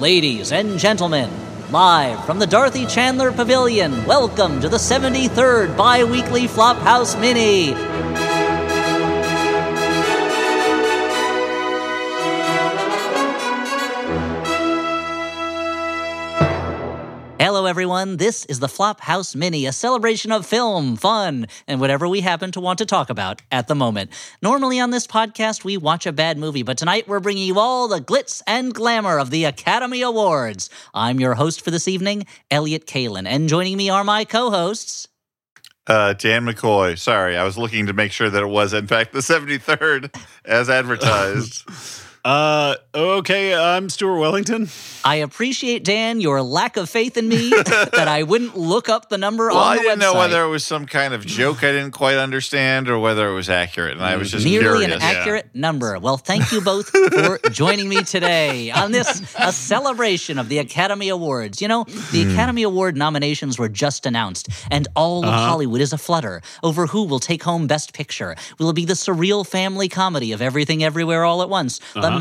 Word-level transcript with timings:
Ladies 0.00 0.50
and 0.50 0.76
gentlemen, 0.76 1.30
live 1.70 2.24
from 2.26 2.40
the 2.40 2.48
Dorothy 2.48 2.84
Chandler 2.84 3.30
Pavilion, 3.30 4.04
welcome 4.06 4.60
to 4.60 4.68
the 4.68 4.76
73rd 4.76 5.76
bi 5.76 6.02
weekly 6.02 6.48
Flophouse 6.48 7.18
Mini. 7.20 8.23
Hello, 17.54 17.66
everyone. 17.66 18.16
This 18.16 18.44
is 18.46 18.58
the 18.58 18.66
Flophouse 18.66 19.36
Mini, 19.36 19.64
a 19.64 19.70
celebration 19.70 20.32
of 20.32 20.44
film, 20.44 20.96
fun, 20.96 21.46
and 21.68 21.80
whatever 21.80 22.08
we 22.08 22.20
happen 22.20 22.50
to 22.50 22.60
want 22.60 22.80
to 22.80 22.84
talk 22.84 23.10
about 23.10 23.42
at 23.52 23.68
the 23.68 23.76
moment. 23.76 24.10
Normally 24.42 24.80
on 24.80 24.90
this 24.90 25.06
podcast, 25.06 25.62
we 25.62 25.76
watch 25.76 26.04
a 26.04 26.10
bad 26.12 26.36
movie, 26.36 26.64
but 26.64 26.76
tonight 26.76 27.06
we're 27.06 27.20
bringing 27.20 27.46
you 27.46 27.60
all 27.60 27.86
the 27.86 28.00
glitz 28.00 28.42
and 28.48 28.74
glamour 28.74 29.20
of 29.20 29.30
the 29.30 29.44
Academy 29.44 30.02
Awards. 30.02 30.68
I'm 30.94 31.20
your 31.20 31.34
host 31.34 31.62
for 31.62 31.70
this 31.70 31.86
evening, 31.86 32.26
Elliott 32.50 32.88
Kalan, 32.88 33.24
and 33.24 33.48
joining 33.48 33.76
me 33.76 33.88
are 33.88 34.02
my 34.02 34.24
co 34.24 34.50
hosts. 34.50 35.06
Uh, 35.86 36.12
Dan 36.14 36.44
McCoy. 36.44 36.98
Sorry, 36.98 37.36
I 37.36 37.44
was 37.44 37.56
looking 37.56 37.86
to 37.86 37.92
make 37.92 38.10
sure 38.10 38.30
that 38.30 38.42
it 38.42 38.48
was, 38.48 38.72
in 38.72 38.88
fact, 38.88 39.12
the 39.12 39.20
73rd 39.20 40.12
as 40.44 40.68
advertised. 40.80 41.70
Uh, 42.24 42.74
okay, 42.94 43.54
I'm 43.54 43.88
Stuart 43.88 44.18
Wellington. 44.18 44.68
I 45.04 45.16
appreciate, 45.16 45.84
Dan, 45.84 46.20
your 46.20 46.40
lack 46.42 46.76
of 46.76 46.88
faith 46.88 47.16
in 47.16 47.28
me 47.28 47.50
that 47.66 48.06
I 48.08 48.22
wouldn't 48.22 48.56
look 48.56 48.88
up 48.88 49.08
the 49.08 49.18
number 49.18 49.48
well, 49.48 49.58
on 49.58 49.76
the 49.76 49.80
I 49.80 49.82
didn't 49.82 49.98
website. 49.98 50.00
know 50.00 50.14
whether 50.14 50.42
it 50.44 50.48
was 50.48 50.64
some 50.64 50.86
kind 50.86 51.12
of 51.12 51.26
joke 51.26 51.58
I 51.64 51.72
didn't 51.72 51.90
quite 51.90 52.16
understand 52.16 52.88
or 52.88 52.98
whether 52.98 53.28
it 53.28 53.34
was 53.34 53.50
accurate, 53.50 53.92
and 53.92 54.02
I 54.02 54.16
was 54.16 54.30
just 54.30 54.44
Nearly 54.46 54.86
curious. 54.86 54.94
an 54.94 55.02
accurate 55.02 55.50
number. 55.54 55.98
Well, 55.98 56.16
thank 56.16 56.52
you 56.52 56.60
both 56.60 56.88
for 56.88 57.38
joining 57.50 57.88
me 57.88 58.02
today 58.02 58.70
on 58.70 58.92
this 58.92 59.34
a 59.38 59.52
celebration 59.52 60.38
of 60.38 60.48
the 60.48 60.58
Academy 60.58 61.08
Awards. 61.08 61.60
You 61.60 61.68
know, 61.68 61.84
the 62.12 62.24
Hmm. 62.24 62.30
Academy 62.30 62.62
Award 62.62 62.96
nominations 62.96 63.58
were 63.58 63.68
just 63.68 64.06
announced, 64.06 64.48
and 64.70 64.88
all 64.96 65.22
of 65.24 65.28
Uh-huh. 65.28 65.46
Hollywood 65.48 65.80
is 65.80 65.92
aflutter 65.92 66.40
over 66.62 66.86
who 66.86 67.04
will 67.04 67.18
take 67.20 67.42
home 67.42 67.66
Best 67.66 67.92
Picture. 67.92 68.36
Will 68.58 68.70
it 68.70 68.74
be 68.74 68.84
the 68.84 68.94
surreal 68.94 69.46
family 69.46 69.88
comedy 69.88 70.32
of 70.32 70.40
Everything 70.40 70.82
Everywhere 70.84 71.24
All 71.24 71.42
at 71.42 71.48
Once, 71.50 71.80
the 71.94 72.00
Uh-huh. 72.00 72.16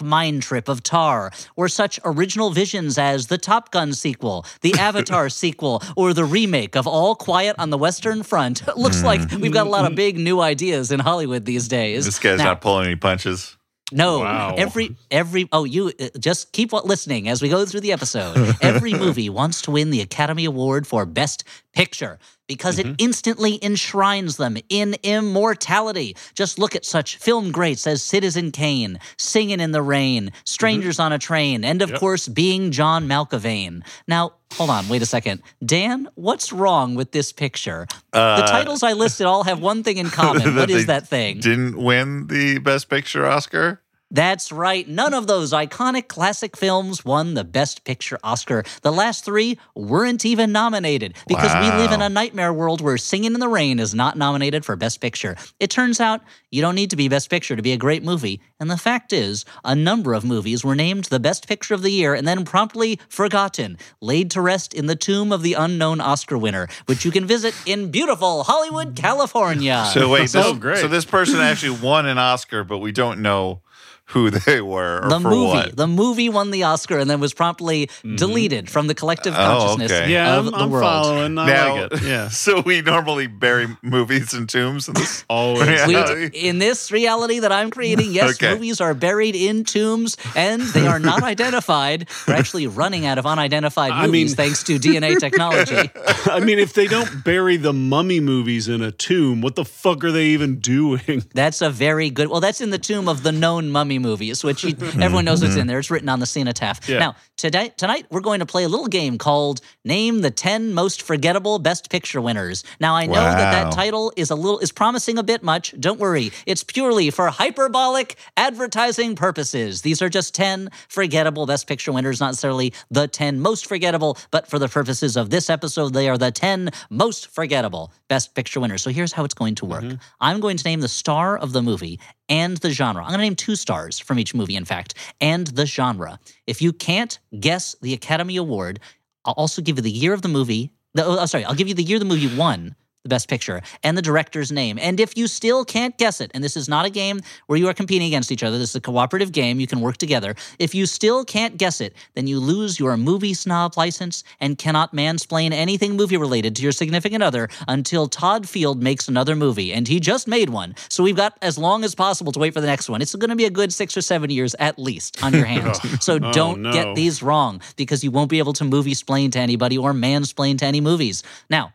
Masochistic 0.00 0.08
mind 0.08 0.42
trip 0.42 0.68
of 0.68 0.82
Tar, 0.82 1.30
or 1.56 1.68
such 1.68 2.00
original 2.04 2.50
visions 2.50 2.98
as 2.98 3.26
the 3.26 3.38
Top 3.38 3.70
Gun 3.70 3.92
sequel, 3.92 4.44
the 4.62 4.74
Avatar 4.78 5.28
sequel, 5.28 5.82
or 5.96 6.12
the 6.12 6.24
remake 6.24 6.76
of 6.76 6.86
All 6.86 7.14
Quiet 7.14 7.56
on 7.58 7.70
the 7.70 7.78
Western 7.78 8.22
Front? 8.22 8.66
Looks 8.76 9.02
like 9.02 9.30
we've 9.32 9.52
got 9.52 9.66
a 9.66 9.70
lot 9.70 9.84
of 9.90 9.94
big 9.96 10.18
new 10.18 10.40
ideas 10.40 10.90
in 10.92 11.00
Hollywood 11.00 11.44
these 11.44 11.68
days. 11.68 12.04
This 12.04 12.18
guy's 12.18 12.38
Now- 12.38 12.44
not 12.44 12.60
pulling 12.60 12.86
any 12.86 12.96
punches. 12.96 13.56
no, 13.92 14.20
Wow. 14.20 14.54
every 14.58 14.96
every 15.10 15.48
oh 15.52 15.64
you 15.64 15.92
uh, 16.00 16.08
just 16.18 16.52
keep 16.52 16.72
listening 16.72 17.28
as 17.28 17.40
we 17.40 17.48
go 17.48 17.64
through 17.64 17.80
the 17.80 17.92
episode. 17.92 18.56
every 18.62 18.92
movie 18.92 19.30
wants 19.30 19.62
to 19.62 19.70
win 19.70 19.90
the 19.90 20.00
Academy 20.02 20.44
Award 20.44 20.86
for 20.86 21.06
Best 21.06 21.44
Picture 21.74 22.18
because 22.48 22.78
it 22.78 22.86
instantly 22.98 23.58
enshrines 23.62 24.36
them 24.38 24.56
in 24.68 24.96
immortality. 25.04 26.16
Just 26.34 26.58
look 26.58 26.74
at 26.74 26.84
such 26.84 27.16
film 27.18 27.52
greats 27.52 27.86
as 27.86 28.02
Citizen 28.02 28.50
Kane, 28.50 28.98
Singing 29.16 29.60
in 29.60 29.70
the 29.72 29.82
Rain, 29.82 30.32
Strangers 30.44 30.98
on 30.98 31.12
a 31.12 31.18
Train, 31.18 31.64
and 31.64 31.80
of 31.82 31.92
course 31.94 32.26
being 32.26 32.72
John 32.72 33.06
Malkovich. 33.06 33.82
Now, 34.08 34.32
hold 34.54 34.70
on, 34.70 34.88
wait 34.88 35.02
a 35.02 35.06
second. 35.06 35.42
Dan, 35.64 36.08
what's 36.14 36.52
wrong 36.52 36.94
with 36.94 37.12
this 37.12 37.32
picture? 37.32 37.86
the 38.12 38.18
Uh, 38.18 38.46
titles 38.46 38.82
I 38.82 38.94
listed 38.94 39.26
all 39.26 39.44
have 39.44 39.60
one 39.60 39.82
thing 39.82 39.98
in 39.98 40.08
common. 40.10 40.56
what 40.56 40.70
is 40.70 40.86
that 40.86 41.06
thing? 41.06 41.40
Didn't 41.40 41.76
win 41.76 42.26
the 42.28 42.58
Best 42.58 42.88
Picture 42.88 43.26
Oscar. 43.26 43.80
That's 44.10 44.50
right. 44.50 44.88
None 44.88 45.12
of 45.12 45.26
those 45.26 45.52
iconic 45.52 46.08
classic 46.08 46.56
films 46.56 47.04
won 47.04 47.34
the 47.34 47.44
Best 47.44 47.84
Picture 47.84 48.18
Oscar. 48.24 48.64
The 48.80 48.90
last 48.90 49.22
three 49.24 49.58
weren't 49.74 50.24
even 50.24 50.50
nominated 50.50 51.14
because 51.26 51.52
we 51.54 51.76
live 51.76 51.92
in 51.92 52.00
a 52.00 52.08
nightmare 52.08 52.52
world 52.52 52.80
where 52.80 52.96
Singing 52.96 53.34
in 53.34 53.40
the 53.40 53.48
Rain 53.48 53.78
is 53.78 53.94
not 53.94 54.16
nominated 54.16 54.64
for 54.64 54.76
Best 54.76 55.02
Picture. 55.02 55.36
It 55.60 55.68
turns 55.70 56.00
out 56.00 56.22
you 56.50 56.62
don't 56.62 56.74
need 56.74 56.88
to 56.90 56.96
be 56.96 57.08
Best 57.08 57.28
Picture 57.28 57.54
to 57.54 57.60
be 57.62 57.72
a 57.72 57.76
great 57.76 58.02
movie. 58.02 58.40
And 58.58 58.70
the 58.70 58.78
fact 58.78 59.12
is, 59.12 59.44
a 59.62 59.74
number 59.74 60.14
of 60.14 60.24
movies 60.24 60.64
were 60.64 60.74
named 60.74 61.04
the 61.04 61.20
Best 61.20 61.46
Picture 61.46 61.74
of 61.74 61.82
the 61.82 61.92
Year 61.92 62.14
and 62.14 62.26
then 62.26 62.46
promptly 62.46 62.98
forgotten, 63.10 63.76
laid 64.00 64.30
to 64.30 64.40
rest 64.40 64.72
in 64.72 64.86
the 64.86 64.96
tomb 64.96 65.32
of 65.32 65.42
the 65.42 65.52
unknown 65.52 66.00
Oscar 66.00 66.38
winner, 66.38 66.66
which 66.86 67.04
you 67.04 67.10
can 67.10 67.26
visit 67.26 67.54
in 67.66 67.90
beautiful 67.90 68.44
Hollywood, 68.44 68.96
California. 68.96 69.86
So 69.92 70.08
wait, 70.08 70.34
Oh, 70.34 70.52
this, 70.52 70.58
great. 70.58 70.78
so 70.78 70.88
this 70.88 71.04
person 71.04 71.40
actually 71.40 71.78
won 71.78 72.06
an 72.06 72.16
Oscar, 72.16 72.64
but 72.64 72.78
we 72.78 72.90
don't 72.90 73.20
know 73.20 73.60
who 74.08 74.30
they 74.46 74.60
were 74.60 75.00
or 75.04 75.08
the 75.08 75.20
for 75.20 75.28
movie, 75.30 75.46
what. 75.46 75.76
the 75.76 75.86
movie 75.86 76.28
won 76.28 76.50
the 76.50 76.62
Oscar 76.64 76.98
and 76.98 77.08
then 77.10 77.20
was 77.20 77.34
promptly 77.34 77.88
deleted 78.16 78.70
from 78.70 78.86
the 78.86 78.94
collective 78.94 79.34
Mm-hmm. 79.34 79.42
Oh, 79.52 79.58
consciousness 79.76 79.92
okay. 79.92 80.12
Yeah, 80.12 80.36
of 80.36 80.46
I'm, 80.46 80.52
the 80.52 80.58
I'm 80.58 80.70
world. 80.70 80.84
following. 80.84 81.38
I 81.38 81.46
Now- 81.46 81.82
like 81.82 81.92
it. 81.92 82.02
Yeah, 82.02 82.28
So 82.30 82.60
we 82.60 82.80
normally 82.82 83.26
bury 83.26 83.66
movies 83.82 84.32
in 84.34 84.46
tombs. 84.46 84.88
In 84.88 84.94
this? 84.94 85.24
always. 85.30 85.66
Yeah. 85.68 85.86
We, 85.86 85.92
Yeah. 85.94 86.28
in 86.32 86.58
this 86.58 86.90
reality 86.90 87.40
that 87.40 87.52
I'm 87.52 87.70
creating, 87.70 88.12
yes, 88.12 88.34
Okay. 88.36 88.54
movies 88.54 88.80
are 88.80 88.94
buried 88.94 89.36
in 89.36 89.64
tombs 89.64 90.16
and 90.34 90.62
they 90.62 90.86
are 90.86 90.98
not 90.98 91.22
identified. 91.22 92.08
We're 92.26 92.34
actually 92.34 92.66
running 92.66 93.04
out 93.06 93.18
of 93.18 93.26
unidentified 93.26 93.92
I 93.92 94.06
movies 94.06 94.30
mean- 94.30 94.36
thanks 94.36 94.62
to 94.64 94.78
DNA 94.78 95.18
technology. 95.18 95.90
I 96.26 96.40
mean, 96.40 96.58
if 96.58 96.72
they 96.72 96.86
don't 96.86 97.22
bury 97.24 97.56
the 97.58 97.72
mummy 97.72 98.20
movies 98.20 98.68
in 98.68 98.80
a 98.82 98.90
tomb, 98.90 99.40
what 99.42 99.54
the 99.56 99.64
fuck 99.64 100.02
are 100.04 100.12
they 100.12 100.26
even 100.28 100.58
doing? 100.60 101.24
That's 101.34 101.60
a 101.60 101.70
very 101.70 102.10
good. 102.10 102.28
Well, 102.28 102.40
that's 102.40 102.60
in 102.60 102.70
the 102.70 102.78
tomb 102.78 103.08
of 103.08 103.22
the 103.22 103.32
known 103.32 103.70
mummy 103.70 103.97
movies, 103.98 104.44
which 104.44 104.64
you, 104.64 104.74
everyone 105.00 105.24
knows 105.24 105.40
what's 105.40 105.52
mm-hmm. 105.52 105.62
in 105.62 105.66
there. 105.66 105.78
It's 105.78 105.90
written 105.90 106.08
on 106.08 106.20
the 106.20 106.26
cenotaph. 106.26 106.88
Yeah. 106.88 106.98
Now, 106.98 107.16
today, 107.36 107.72
tonight 107.76 108.06
we're 108.10 108.20
going 108.20 108.40
to 108.40 108.46
play 108.46 108.64
a 108.64 108.68
little 108.68 108.86
game 108.86 109.18
called 109.18 109.60
"Name 109.84 110.20
the 110.20 110.30
Ten 110.30 110.74
Most 110.74 111.02
Forgettable 111.02 111.58
Best 111.58 111.90
Picture 111.90 112.20
Winners." 112.20 112.64
Now, 112.80 112.94
I 112.94 113.06
know 113.06 113.14
that 113.14 113.52
that 113.52 113.72
title 113.72 114.12
is 114.16 114.30
a 114.30 114.34
little 114.34 114.58
is 114.58 114.72
promising 114.72 115.18
a 115.18 115.22
bit 115.22 115.42
much. 115.42 115.74
Don't 115.78 116.00
worry, 116.00 116.32
it's 116.46 116.64
purely 116.64 117.10
for 117.10 117.28
hyperbolic 117.28 118.16
advertising 118.36 119.16
purposes. 119.16 119.82
These 119.82 120.02
are 120.02 120.08
just 120.08 120.34
ten 120.34 120.70
forgettable 120.88 121.46
Best 121.46 121.66
Picture 121.66 121.92
winners, 121.92 122.20
not 122.20 122.28
necessarily 122.28 122.72
the 122.90 123.08
ten 123.08 123.40
most 123.40 123.66
forgettable, 123.66 124.18
but 124.30 124.46
for 124.46 124.58
the 124.58 124.68
purposes 124.68 125.16
of 125.16 125.30
this 125.30 125.50
episode, 125.50 125.94
they 125.94 126.08
are 126.08 126.18
the 126.18 126.30
ten 126.30 126.70
most 126.90 127.28
forgettable 127.28 127.92
Best 128.08 128.34
Picture 128.34 128.60
winners. 128.60 128.82
So 128.82 128.90
here's 128.90 129.12
how 129.12 129.24
it's 129.24 129.34
going 129.34 129.54
to 129.56 129.66
work. 129.66 129.84
Mm-hmm. 129.84 129.96
I'm 130.20 130.40
going 130.40 130.56
to 130.56 130.64
name 130.64 130.80
the 130.80 130.88
star 130.88 131.36
of 131.36 131.52
the 131.52 131.62
movie 131.62 132.00
and 132.28 132.56
the 132.58 132.70
genre. 132.70 133.02
I'm 133.02 133.08
going 133.08 133.18
to 133.20 133.24
name 133.24 133.36
two 133.36 133.56
stars 133.56 133.87
from 133.96 134.18
each 134.18 134.34
movie, 134.34 134.56
in 134.56 134.64
fact, 134.64 134.94
and 135.20 135.46
the 135.46 135.66
genre. 135.66 136.18
If 136.46 136.60
you 136.60 136.72
can't 136.72 137.18
guess 137.38 137.76
the 137.80 137.94
Academy 137.94 138.36
Award, 138.36 138.80
I'll 139.24 139.34
also 139.34 139.62
give 139.62 139.76
you 139.76 139.82
the 139.82 139.90
year 139.90 140.12
of 140.12 140.22
the 140.22 140.28
movie. 140.28 140.72
The, 140.94 141.04
oh, 141.04 141.26
sorry, 141.26 141.44
I'll 141.44 141.54
give 141.54 141.68
you 141.68 141.74
the 141.74 141.82
year 141.82 141.98
the 141.98 142.04
movie 142.04 142.34
won 142.36 142.74
the 143.08 143.14
best 143.14 143.28
picture 143.28 143.62
and 143.82 143.96
the 143.96 144.02
director's 144.02 144.52
name. 144.52 144.78
And 144.80 145.00
if 145.00 145.16
you 145.16 145.26
still 145.26 145.64
can't 145.64 145.96
guess 145.96 146.20
it, 146.20 146.30
and 146.34 146.44
this 146.44 146.56
is 146.56 146.68
not 146.68 146.84
a 146.84 146.90
game 146.90 147.20
where 147.46 147.58
you 147.58 147.68
are 147.68 147.74
competing 147.74 148.08
against 148.08 148.30
each 148.30 148.42
other, 148.42 148.58
this 148.58 148.70
is 148.70 148.76
a 148.76 148.80
cooperative 148.80 149.32
game, 149.32 149.60
you 149.60 149.66
can 149.66 149.80
work 149.80 149.96
together. 149.96 150.34
If 150.58 150.74
you 150.74 150.86
still 150.86 151.24
can't 151.24 151.56
guess 151.56 151.80
it, 151.80 151.94
then 152.14 152.26
you 152.26 152.38
lose 152.38 152.78
your 152.78 152.96
movie 152.96 153.34
snob 153.34 153.76
license 153.76 154.24
and 154.40 154.58
cannot 154.58 154.94
mansplain 154.94 155.52
anything 155.52 155.96
movie 155.96 156.16
related 156.16 156.54
to 156.56 156.62
your 156.62 156.72
significant 156.72 157.22
other 157.22 157.48
until 157.66 158.08
Todd 158.08 158.48
Field 158.48 158.82
makes 158.82 159.08
another 159.08 159.34
movie. 159.34 159.72
And 159.72 159.88
he 159.88 160.00
just 160.00 160.28
made 160.28 160.50
one. 160.50 160.74
So 160.88 161.02
we've 161.02 161.16
got 161.16 161.38
as 161.40 161.56
long 161.56 161.84
as 161.84 161.94
possible 161.94 162.32
to 162.32 162.38
wait 162.38 162.54
for 162.54 162.60
the 162.60 162.66
next 162.66 162.88
one. 162.88 163.00
It's 163.00 163.14
going 163.14 163.30
to 163.30 163.36
be 163.36 163.46
a 163.46 163.50
good 163.50 163.72
six 163.72 163.96
or 163.96 164.02
seven 164.02 164.30
years 164.30 164.54
at 164.58 164.78
least 164.78 165.22
on 165.22 165.32
your 165.32 165.44
hands. 165.54 165.78
Oh, 165.82 165.96
so 166.00 166.14
oh, 166.14 166.32
don't 166.32 166.62
no. 166.62 166.72
get 166.72 166.94
these 166.94 167.22
wrong 167.22 167.60
because 167.76 168.04
you 168.04 168.10
won't 168.10 168.30
be 168.30 168.38
able 168.38 168.52
to 168.54 168.64
movie 168.64 168.94
splain 168.94 169.30
to 169.32 169.38
anybody 169.38 169.78
or 169.78 169.92
mansplain 169.92 170.58
to 170.58 170.66
any 170.66 170.80
movies. 170.80 171.22
Now, 171.48 171.72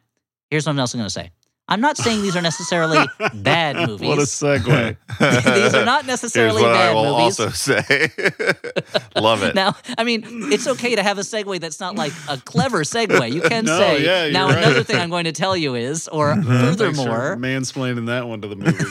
here's 0.53 0.66
something 0.66 0.80
else 0.80 0.94
I'm 0.94 1.00
going 1.00 1.08
to 1.08 1.09
say. 1.09 1.31
I'm 1.69 1.79
not 1.79 1.96
saying 1.96 2.22
these 2.22 2.35
are 2.35 2.41
necessarily 2.41 3.00
bad 3.35 3.78
movies. 3.88 4.07
What 4.07 4.19
a 4.19 4.24
segue. 4.24 4.97
these 5.56 5.74
are 5.74 5.85
not 5.85 6.06
necessarily 6.06 6.62
Here's 6.62 6.72
what 6.74 6.81
I 6.81 6.94
will 6.94 7.18
movies. 7.18 7.40
also 7.40 7.50
say. 7.51 8.09
Love 9.16 9.44
it. 9.44 9.56
Now, 9.56 9.75
I 9.97 10.03
mean, 10.03 10.23
it's 10.52 10.67
okay 10.67 10.96
to 10.96 11.02
have 11.02 11.17
a 11.17 11.22
segue 11.22 11.61
that's 11.61 11.79
not 11.79 11.96
like 11.96 12.11
a 12.28 12.37
clever 12.37 12.84
segue. 12.84 13.32
You 13.32 13.41
can 13.41 13.64
No, 13.64 13.78
say. 13.78 14.03
yeah, 14.03 14.29
now, 14.32 14.47
right. 14.49 14.58
another 14.58 14.84
thing 14.84 14.97
I'm 14.97 15.09
going 15.09 15.23
to 15.23 15.32
tell 15.32 15.55
you 15.55 15.76
is, 15.76 16.09
or 16.09 16.34
mm-hmm. 16.34 16.43
for 16.43 16.59
furthermore, 16.78 17.37
mansplaining 17.37 18.08
that 18.08 18.28
one 18.28 18.41
to 18.41 18.47
the 18.49 18.55
movie. 18.58 18.84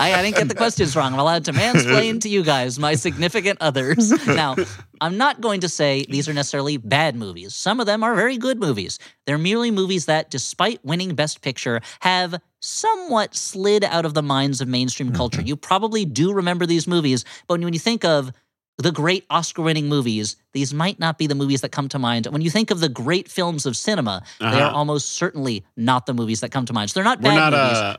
I, 0.00 0.14
I 0.14 0.22
didn't 0.22 0.36
get 0.36 0.48
the 0.48 0.54
questions 0.54 0.96
wrong. 0.96 1.12
I'm 1.12 1.18
allowed 1.18 1.44
to 1.44 1.52
mansplain 1.52 2.22
to 2.22 2.28
you 2.30 2.42
guys, 2.42 2.78
my 2.78 2.94
significant 2.94 3.58
others. 3.60 4.12
Now, 4.26 4.56
I'm 5.00 5.18
not 5.18 5.40
going 5.40 5.60
to 5.60 5.68
say 5.68 6.06
these 6.08 6.28
are 6.28 6.32
necessarily 6.32 6.78
bad 6.78 7.16
movies. 7.16 7.54
Some 7.54 7.80
of 7.80 7.86
them 7.86 8.02
are 8.02 8.14
very 8.14 8.38
good 8.38 8.58
movies. 8.58 8.98
They're 9.26 9.38
merely 9.38 9.70
movies 9.70 10.06
that, 10.06 10.30
despite 10.30 10.80
winning 10.86 11.14
Best 11.14 11.42
Picture, 11.42 11.80
have 12.00 12.40
somewhat 12.60 13.34
slid 13.34 13.84
out 13.84 14.04
of 14.06 14.14
the 14.14 14.22
minds 14.22 14.60
of 14.60 14.68
mainstream 14.68 15.12
culture. 15.12 15.42
You 15.42 15.56
probably 15.56 16.04
do 16.06 16.32
remember 16.32 16.64
these 16.66 16.86
movies, 16.86 17.24
but 17.46 17.60
when 17.60 17.72
you 17.74 17.78
think 17.78 18.04
of 18.04 18.32
the 18.78 18.92
great 18.92 19.24
Oscar 19.30 19.62
winning 19.62 19.88
movies, 19.88 20.36
these 20.52 20.72
might 20.74 20.98
not 20.98 21.16
be 21.18 21.26
the 21.26 21.34
movies 21.34 21.60
that 21.62 21.70
come 21.72 21.88
to 21.88 21.98
mind. 21.98 22.26
When 22.26 22.42
you 22.42 22.50
think 22.50 22.70
of 22.70 22.80
the 22.80 22.88
great 22.90 23.28
films 23.30 23.66
of 23.66 23.76
cinema, 23.76 24.22
they 24.38 24.46
are 24.46 24.52
Uh-huh. 24.68 24.76
almost 24.76 25.12
certainly 25.12 25.64
not 25.76 26.06
the 26.06 26.14
movies 26.14 26.40
that 26.40 26.50
come 26.50 26.66
to 26.66 26.72
mind. 26.72 26.90
So 26.90 26.94
they're 26.94 27.04
not 27.04 27.20
We're 27.20 27.30
bad 27.30 27.50
not 27.50 27.52
movies. 27.52 27.78
uh 27.78 27.96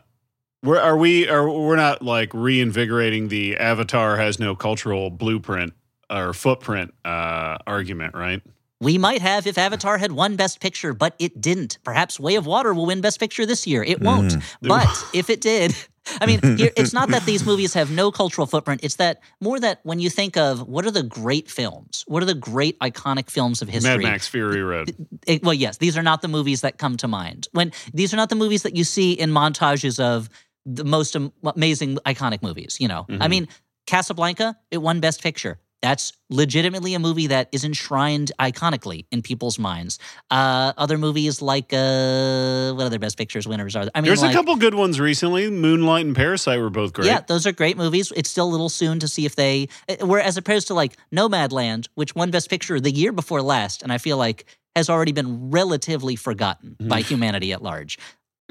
we're 0.63 0.79
are 0.79 0.97
we 0.97 1.27
are 1.29 1.49
we're 1.49 1.75
not 1.75 2.01
like 2.01 2.31
reinvigorating 2.33 3.27
the 3.29 3.57
Avatar 3.57 4.17
has 4.17 4.39
no 4.39 4.55
cultural 4.55 5.09
blueprint 5.09 5.73
or 6.09 6.33
footprint 6.33 6.93
uh, 7.05 7.57
argument, 7.67 8.15
right? 8.15 8.41
We 8.79 8.97
might 8.97 9.21
have 9.21 9.47
if 9.47 9.57
Avatar 9.57 9.97
had 9.97 10.11
won 10.11 10.35
Best 10.35 10.59
Picture, 10.59 10.93
but 10.93 11.15
it 11.19 11.41
didn't. 11.41 11.79
Perhaps 11.83 12.19
Way 12.19 12.35
of 12.35 12.45
Water 12.45 12.73
will 12.73 12.85
win 12.85 13.01
Best 13.01 13.19
Picture 13.19 13.45
this 13.45 13.65
year. 13.65 13.83
It 13.83 14.01
won't. 14.01 14.35
But 14.61 14.87
if 15.13 15.29
it 15.31 15.41
did, 15.41 15.75
I 16.21 16.25
mean, 16.27 16.39
it's 16.43 16.93
not 16.93 17.09
that 17.09 17.25
these 17.25 17.43
movies 17.45 17.73
have 17.73 17.89
no 17.91 18.11
cultural 18.11 18.45
footprint. 18.45 18.81
It's 18.83 18.95
that 18.97 19.19
more 19.41 19.59
that 19.59 19.79
when 19.83 19.99
you 19.99 20.09
think 20.11 20.37
of 20.37 20.67
what 20.67 20.85
are 20.85 20.91
the 20.91 21.01
great 21.03 21.49
films, 21.49 22.03
what 22.07 22.21
are 22.21 22.27
the 22.27 22.35
great 22.35 22.77
iconic 22.79 23.29
films 23.31 23.61
of 23.63 23.67
history? 23.67 23.97
Mad 23.97 24.11
Max 24.11 24.27
Fury 24.27 24.61
Road. 24.61 24.95
it- 25.25 25.43
well, 25.43 25.55
yes, 25.55 25.77
these 25.77 25.97
are 25.97 26.03
not 26.03 26.21
the 26.21 26.27
movies 26.27 26.61
that 26.61 26.77
come 26.77 26.97
to 26.97 27.07
mind. 27.07 27.47
When 27.53 27.71
these 27.93 28.13
are 28.13 28.17
not 28.17 28.29
the 28.29 28.35
movies 28.35 28.61
that 28.63 28.75
you 28.75 28.83
see 28.83 29.11
in 29.13 29.31
montages 29.31 29.99
of 29.99 30.29
the 30.67 30.83
most 30.83 31.15
amazing 31.55 31.97
iconic 32.05 32.43
movies. 32.43 32.77
You 32.79 32.89
know, 32.89 33.05
I 33.09 33.13
Mhm. 33.13 33.29
mean, 33.29 33.47
Casablanca, 33.87 34.55
it 34.69 34.77
won 34.79 34.99
Best 34.99 35.23
Picture. 35.23 35.59
That's 35.81 36.11
legitimately 36.29 36.95
a 36.95 36.99
movie 36.99 37.27
that 37.27 37.49
is 37.51 37.63
enshrined 37.63 38.31
iconically 38.39 39.05
in 39.11 39.21
people's 39.21 39.59
minds. 39.59 39.99
Uh, 40.31 40.73
other 40.75 40.97
movies 40.97 41.41
like 41.41 41.71
uh, 41.71 42.73
what 42.73 42.85
other 42.85 42.97
Best 42.97 43.17
Pictures 43.17 43.47
winners 43.47 43.75
are 43.75 43.85
there? 43.85 43.91
I 43.93 44.01
mean, 44.01 44.07
There's 44.07 44.23
like, 44.23 44.31
a 44.31 44.33
couple 44.33 44.55
good 44.55 44.73
ones 44.73 44.99
recently. 44.99 45.49
Moonlight 45.49 46.05
and 46.05 46.15
Parasite 46.15 46.59
were 46.59 46.71
both 46.71 46.93
great. 46.93 47.05
yeah, 47.05 47.21
those 47.27 47.45
are 47.45 47.51
great 47.51 47.77
movies. 47.77 48.11
It's 48.15 48.29
still 48.29 48.47
a 48.47 48.51
little 48.51 48.69
soon 48.69 48.99
to 48.99 49.07
see 49.07 49.25
if 49.25 49.35
they, 49.35 49.69
uh, 49.87 50.05
where 50.05 50.19
as 50.19 50.35
opposed 50.35 50.67
to 50.67 50.73
like 50.73 50.97
Nomadland, 51.13 51.87
which 51.93 52.15
won 52.15 52.31
Best 52.31 52.49
Picture 52.49 52.79
the 52.79 52.91
year 52.91 53.11
before 53.11 53.41
last, 53.43 53.83
and 53.83 53.91
I 53.93 53.99
feel 53.99 54.17
like 54.17 54.45
has 54.75 54.89
already 54.89 55.11
been 55.11 55.51
relatively 55.51 56.15
forgotten 56.15 56.75
by 56.79 57.01
humanity 57.01 57.51
at 57.51 57.63
large. 57.63 57.97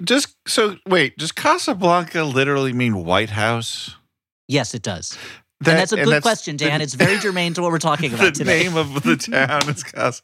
Just 0.02 0.36
so 0.46 0.76
wait, 0.86 1.16
does 1.16 1.32
Casablanca 1.32 2.22
literally 2.24 2.72
mean 2.72 3.04
White 3.04 3.30
House? 3.30 3.94
Yes, 4.48 4.74
it 4.74 4.82
does. 4.82 5.16
That- 5.60 5.70
and 5.70 5.78
that's 5.78 5.92
a 5.92 5.96
good 5.96 6.08
that's 6.08 6.22
question, 6.22 6.56
Dan. 6.56 6.78
The, 6.80 6.84
it's 6.84 6.94
very 6.94 7.18
germane 7.18 7.54
to 7.54 7.62
what 7.62 7.70
we're 7.70 7.78
talking 7.78 8.10
the 8.12 8.16
about 8.16 8.34
today. 8.34 8.64
The 8.64 8.70
name 8.70 8.76
of 8.76 9.02
the 9.02 9.16
town 9.16 9.68
is 9.70 9.82
Cas. 9.82 10.22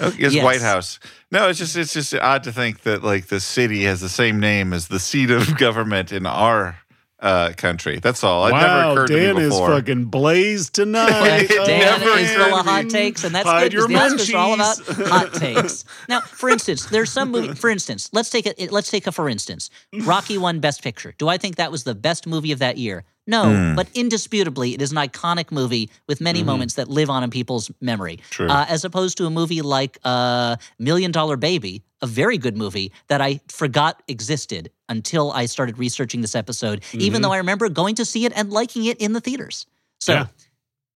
Okay, 0.00 0.22
it's 0.22 0.34
Yes. 0.34 0.44
White 0.44 0.60
House. 0.60 1.00
No, 1.32 1.48
it's 1.48 1.58
just 1.58 1.76
it's 1.76 1.92
just 1.92 2.14
odd 2.14 2.44
to 2.44 2.52
think 2.52 2.82
that 2.82 3.02
like 3.02 3.26
the 3.26 3.40
city 3.40 3.82
has 3.84 4.00
the 4.00 4.08
same 4.08 4.38
name 4.38 4.72
as 4.72 4.88
the 4.88 5.00
seat 5.00 5.30
of 5.30 5.56
government 5.58 6.12
in 6.12 6.26
our 6.26 6.76
uh, 7.20 7.52
country. 7.56 7.98
That's 7.98 8.22
all. 8.22 8.46
It 8.46 8.52
never 8.52 8.64
wow, 8.66 8.92
occurred 8.92 9.08
Dan 9.08 9.34
to 9.34 9.40
me 9.40 9.46
is 9.46 9.58
fucking 9.58 10.04
blazed 10.06 10.74
tonight. 10.74 11.48
Dan 11.48 12.00
never 12.00 12.18
is 12.18 12.32
full 12.32 12.54
of 12.54 12.64
hot 12.64 12.88
takes, 12.88 13.24
and 13.24 13.34
that's 13.34 13.48
Hide 13.48 13.72
good 13.72 13.88
because 13.88 13.90
your 13.90 14.16
the 14.16 14.16
Oscars 14.22 14.34
are 14.34 14.38
all 14.38 14.54
about 14.54 15.08
hot 15.08 15.34
takes. 15.34 15.84
Now, 16.08 16.20
for 16.20 16.48
instance, 16.48 16.86
there's 16.86 17.10
some 17.10 17.30
movie. 17.32 17.54
For 17.54 17.70
instance, 17.70 18.10
let's 18.12 18.30
take 18.30 18.46
it. 18.46 18.70
Let's 18.70 18.90
take 18.90 19.06
a 19.06 19.12
for 19.12 19.28
instance. 19.28 19.70
Rocky 20.02 20.38
won 20.38 20.60
Best 20.60 20.82
Picture. 20.82 21.14
Do 21.18 21.28
I 21.28 21.36
think 21.36 21.56
that 21.56 21.72
was 21.72 21.82
the 21.84 21.96
best 21.96 22.26
movie 22.26 22.52
of 22.52 22.60
that 22.60 22.78
year? 22.78 23.04
No, 23.28 23.44
Hmm. 23.44 23.74
but 23.76 23.86
indisputably, 23.94 24.74
it 24.74 24.80
is 24.82 24.90
an 24.90 24.96
iconic 24.96 25.52
movie 25.52 25.90
with 26.08 26.20
many 26.20 26.40
Mhm. 26.42 26.46
moments 26.46 26.74
that 26.74 26.88
live 26.88 27.10
on 27.10 27.22
in 27.22 27.30
people's 27.30 27.70
memory. 27.80 28.18
True. 28.30 28.48
Uh, 28.48 28.64
as 28.68 28.84
opposed 28.84 29.16
to 29.18 29.26
a 29.26 29.30
movie 29.30 29.60
like 29.62 29.98
uh, 30.04 30.56
Million 30.78 31.12
Dollar 31.12 31.36
Baby, 31.36 31.82
a 32.00 32.06
very 32.06 32.38
good 32.38 32.56
movie 32.56 32.90
that 33.08 33.20
I 33.20 33.40
forgot 33.48 34.02
existed 34.08 34.70
until 34.88 35.30
I 35.32 35.44
started 35.46 35.78
researching 35.78 36.22
this 36.22 36.34
episode, 36.34 36.82
even 36.94 37.20
Mhm. 37.20 37.24
though 37.24 37.32
I 37.32 37.36
remember 37.36 37.68
going 37.68 37.94
to 37.96 38.04
see 38.06 38.24
it 38.24 38.32
and 38.34 38.50
liking 38.50 38.86
it 38.86 38.96
in 38.98 39.12
the 39.12 39.20
theaters. 39.20 39.66
So 40.00 40.12
Yeah. 40.14 40.26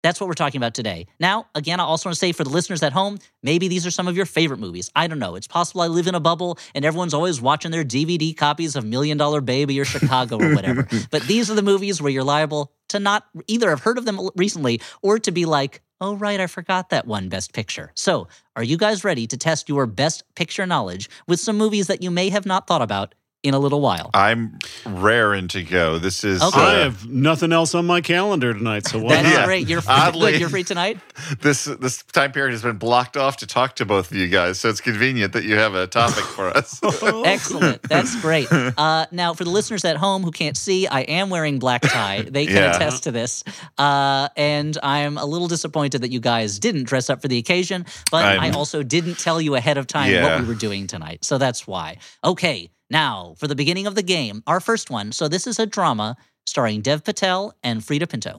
That's 0.02 0.20
what 0.20 0.26
we're 0.26 0.34
talking 0.34 0.58
about 0.58 0.74
today. 0.74 1.06
Now, 1.20 1.46
again, 1.54 1.80
I 1.80 1.84
also 1.84 2.08
want 2.08 2.14
to 2.14 2.18
say 2.18 2.32
for 2.32 2.44
the 2.44 2.50
listeners 2.50 2.82
at 2.82 2.92
home, 2.92 3.18
maybe 3.42 3.68
these 3.68 3.86
are 3.86 3.90
some 3.90 4.08
of 4.08 4.16
your 4.16 4.26
favorite 4.26 4.58
movies. 4.60 4.90
I 4.94 5.06
don't 5.06 5.18
know. 5.18 5.36
It's 5.36 5.46
possible 5.46 5.80
I 5.80 5.86
live 5.86 6.06
in 6.06 6.14
a 6.14 6.20
bubble 6.20 6.58
and 6.74 6.84
everyone's 6.84 7.14
always 7.14 7.40
watching 7.40 7.70
their 7.70 7.84
DVD 7.84 8.36
copies 8.36 8.76
of 8.76 8.84
Million 8.84 9.16
Dollar 9.16 9.40
Baby 9.40 9.78
or 9.80 9.84
Chicago 9.84 10.38
or 10.38 10.54
whatever. 10.54 10.88
but 11.10 11.22
these 11.22 11.50
are 11.50 11.54
the 11.54 11.62
movies 11.62 12.02
where 12.02 12.10
you're 12.10 12.24
liable 12.24 12.72
to 12.88 12.98
not 12.98 13.26
either 13.46 13.70
have 13.70 13.80
heard 13.80 13.98
of 13.98 14.04
them 14.04 14.28
recently 14.36 14.80
or 15.02 15.18
to 15.20 15.30
be 15.30 15.46
like, 15.46 15.82
oh, 16.00 16.16
right, 16.16 16.40
I 16.40 16.48
forgot 16.48 16.90
that 16.90 17.06
one 17.06 17.28
Best 17.28 17.52
Picture. 17.52 17.92
So, 17.94 18.26
are 18.56 18.64
you 18.64 18.76
guys 18.76 19.04
ready 19.04 19.26
to 19.28 19.36
test 19.36 19.68
your 19.68 19.86
Best 19.86 20.24
Picture 20.34 20.66
knowledge 20.66 21.08
with 21.28 21.38
some 21.38 21.56
movies 21.56 21.86
that 21.86 22.02
you 22.02 22.10
may 22.10 22.28
have 22.30 22.44
not 22.44 22.66
thought 22.66 22.82
about 22.82 23.14
in 23.42 23.54
a 23.54 23.58
little 23.58 23.80
while? 23.80 24.10
I'm 24.14 24.58
raring 24.86 25.48
to 25.48 25.62
go. 25.62 25.98
This 25.98 26.24
is 26.24 26.42
Okay. 26.42 26.60
I 26.60 26.74
uh, 26.80 26.84
have 26.84 27.06
nothing 27.08 27.52
else 27.52 27.74
on 27.74 27.86
my 27.86 28.00
calendar 28.00 28.52
tonight, 28.54 28.86
so 28.86 28.98
why 28.98 29.10
That's 29.16 29.24
not? 29.28 29.32
Yeah. 29.40 29.44
great. 29.46 29.68
You're 29.68 29.80
free. 29.80 29.94
Oddly- 29.94 30.32
good. 30.32 30.40
You're 30.40 30.48
free 30.50 30.64
tonight. 30.64 30.98
this 31.40 31.64
this 31.64 32.02
time 32.04 32.32
period 32.32 32.52
has 32.52 32.62
been 32.62 32.76
blocked 32.78 33.16
off 33.16 33.38
to 33.38 33.46
talk 33.46 33.76
to 33.76 33.84
both 33.84 34.10
of 34.10 34.16
you 34.16 34.28
guys, 34.28 34.58
so 34.60 34.68
it's 34.68 34.80
convenient 34.80 35.32
that 35.32 35.44
you 35.44 35.56
have 35.56 35.74
a 35.74 35.86
topic 35.86 36.24
for 36.24 36.48
us. 36.48 36.80
Excellent. 37.24 37.82
That's 37.82 38.20
great. 38.20 38.48
Uh, 38.82 39.06
now, 39.12 39.34
for 39.34 39.44
the 39.44 39.50
listeners 39.50 39.84
at 39.84 39.96
home 39.96 40.22
who 40.22 40.30
can't 40.30 40.56
see, 40.56 40.86
I 40.86 41.00
am 41.02 41.30
wearing 41.30 41.58
black 41.58 41.82
tie. 41.82 42.22
They 42.22 42.46
can 42.46 42.56
Yeah. 42.56 42.74
attest 42.76 43.04
to 43.04 43.10
this. 43.10 43.44
Uh, 43.78 44.28
and 44.36 44.76
I'm 44.82 45.18
a 45.18 45.24
little 45.24 45.46
disappointed 45.48 46.00
that 46.02 46.10
you 46.10 46.20
guys 46.20 46.58
didn't 46.58 46.84
dress 46.84 47.10
up 47.10 47.20
for 47.22 47.28
the 47.28 47.38
occasion, 47.38 47.84
but 48.10 48.24
i 48.24 48.36
I'm- 48.36 48.54
also 48.56 48.82
didn't 48.82 49.18
tell 49.18 49.40
you 49.40 49.54
ahead 49.56 49.78
of 49.78 49.86
time 49.86 50.10
Yeah. 50.10 50.24
what 50.24 50.40
we 50.40 50.46
were 50.48 50.54
doing 50.58 50.86
tonight. 50.86 51.24
So 51.24 51.38
that's 51.38 51.66
why. 51.66 51.98
Okay, 52.24 52.70
now 52.92 53.34
for 53.38 53.48
the 53.48 53.56
beginning 53.56 53.88
of 53.88 53.96
the 53.96 54.02
game, 54.04 54.44
our 54.46 54.60
first 54.60 54.88
one. 54.90 55.10
So 55.10 55.26
this 55.26 55.48
is 55.48 55.58
a 55.58 55.66
drama 55.66 56.16
starring 56.46 56.80
Dev 56.82 57.02
Patel 57.02 57.54
and 57.64 57.80
Freida 57.80 58.08
Pinto. 58.08 58.38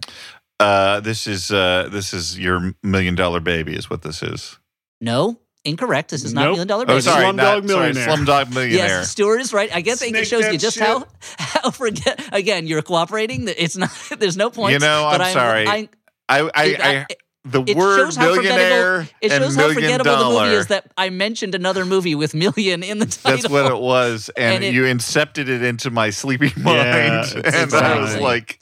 Uh, 0.60 1.02
this 1.02 1.28
is 1.28 1.52
uh, 1.52 1.90
this 1.92 2.14
is 2.14 2.40
your 2.40 2.74
million 2.82 3.16
dollar 3.16 3.42
baby, 3.42 3.76
is 3.76 3.90
what 3.90 4.02
this 4.04 4.24
is. 4.24 4.58
No, 5.02 5.40
incorrect. 5.66 6.12
This 6.12 6.24
is 6.24 6.34
not 6.34 6.44
Nope. 6.44 6.52
Million 6.52 6.68
Dollar 6.68 6.84
Oh, 6.84 6.88
Baby. 6.88 7.02
sorry, 7.02 7.26
Slumdog 7.26 7.36
not, 7.36 7.70
sorry, 7.70 7.94
Millionaire. 7.94 8.08
Slumdog 8.08 8.54
Millionaire. 8.54 8.88
Yes, 8.88 9.10
Stuart 9.10 9.40
is 9.42 9.52
right. 9.52 9.74
I 9.76 9.82
guess 9.82 10.02
I 10.02 10.06
think 10.06 10.18
it 10.18 10.26
shows 10.26 10.46
you 10.52 10.58
just 10.58 10.78
shit. 10.78 10.88
how 10.88 11.06
how 11.40 11.72
forget 11.72 12.30
again. 12.32 12.68
You're 12.68 12.82
cooperating. 12.82 13.46
That 13.46 13.62
It's 13.62 13.76
not. 13.76 13.90
There's 14.20 14.38
no 14.38 14.50
point. 14.50 14.74
You 14.74 14.80
know, 14.80 15.06
I'm 15.08 15.34
sorry. 15.34 15.68
I, 15.68 15.90
I, 16.30 16.50
I, 16.56 16.66
it, 16.66 16.82
I, 16.82 17.06
the 17.46 17.62
it 17.68 17.76
word 17.76 17.98
shows 17.98 18.16
how 18.16 18.34
millionaire 18.34 19.02
it 19.22 19.32
and 19.32 19.44
shows 19.44 19.56
how 19.56 19.64
million 19.68 19.76
forgettable 19.82 20.18
the 20.34 20.40
movie 20.40 20.56
is 20.56 20.68
that 20.68 20.92
I 20.98 21.10
mentioned 21.10 21.56
another 21.56 21.86
movie 21.86 22.16
with 22.16 22.34
million 22.34 22.84
in 22.84 23.00
the 23.00 23.06
title. 23.06 23.32
That's 23.38 23.50
what 23.50 23.70
it 23.72 23.80
was, 23.80 24.30
and, 24.38 24.56
And 24.56 24.64
it- 24.64 24.74
you 24.74 24.84
incepted 24.84 25.50
it 25.50 25.62
into 25.62 25.92
my 25.92 26.10
sleepy 26.10 26.54
mind, 26.58 26.66
Yeah, 26.66 27.26
and 27.36 27.46
it's 27.46 27.74
I 27.74 28.00
was 28.00 28.16
like, 28.18 28.60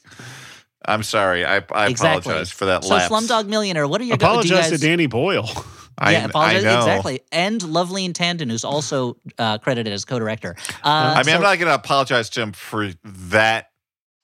"I'm 0.86 1.04
sorry, 1.04 1.46
I, 1.46 1.58
I 1.72 1.90
Exactly. 1.90 2.20
apologize 2.32 2.50
for 2.52 2.66
that 2.66 2.84
So 2.84 2.96
lapse." 2.96 3.14
Slumdog 3.14 3.48
Millionaire. 3.48 3.88
What 3.88 4.02
are 4.02 4.04
your 4.04 4.18
do 4.18 4.26
you 4.26 4.30
Apologize 4.32 4.70
guys, 4.72 4.80
to 4.80 4.86
Danny 4.88 5.06
Boyle. 5.08 5.50
I, 5.98 6.14
yeah, 6.14 6.26
apologize. 6.26 6.64
I 6.66 6.68
know. 6.74 6.78
Exactly. 6.80 7.22
And 7.32 7.62
Loveleen 7.62 8.14
Tandon, 8.14 8.50
who's 8.50 8.64
also 8.64 9.18
uh, 9.38 9.60
credited 9.60 9.94
as 9.94 10.04
co-director. 10.06 10.56
Uh, 10.84 10.88
I 10.88 11.18
mean, 11.18 11.26
so- 11.26 11.34
I'm 11.34 11.42
not 11.44 11.60
going 11.60 11.68
to 11.68 11.76
apologize 11.76 12.32
to 12.32 12.42
him 12.42 12.54
for 12.54 12.90
that 13.04 13.68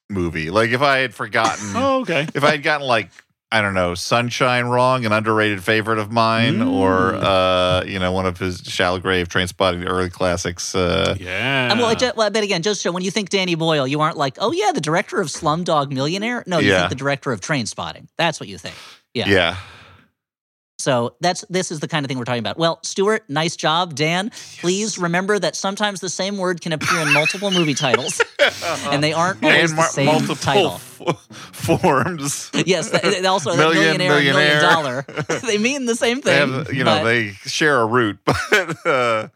movie. 0.10 0.50
Like, 0.50 0.72
if 0.72 0.82
I 0.82 0.98
had 1.00 1.14
forgotten, 1.14 1.66
Oh, 1.76 2.02
okay. 2.02 2.28
if 2.34 2.44
I 2.44 2.52
had 2.52 2.64
gotten 2.64 2.88
like. 2.88 3.12
I 3.50 3.62
don't 3.62 3.74
know, 3.74 3.96
Sunshine 3.96 4.66
wrong, 4.66 5.06
an 5.06 5.14
underrated 5.14 5.64
favorite 5.64 6.00
of 6.00 6.12
mine, 6.12 6.62
or 6.62 7.14
Mm. 7.14 7.24
uh, 7.24 7.84
you 7.86 7.98
know, 7.98 8.12
one 8.12 8.26
of 8.26 8.38
his 8.38 8.62
Shallow 8.66 9.00
Grave, 9.00 9.30
Trainspotting 9.30 9.80
the 9.80 9.88
early 9.88 10.10
classics. 10.10 10.76
Uh, 10.76 11.16
Yeah. 11.18 11.70
Um, 11.72 11.80
well, 11.80 11.90
it 11.92 12.00
ju- 12.00 12.12
well, 12.18 12.30
but 12.30 12.44
again, 12.44 12.62
just 12.62 12.82
so 12.82 12.92
when 12.92 13.04
you 13.04 13.12
think 13.12 13.30
Danny 13.30 13.56
Boyle, 13.56 13.88
you 13.88 14.02
aren't 14.02 14.18
like, 14.18 14.36
oh 14.42 14.52
yeah, 14.52 14.74
the 14.74 14.82
director 14.82 15.22
of 15.22 15.30
Slumdog 15.30 15.92
Millionaire. 15.94 16.44
No, 16.46 16.60
you 16.60 16.72
Yeah. 16.72 16.80
think 16.80 16.90
the 16.90 16.96
director 16.96 17.32
of 17.32 17.40
Trainspotting. 17.40 18.08
That's 18.18 18.40
what 18.42 18.50
you 18.50 18.58
think. 18.58 18.76
Yeah. 19.14 19.30
yeah. 19.30 19.56
So 20.80 21.16
that's 21.22 21.44
this 21.50 21.72
is 21.72 21.80
the 21.80 21.88
kind 21.88 22.06
of 22.06 22.08
thing 22.10 22.18
we're 22.20 22.26
talking 22.26 22.40
about. 22.40 22.58
Well, 22.58 22.80
Stuart, 22.84 23.24
nice 23.30 23.56
job. 23.56 23.96
Dan, 23.96 24.32
please 24.60 24.98
remember 25.00 25.40
that 25.40 25.56
sometimes 25.56 26.02
the 26.02 26.10
same 26.10 26.38
word 26.38 26.62
can 26.62 26.72
appear 26.72 27.00
in 27.00 27.14
multiple 27.14 27.50
movie 27.50 27.74
titles, 27.74 28.22
and 28.92 29.04
they 29.04 29.12
aren't 29.12 29.44
always 29.44 29.72
and 29.72 29.80
the 29.80 29.84
same 29.84 30.06
multiple 30.06 30.36
title. 30.36 30.80
F- 31.02 31.28
forms. 31.54 32.50
Yes, 32.66 32.90
th- 32.92 33.02
th- 33.02 33.26
also 33.26 33.52
that 33.52 33.58
Million, 33.58 33.98
millionaire, 33.98 34.18
and 34.18 34.26
million 34.26 35.06
millionaire. 35.06 35.40
they 35.46 35.58
mean 35.58 35.86
the 35.86 35.96
same 35.96 36.22
They 36.22 36.38
thing. 36.40 36.54
have, 36.54 36.74
you 36.74 36.84
know, 36.84 37.04
they 37.04 37.32
share 37.46 37.80
a 37.82 37.86
root, 37.86 38.18
but 38.26 38.86
uh, 38.86 39.28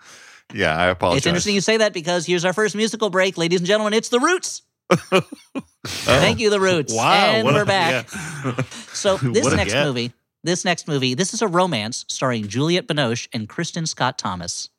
yeah, 0.54 0.76
I 0.78 0.88
apologize. 0.88 1.18
it's 1.20 1.28
interesting 1.28 1.56
you 1.56 1.62
say 1.62 1.78
that 1.78 1.94
because 1.94 2.26
here's 2.26 2.46
our 2.46 2.54
first 2.54 2.76
musical 2.76 3.10
break, 3.10 3.38
ladies 3.38 3.60
and 3.60 3.68
gentlemen. 3.68 3.94
It's 3.94 4.10
the 4.10 4.20
Roots. 4.20 4.64
Thank 5.86 6.40
you, 6.40 6.50
the 6.50 6.60
Roots. 6.60 6.94
Wow. 6.94 7.14
and 7.14 7.48
we're 7.48 7.64
a- 7.64 7.66
back. 7.66 8.08
yeah. 8.14 8.62
So 8.94 9.18
this 9.18 9.46
What 9.46 9.56
next 9.56 9.74
movie, 9.74 10.12
this 10.44 10.66
next 10.66 10.88
movie, 10.88 11.14
this 11.14 11.34
is 11.34 11.42
a 11.42 11.48
romance 11.48 12.06
starring 12.08 12.48
Juliette 12.48 12.88
Binoche 12.88 13.28
and 13.34 13.48
Kristin 13.50 13.88
Scott 13.88 14.18
Thomas. 14.18 14.70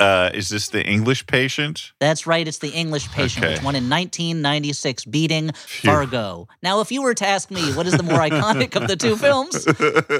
Uh, 0.00 0.30
is 0.32 0.48
this 0.48 0.68
the 0.68 0.82
English 0.84 1.26
patient? 1.26 1.92
That's 2.00 2.26
right, 2.26 2.48
it's 2.48 2.58
The 2.58 2.70
English 2.70 3.08
Patient, 3.10 3.44
Okay. 3.44 3.54
which 3.54 3.62
won 3.62 3.74
in 3.76 3.88
1996, 3.90 5.04
beating 5.04 5.52
Phew. 5.52 5.90
Fargo. 5.90 6.48
Now, 6.62 6.80
if 6.80 6.90
you 6.90 7.02
were 7.02 7.12
to 7.14 7.26
ask 7.28 7.50
me 7.50 7.72
what 7.74 7.86
is 7.86 7.92
the 7.92 8.02
more 8.02 8.18
iconic 8.18 8.74
of 8.76 8.88
the 8.88 8.96
two 8.96 9.16
films, 9.26 9.66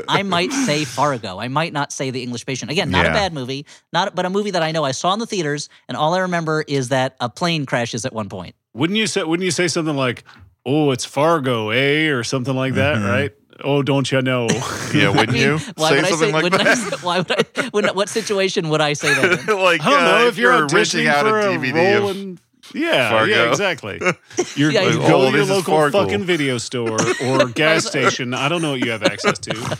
I 0.07 0.23
might 0.23 0.53
say 0.53 0.85
Fargo. 0.85 1.39
I 1.39 1.49
might 1.49 1.73
not 1.73 1.93
say 1.93 2.11
The 2.11 2.23
English 2.23 2.45
Patient. 2.45 2.71
Again, 2.71 2.91
not 2.91 3.07
a 3.07 3.11
bad 3.11 3.33
movie, 3.33 3.65
not 3.93 4.15
but 4.15 4.27
a 4.27 4.31
movie 4.31 4.51
that 4.51 4.63
I 4.63 4.71
know 4.71 4.85
I 4.85 4.93
saw 4.93 5.15
in 5.15 5.19
the 5.19 5.27
theaters, 5.27 5.69
and 5.89 5.97
all 5.97 6.15
I 6.15 6.19
remember 6.21 6.63
is 6.69 6.91
that 6.91 7.17
a 7.21 7.29
plane 7.31 7.65
crashes 7.65 8.05
at 8.05 8.13
one 8.13 8.29
point. 8.29 8.55
Wouldn't 8.75 8.99
you 8.99 9.07
say? 9.07 9.23
Wouldn't 9.25 9.45
you 9.45 9.51
say 9.51 9.67
something 9.67 9.97
like, 9.97 10.25
"Oh, 10.67 10.91
it's 10.91 11.05
Fargo, 11.07 11.71
eh?" 11.71 12.09
or 12.11 12.23
something 12.23 12.55
like 12.55 12.75
that, 12.75 12.99
Mhm. 12.99 13.09
right? 13.09 13.33
Oh, 13.65 13.83
don't 13.83 14.11
you 14.11 14.23
know? 14.23 14.47
yeah, 14.95 15.09
wouldn't 15.11 15.31
I 15.31 15.33
mean, 15.33 15.43
you 15.43 15.59
why 15.77 15.89
say 15.91 15.97
would 15.97 16.05
I 16.05 16.09
something 16.11 16.29
say? 16.29 16.33
like 16.33 16.43
wouldn't 16.45 16.63
that? 16.63 16.67
I? 16.69 16.75
Say, 16.75 16.97
why 17.03 17.19
would 17.19 17.33
I? 17.33 17.71
Would, 17.73 17.87
what 17.97 18.09
situation 18.09 18.69
would 18.69 18.81
I 18.81 18.93
say 18.95 19.15
that? 19.15 19.49
In? 19.49 19.57
like, 19.63 19.81
I 19.85 19.91
don't 19.91 19.99
uh, 20.05 20.19
know 20.21 20.27
if 20.27 20.39
you're 20.39 20.53
renting 20.53 20.79
auditioning 20.79 21.07
out 21.07 21.27
for 21.27 21.39
a 21.41 21.53
a 21.55 21.57
DVD 21.59 21.99
role 22.01 22.11
of 22.11 22.17
in 22.17 22.39
Yeah, 22.75 23.11
Fargo. 23.11 23.33
yeah, 23.33 23.49
exactly. 23.51 24.01
You're, 24.57 24.71
Yeah, 24.71 24.83
you 24.83 24.91
he's- 24.91 25.09
go 25.09 25.23
Oh, 25.23 25.31
to 25.31 25.37
your 25.37 25.47
this 25.47 25.51
is 25.51 25.51
local 25.51 25.75
Fargo. 25.75 26.03
fucking 26.05 26.25
video 26.25 26.59
store 26.59 26.99
or 27.25 27.47
gas 27.49 27.87
station. 27.87 28.33
I 28.35 28.49
don't 28.49 28.63
know 28.63 28.73
what 28.73 28.85
you 28.85 28.91
have 28.93 29.03
access 29.03 29.39
to. 29.41 29.79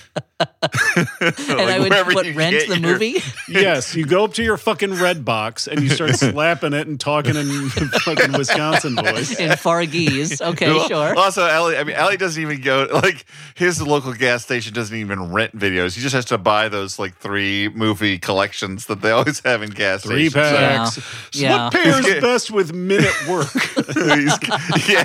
And 0.63 1.61
I 1.61 1.79
would 1.79 1.89
wherever 1.91 2.13
what, 2.13 2.27
rent 2.35 2.67
the 2.69 2.79
your- 2.79 2.93
movie. 2.93 3.17
Yes, 3.49 3.95
you 3.97 4.05
go 4.07 4.25
up 4.25 4.35
to 4.35 4.43
your 4.45 4.57
fucking 4.57 4.95
red 4.95 5.25
box 5.25 5.67
and 5.67 5.83
you 5.83 5.89
start 5.89 6.11
slapping 6.17 6.73
it 6.73 6.87
and 6.87 7.01
talking 7.01 7.35
in 7.35 7.69
fucking 7.71 8.33
Wisconsin 8.33 8.95
voice. 8.95 9.39
in 9.39 9.51
Fargese. 9.51 10.41
Okay, 10.41 10.69
Well, 10.73 10.87
sure. 10.89 11.17
Also, 11.19 11.45
Ellie, 11.47 11.77
I 11.77 11.83
mean, 11.85 11.97
Ellie 11.97 12.17
doesn't 12.17 12.41
even 12.41 12.61
go 12.61 12.87
like 12.93 13.25
his 13.55 13.83
local 13.83 14.13
gas 14.13 14.45
station 14.45 14.73
doesn't 14.73 14.97
even 14.97 15.33
rent 15.33 15.57
videos. 15.59 15.95
He 15.97 16.01
just 16.03 16.15
has 16.15 16.25
to 16.27 16.39
buy 16.39 16.69
those 16.69 16.99
like 16.99 17.17
three 17.17 17.69
movie 17.71 18.19
collections 18.19 18.87
that 18.87 19.01
they 19.03 19.11
always 19.11 19.41
have 19.45 19.63
in 19.63 19.71
gas 19.71 20.03
Three 20.03 20.29
stations. 20.31 20.57
packs. 20.97 21.35
Yeah. 21.35 21.65
What 21.65 21.73
pairs 21.73 22.07
best 22.21 22.51
with 22.51 22.73
minute 22.73 23.15
work? 23.29 23.51
he's, 23.51 24.89
yeah, 24.89 25.05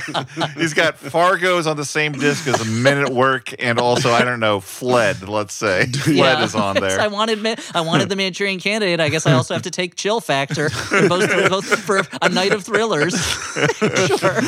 he's 0.55 0.73
got 0.73 0.97
Fargo's 0.97 1.65
on 1.67 1.77
the 1.77 1.85
same 1.85 2.11
disc 2.11 2.47
as 2.47 2.65
Men 2.67 2.99
at 2.99 3.09
Work, 3.09 3.53
and 3.59 3.79
also 3.79 4.11
I 4.11 4.23
don't 4.23 4.39
know 4.39 4.59
Fled. 4.59 5.27
Let's 5.27 5.44
say 5.51 5.85
Fled 5.91 6.15
Yeah. 6.15 6.43
is 6.43 6.55
on 6.55 6.77
I 6.77 6.79
there. 6.79 7.09
wanted 7.09 7.41
Ma- 7.41 7.55
I 7.73 7.81
wanted 7.81 8.09
the 8.09 8.15
Manchurian 8.15 8.59
Candidate. 8.59 8.99
I 8.99 9.09
guess 9.09 9.25
I 9.25 9.33
also 9.33 9.53
have 9.53 9.63
to 9.63 9.71
take 9.71 9.95
Chill 9.95 10.19
Factor, 10.21 10.69
both, 11.09 11.29
both 11.49 11.65
for 11.79 12.01
a 12.21 12.29
night 12.29 12.51
of 12.53 12.63
thrillers. 12.63 13.13
sure. 13.75 14.41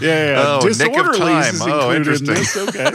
Yeah, 0.00 0.32
yeah. 0.32 0.44
Oh, 0.46 0.60
Nick 0.62 0.72
of 0.72 1.06
Disorderlies 1.06 1.18
Time. 1.18 1.54
is 1.54 1.62
Oh, 1.62 1.90
included 1.90 2.28
in 2.28 2.34
interesting. 2.34 2.34
this. 2.34 2.56
Okay. 2.68 2.90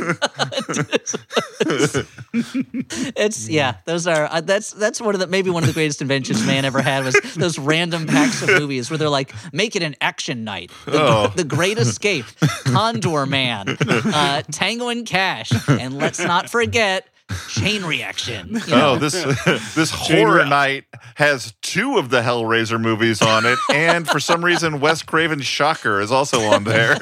It's 3.15 3.47
yeah. 3.49 3.75
Those 3.85 4.07
are 4.07 4.25
uh, 4.31 4.41
that's 4.41 4.71
that's 4.71 5.01
one 5.01 5.13
of 5.15 5.19
the 5.21 5.27
maybe 5.27 5.49
one 5.49 5.63
of 5.63 5.67
the 5.67 5.73
greatest 5.73 6.01
inventions 6.01 6.45
man 6.45 6.65
ever 6.65 6.81
had 6.81 7.03
was 7.05 7.15
those 7.35 7.57
random 7.57 8.05
packs 8.07 8.41
of 8.41 8.49
movies 8.49 8.89
where 8.89 8.97
they're 8.97 9.09
like 9.09 9.33
make 9.53 9.75
it 9.75 9.83
an 9.83 9.95
action 10.01 10.43
night, 10.43 10.71
the, 10.85 11.01
Oh. 11.01 11.31
the 11.35 11.43
Great 11.43 11.77
Escape, 11.77 12.25
Condorman, 12.65 13.77
uh, 14.13 14.41
Tango 14.51 14.89
and 14.89 15.05
Cash, 15.05 15.51
and 15.67 15.97
let's 15.97 16.19
not 16.19 16.49
forget 16.49 17.07
Chain 17.49 17.83
Reaction. 17.85 18.49
you 18.49 18.61
oh, 18.67 18.69
know? 18.69 18.89
Oh, 18.91 18.95
this 18.97 19.13
this 19.75 19.91
horror 19.91 20.39
Ra- 20.39 20.49
night 20.49 20.85
has 21.15 21.53
two 21.61 21.97
of 21.97 22.09
the 22.09 22.21
Hellraiser 22.21 22.79
movies 22.79 23.21
on 23.21 23.45
it, 23.45 23.57
and 23.73 24.07
for 24.07 24.19
some 24.19 24.43
reason, 24.43 24.79
Wes 24.79 25.01
Craven's 25.01 25.45
Shocker 25.45 25.99
is 26.01 26.11
also 26.11 26.41
on 26.41 26.63
there. 26.65 26.97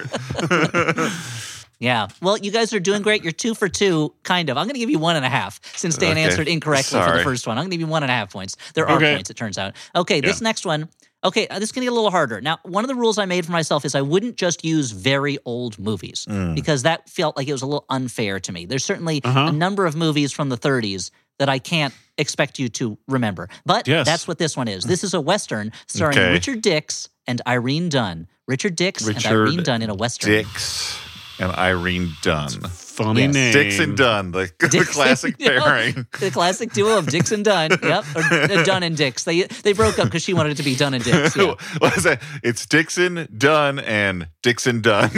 Yeah. 1.80 2.08
Well, 2.22 2.38
you 2.38 2.50
guys 2.50 2.72
are 2.72 2.80
doing 2.80 3.02
great. 3.02 3.24
You're 3.24 3.34
two 3.34 3.54
for 3.54 3.68
two, 3.68 4.14
kind 4.24 4.50
of. 4.50 4.56
I'm 4.56 4.68
going 4.68 4.76
to 4.76 4.80
give 4.80 4.90
you 4.90 5.00
one 5.00 5.18
and 5.18 5.26
a 5.26 5.30
half 5.30 5.60
since 5.76 5.98
Dan 5.98 6.12
Okay. 6.12 6.24
answered 6.24 6.48
incorrectly 6.48 7.02
for 7.02 7.18
the 7.18 7.24
first 7.24 7.46
one. 7.46 7.58
I'm 7.58 7.64
going 7.64 7.72
to 7.72 7.76
give 7.76 7.82
you 7.82 7.92
one 7.92 8.04
and 8.04 8.12
a 8.12 8.16
half 8.16 8.32
points. 8.32 8.56
There 8.74 8.88
are 8.88 8.96
Okay. 8.96 9.16
points, 9.16 9.30
it 9.30 9.36
turns 9.36 9.58
out. 9.58 9.74
Okay, 9.94 10.22
this 10.22 10.40
next 10.40 10.66
one. 10.66 10.88
Okay, 11.26 11.48
uh, 11.48 11.60
this 11.60 11.70
is 11.70 11.72
going 11.72 11.82
to 11.84 11.86
get 11.86 11.92
a 11.94 11.96
little 11.96 12.12
harder. 12.12 12.42
Now, 12.42 12.58
one 12.64 12.84
of 12.84 12.88
the 12.90 12.96
rules 12.96 13.18
I 13.18 13.26
made 13.26 13.46
for 13.46 13.52
myself 13.54 13.86
is 13.86 13.96
I 13.96 14.02
wouldn't 14.02 14.36
just 14.36 14.66
use 14.66 14.92
very 14.92 15.38
old 15.46 15.80
movies 15.80 16.26
Mm. 16.30 16.54
because 16.56 16.84
that 16.84 17.10
felt 17.10 17.38
like 17.38 17.48
it 17.48 17.54
was 17.54 17.62
a 17.62 17.66
little 17.66 17.86
unfair 17.90 18.40
to 18.42 18.52
me. 18.52 18.66
There's 18.66 18.84
certainly 18.84 19.22
Uh-huh. 19.24 19.48
a 19.48 19.52
number 19.52 19.86
of 19.86 19.96
movies 19.96 20.32
from 20.34 20.50
the 20.50 20.58
30s 20.58 21.12
that 21.40 21.48
I 21.50 21.60
can't 21.60 21.94
expect 22.18 22.60
you 22.60 22.70
to 22.70 22.98
remember. 23.08 23.48
But 23.66 23.88
Yes. 23.88 24.06
that's 24.06 24.28
what 24.28 24.38
this 24.38 24.56
one 24.58 24.68
is. 24.68 24.84
This 24.94 25.04
is 25.04 25.14
a 25.14 25.22
Western 25.22 25.72
starring 25.88 26.18
Okay. 26.18 26.32
Richard 26.32 26.62
Dix 26.62 27.10
and 27.26 27.42
Irene 27.48 27.90
Dunne. 27.90 28.28
Richard 28.48 28.76
Dix 28.76 29.08
and 29.08 29.26
Irene 29.26 29.64
Dunne 29.64 29.82
in 29.82 29.90
a 29.90 29.96
Western. 29.96 30.30
Dix 30.32 30.96
and 31.40 31.52
Irene 31.52 32.12
Dunne. 32.22 32.50
Funny 32.94 33.22
Yes. 33.24 33.34
name. 33.34 33.54
Dixon 33.54 33.84
and 33.90 33.98
Dunn, 33.98 34.32
the, 34.32 34.52
the 34.60 34.88
classic 34.92 35.36
yeah. 35.40 35.60
pairing. 35.64 36.06
the 36.20 36.30
classic 36.30 36.72
duo 36.74 36.98
of 37.00 37.08
Dixon 37.08 37.36
and 37.38 37.46
Dunn. 37.46 37.72
Yep, 37.84 38.06
or 38.16 38.22
uh, 38.22 38.64
Dunn 38.64 38.84
and 38.84 38.96
Dix. 38.96 39.24
They 39.24 39.42
they 39.44 39.74
broke 39.74 39.98
up 39.98 40.06
because 40.06 40.24
she 40.24 40.34
wanted 40.34 40.52
it 40.52 40.56
to 40.58 40.64
be 40.64 40.76
Dunn 40.76 40.94
and 40.94 41.04
Dix. 41.04 41.36
Yeah. 41.36 41.56
what 41.80 41.98
is 41.98 42.04
that? 42.04 42.22
It's 42.44 42.66
Dixon 42.68 43.28
Dunn 43.36 43.80
and 43.80 44.28
Dixon 44.44 44.82
Dunn 44.82 45.10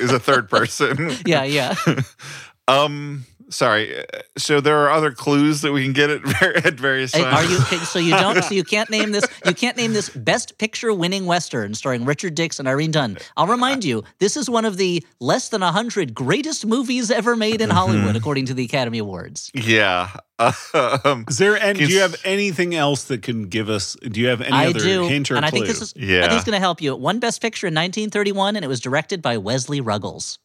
is 0.00 0.10
a 0.12 0.18
third 0.18 0.48
person. 0.48 1.12
yeah, 1.26 1.44
yeah. 1.44 1.74
Um, 2.68 3.24
sorry. 3.50 3.98
uh, 3.98 4.02
So 4.38 4.60
there 4.60 4.78
are 4.78 4.90
other 4.90 5.10
clues 5.10 5.60
that 5.62 5.72
we 5.72 5.82
can 5.84 5.92
get 5.92 6.08
at, 6.10 6.42
at 6.66 6.74
various 6.74 7.12
times. 7.12 7.26
Are 7.26 7.44
you 7.44 7.58
so 7.84 7.98
you 7.98 8.12
don't 8.12 8.42
so 8.42 8.54
you 8.54 8.64
can't 8.74 8.88
name 8.90 9.12
this 9.12 9.24
you 9.44 9.54
can't 9.54 9.76
name 9.76 9.92
this 9.92 10.08
best 10.08 10.56
picture 10.58 10.92
winning 10.94 11.26
western 11.26 11.74
starring 11.74 12.04
Richard 12.04 12.34
Dix 12.34 12.58
and 12.58 12.66
Irene 12.68 12.90
Dunne. 12.90 13.18
I'll 13.36 13.46
remind 13.46 13.84
you, 13.84 14.04
this 14.18 14.36
is 14.36 14.48
one 14.48 14.64
of 14.64 14.76
the 14.76 15.04
less 15.20 15.48
than 15.50 15.60
100 15.60 16.14
greatest 16.14 16.64
movies 16.66 17.10
ever 17.10 17.36
made 17.36 17.60
in 17.60 17.70
Hollywood 17.70 18.16
according 18.20 18.46
to 18.46 18.54
the 18.54 18.64
Academy 18.64 18.98
Awards. 18.98 19.50
Yeah. 19.54 20.10
Um, 20.38 21.26
Is 21.28 21.36
there 21.36 21.56
and 21.62 21.76
do 21.76 21.86
you 21.86 22.00
have 22.00 22.16
anything 22.24 22.74
else 22.74 23.04
that 23.04 23.22
can 23.22 23.48
give 23.48 23.68
us 23.68 23.94
do 24.02 24.20
you 24.20 24.28
have 24.28 24.40
any 24.40 24.52
I 24.56 24.66
other 24.68 24.78
do, 24.80 25.06
hint 25.06 25.30
or 25.30 25.36
and 25.36 25.44
I 25.44 25.50
think 25.50 25.66
this 25.66 25.82
is 25.82 25.92
I 25.96 26.00
Yeah. 26.00 26.20
think 26.22 26.32
it's 26.32 26.44
going 26.44 26.54
to 26.54 26.60
help 26.60 26.80
you. 26.80 26.96
One 26.96 27.18
Best 27.18 27.42
Picture 27.42 27.66
in 27.66 27.74
1931, 27.74 28.56
and 28.56 28.64
it 28.64 28.68
was 28.68 28.80
directed 28.80 29.20
by 29.20 29.36
Wesley 29.36 29.80
Ruggles. 29.82 30.38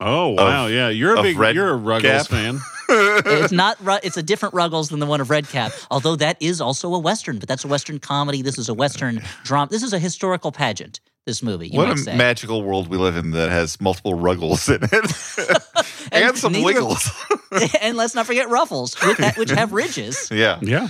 Oh 0.00 0.30
wow, 0.30 0.66
yeah. 0.66 0.88
You're 0.90 1.16
a 1.16 1.22
big 1.22 1.38
Red 1.38 1.54
you're 1.54 1.70
a 1.70 1.76
Ruggles 1.76 2.02
Gap? 2.02 2.26
fan. 2.26 2.60
it's 2.88 3.52
not. 3.52 3.78
Ru- 3.84 3.98
It's 4.02 4.16
a 4.16 4.22
different 4.22 4.54
Ruggles 4.54 4.90
than 4.90 5.00
the 5.00 5.06
one 5.06 5.20
of 5.20 5.30
Red 5.30 5.48
Gap. 5.50 5.72
Although 5.90 6.16
that 6.16 6.36
is 6.40 6.60
also 6.60 6.94
a 6.94 6.98
western, 6.98 7.38
but 7.38 7.48
that's 7.48 7.64
a 7.64 7.68
western 7.68 7.98
comedy. 7.98 8.42
This 8.42 8.58
is 8.58 8.68
a 8.68 8.74
western 8.74 9.22
drama. 9.44 9.70
This 9.70 9.82
is 9.82 9.92
a 9.92 9.98
historical 9.98 10.52
pageant. 10.52 11.00
This 11.24 11.42
movie, 11.42 11.68
you 11.68 11.78
what 11.78 11.88
might 11.88 11.96
a 11.96 12.00
say. 12.00 12.16
magical 12.16 12.62
world 12.62 12.86
we 12.86 12.98
live 12.98 13.16
in 13.16 13.32
that 13.32 13.50
has 13.50 13.80
multiple 13.80 14.14
ruggles 14.14 14.68
in 14.68 14.78
it. 14.84 14.92
and, 16.12 16.24
And 16.24 16.38
some 16.38 16.52
neither- 16.52 16.64
wiggles. 16.64 17.10
and 17.80 17.96
let's 17.96 18.14
not 18.14 18.26
forget 18.26 18.48
ruffles, 18.48 18.94
with 19.04 19.16
that, 19.16 19.36
which 19.36 19.50
have 19.50 19.72
ridges. 19.72 20.28
yeah. 20.30 20.60
Yeah. 20.62 20.88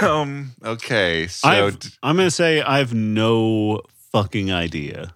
Um, 0.00 0.52
okay. 0.64 1.26
So 1.26 1.48
I've, 1.48 1.78
d- 1.78 1.88
I'm 2.04 2.16
gonna 2.16 2.30
say 2.30 2.60
I 2.62 2.78
have 2.78 2.94
no 2.94 3.80
fucking 4.12 4.52
idea. 4.52 5.12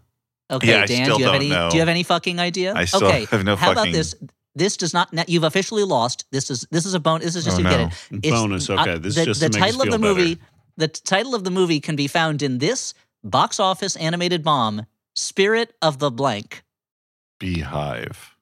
Okay, 0.50 0.68
Yeah, 0.68 0.86
Dan, 0.86 1.08
do 1.08 1.18
you 1.18 1.24
have 1.24 1.34
any? 1.34 1.48
know. 1.48 1.70
Do 1.70 1.76
you 1.76 1.80
have 1.80 1.88
any 1.88 2.02
fucking 2.02 2.38
idea? 2.38 2.74
I 2.74 2.84
still 2.84 3.06
okay, 3.06 3.24
have 3.30 3.44
no 3.44 3.56
How 3.56 3.72
about 3.72 3.88
this? 3.92 4.14
This 4.54 4.76
does 4.76 4.92
not. 4.92 5.08
You've 5.28 5.44
officially 5.44 5.82
lost. 5.84 6.26
This 6.30 6.50
is 6.50 6.66
this 6.70 6.84
is 6.84 6.92
a 6.94 7.00
bonus. 7.00 7.24
This 7.24 7.36
is 7.36 7.44
just 7.44 7.58
Oh, 7.60 7.62
to 7.62 7.68
get 7.68 7.80
it. 7.80 7.92
It's- 8.26 8.32
Bonus, 8.32 8.68
okay. 8.68 8.98
This 8.98 9.14
the, 9.14 9.24
just 9.24 9.40
the 9.40 9.48
title 9.48 9.80
of 9.80 9.86
the 9.90 9.98
feel 9.98 10.14
movie. 10.14 10.38
The 10.76 10.88
title 10.88 11.34
of 11.34 11.44
the 11.44 11.50
movie 11.50 11.80
can 11.80 11.96
be 11.96 12.06
found 12.06 12.42
in 12.42 12.58
this 12.58 12.92
box 13.24 13.58
office 13.60 13.96
animated 13.96 14.42
bomb, 14.44 14.84
"Spirit 15.16 15.72
of 15.80 15.98
the 16.00 16.10
Blank." 16.10 16.64
beehive. 17.38 18.36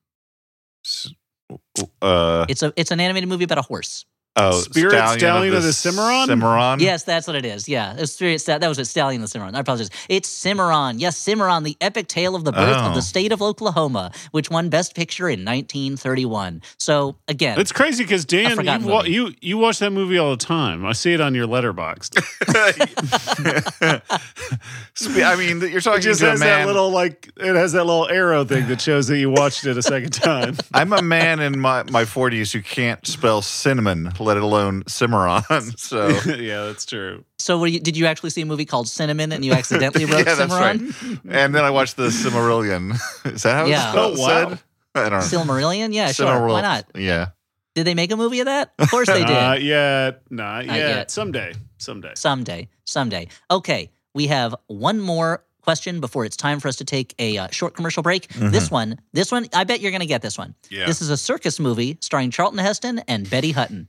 Uh, 2.03 2.45
It's 2.49 2.63
a 2.63 2.73
it's 2.77 2.91
an 2.91 3.01
animated 3.01 3.29
movie 3.29 3.45
about 3.45 3.59
a 3.59 3.63
horse. 3.63 4.05
Oh, 4.37 4.61
Spirit 4.61 4.93
Stallion 5.19 5.55
of 5.55 5.63
the 5.65 5.73
Cimarron? 5.73 6.29
Cimarron. 6.29 6.79
Yes, 6.81 7.03
that's 7.03 7.27
what 7.27 7.35
it 7.37 7.45
is. 7.45 7.69
Yeah, 7.69 7.97
it's 7.99 8.13
Spirit. 8.13 8.41
Sta- 8.41 8.59
That 8.59 8.69
was 8.69 8.79
it. 8.79 8.85
Stallion 8.87 9.21
of 9.23 9.25
the 9.29 9.29
Cimarron. 9.33 9.55
I 9.57 9.61
apologize. 9.61 9.91
It's 10.09 10.29
Cimarron. 10.29 10.99
Yes, 11.01 11.17
Cimarron, 11.17 11.65
the 11.65 11.77
epic 11.81 12.07
tale 12.07 12.37
of 12.37 12.45
the 12.45 12.53
birth 12.53 12.77
of 12.77 12.93
Oh. 12.93 12.95
the 12.95 13.03
state 13.03 13.33
of 13.33 13.43
Oklahoma, 13.43 14.13
which 14.31 14.49
won 14.49 14.69
Best 14.69 14.95
Picture 14.95 15.29
in 15.29 15.45
1931. 15.45 16.63
So 16.79 17.17
again, 17.29 17.59
It's 17.61 17.73
crazy 17.73 18.05
because 18.05 18.25
Dan, 18.25 18.65
you, 18.65 18.87
wa- 18.89 19.03
you 19.03 19.35
you 19.41 19.59
watch 19.59 19.81
that 19.81 19.91
movie 19.91 20.17
all 20.17 20.31
the 20.31 20.37
time. 20.45 20.87
I 20.87 20.93
see 20.93 21.13
it 21.13 21.21
on 21.21 21.35
your 21.35 21.49
Letterboxd. 21.49 22.17
I 25.23 25.37
mean, 25.37 25.61
you're 25.61 25.79
It 25.79 25.83
talking 25.83 26.01
just 26.03 26.21
to 26.21 26.27
a 26.29 26.31
has 26.31 26.41
man. 26.41 26.61
that 26.61 26.67
little 26.67 26.91
like 26.91 27.31
it 27.37 27.55
has 27.57 27.73
that 27.73 27.85
little 27.85 28.09
arrow 28.09 28.45
thing 28.45 28.69
that 28.69 28.81
shows 28.81 29.09
that 29.09 29.19
you 29.19 29.31
watched 29.31 29.65
it 29.67 29.77
a 29.77 29.83
second 29.83 30.13
time. 30.15 30.57
I'm 30.73 30.93
a 30.93 31.03
man 31.03 31.41
in 31.41 31.59
my, 31.59 31.83
my 31.85 32.05
40s 32.05 32.53
who 32.53 32.63
can't 32.63 33.05
spell 33.07 33.43
cinnamon, 33.43 34.13
let 34.21 34.37
alone 34.37 34.85
Cimarron. 34.87 35.43
So 35.77 36.09
yeah, 36.27 36.67
that's 36.67 36.87
true. 36.87 37.25
so 37.39 37.59
what 37.59 37.73
you, 37.73 37.81
did 37.81 37.97
you 37.97 38.07
actually 38.07 38.31
see 38.31 38.43
a 38.43 38.47
movie 38.47 38.65
called 38.67 38.89
Cinnamon 38.89 39.33
and 39.33 39.45
you 39.45 39.53
accidentally 39.53 40.05
wrote 40.11 40.27
yeah, 40.27 40.35
that's 40.35 40.53
right. 40.53 40.79
Cimarron? 40.79 41.21
And 41.29 41.55
then 41.55 41.65
I 41.65 41.71
watched 41.71 41.97
the 41.97 42.09
Cimmerillion. 42.09 42.95
Is 43.33 43.43
that 43.43 43.55
how 43.55 43.65
Yeah. 43.67 43.83
it's 43.83 43.91
spelled? 43.93 44.19
Oh, 44.19 44.21
wow. 44.23 44.49
said? 44.51 44.59
I 44.95 45.01
don't 45.09 45.13
know. 45.13 45.19
Silmarillion? 45.19 45.95
Yeah, 45.95 46.13
sure. 46.13 46.47
Why 46.49 46.61
not? 46.63 46.85
Yeah. 46.95 47.29
Did 47.77 47.87
they 47.87 47.95
make 47.95 48.11
a 48.11 48.17
movie 48.17 48.41
of 48.41 48.47
that? 48.47 48.73
Of 48.79 48.91
course 48.91 49.07
they 49.09 49.21
did. 49.25 49.29
Not 49.33 49.63
yet. 49.63 50.23
Not, 50.31 50.67
Not 50.67 50.77
yet. 50.77 50.89
yet. 50.97 51.11
Someday. 51.11 51.53
Someday. 51.79 52.13
Someday, 52.17 52.69
someday. 52.85 53.29
Okay, 53.51 53.91
we 54.15 54.27
have 54.27 54.55
one 54.67 54.99
more 55.01 55.45
question 55.63 56.01
before 56.01 56.25
it's 56.25 56.37
time 56.37 56.59
for 56.59 56.67
us 56.69 56.77
to 56.77 56.85
take 56.85 57.15
a 57.21 57.39
uh, 57.39 57.49
short 57.53 57.75
commercial 57.75 58.03
break. 58.03 58.27
This 58.35 58.71
one, 58.71 58.99
this 59.13 59.31
one, 59.31 59.47
I 59.55 59.63
bet 59.65 59.81
you're 59.81 59.93
going 59.93 60.01
to 60.01 60.07
get 60.07 60.23
this 60.23 60.37
one. 60.37 60.55
Yeah. 60.71 60.87
This 60.87 61.01
is 61.01 61.11
a 61.11 61.17
circus 61.17 61.61
movie 61.61 61.97
starring 62.01 62.31
Charlton 62.33 62.59
Heston 62.59 62.99
and 63.07 63.29
Betty 63.31 63.53
Hutton. 63.53 63.89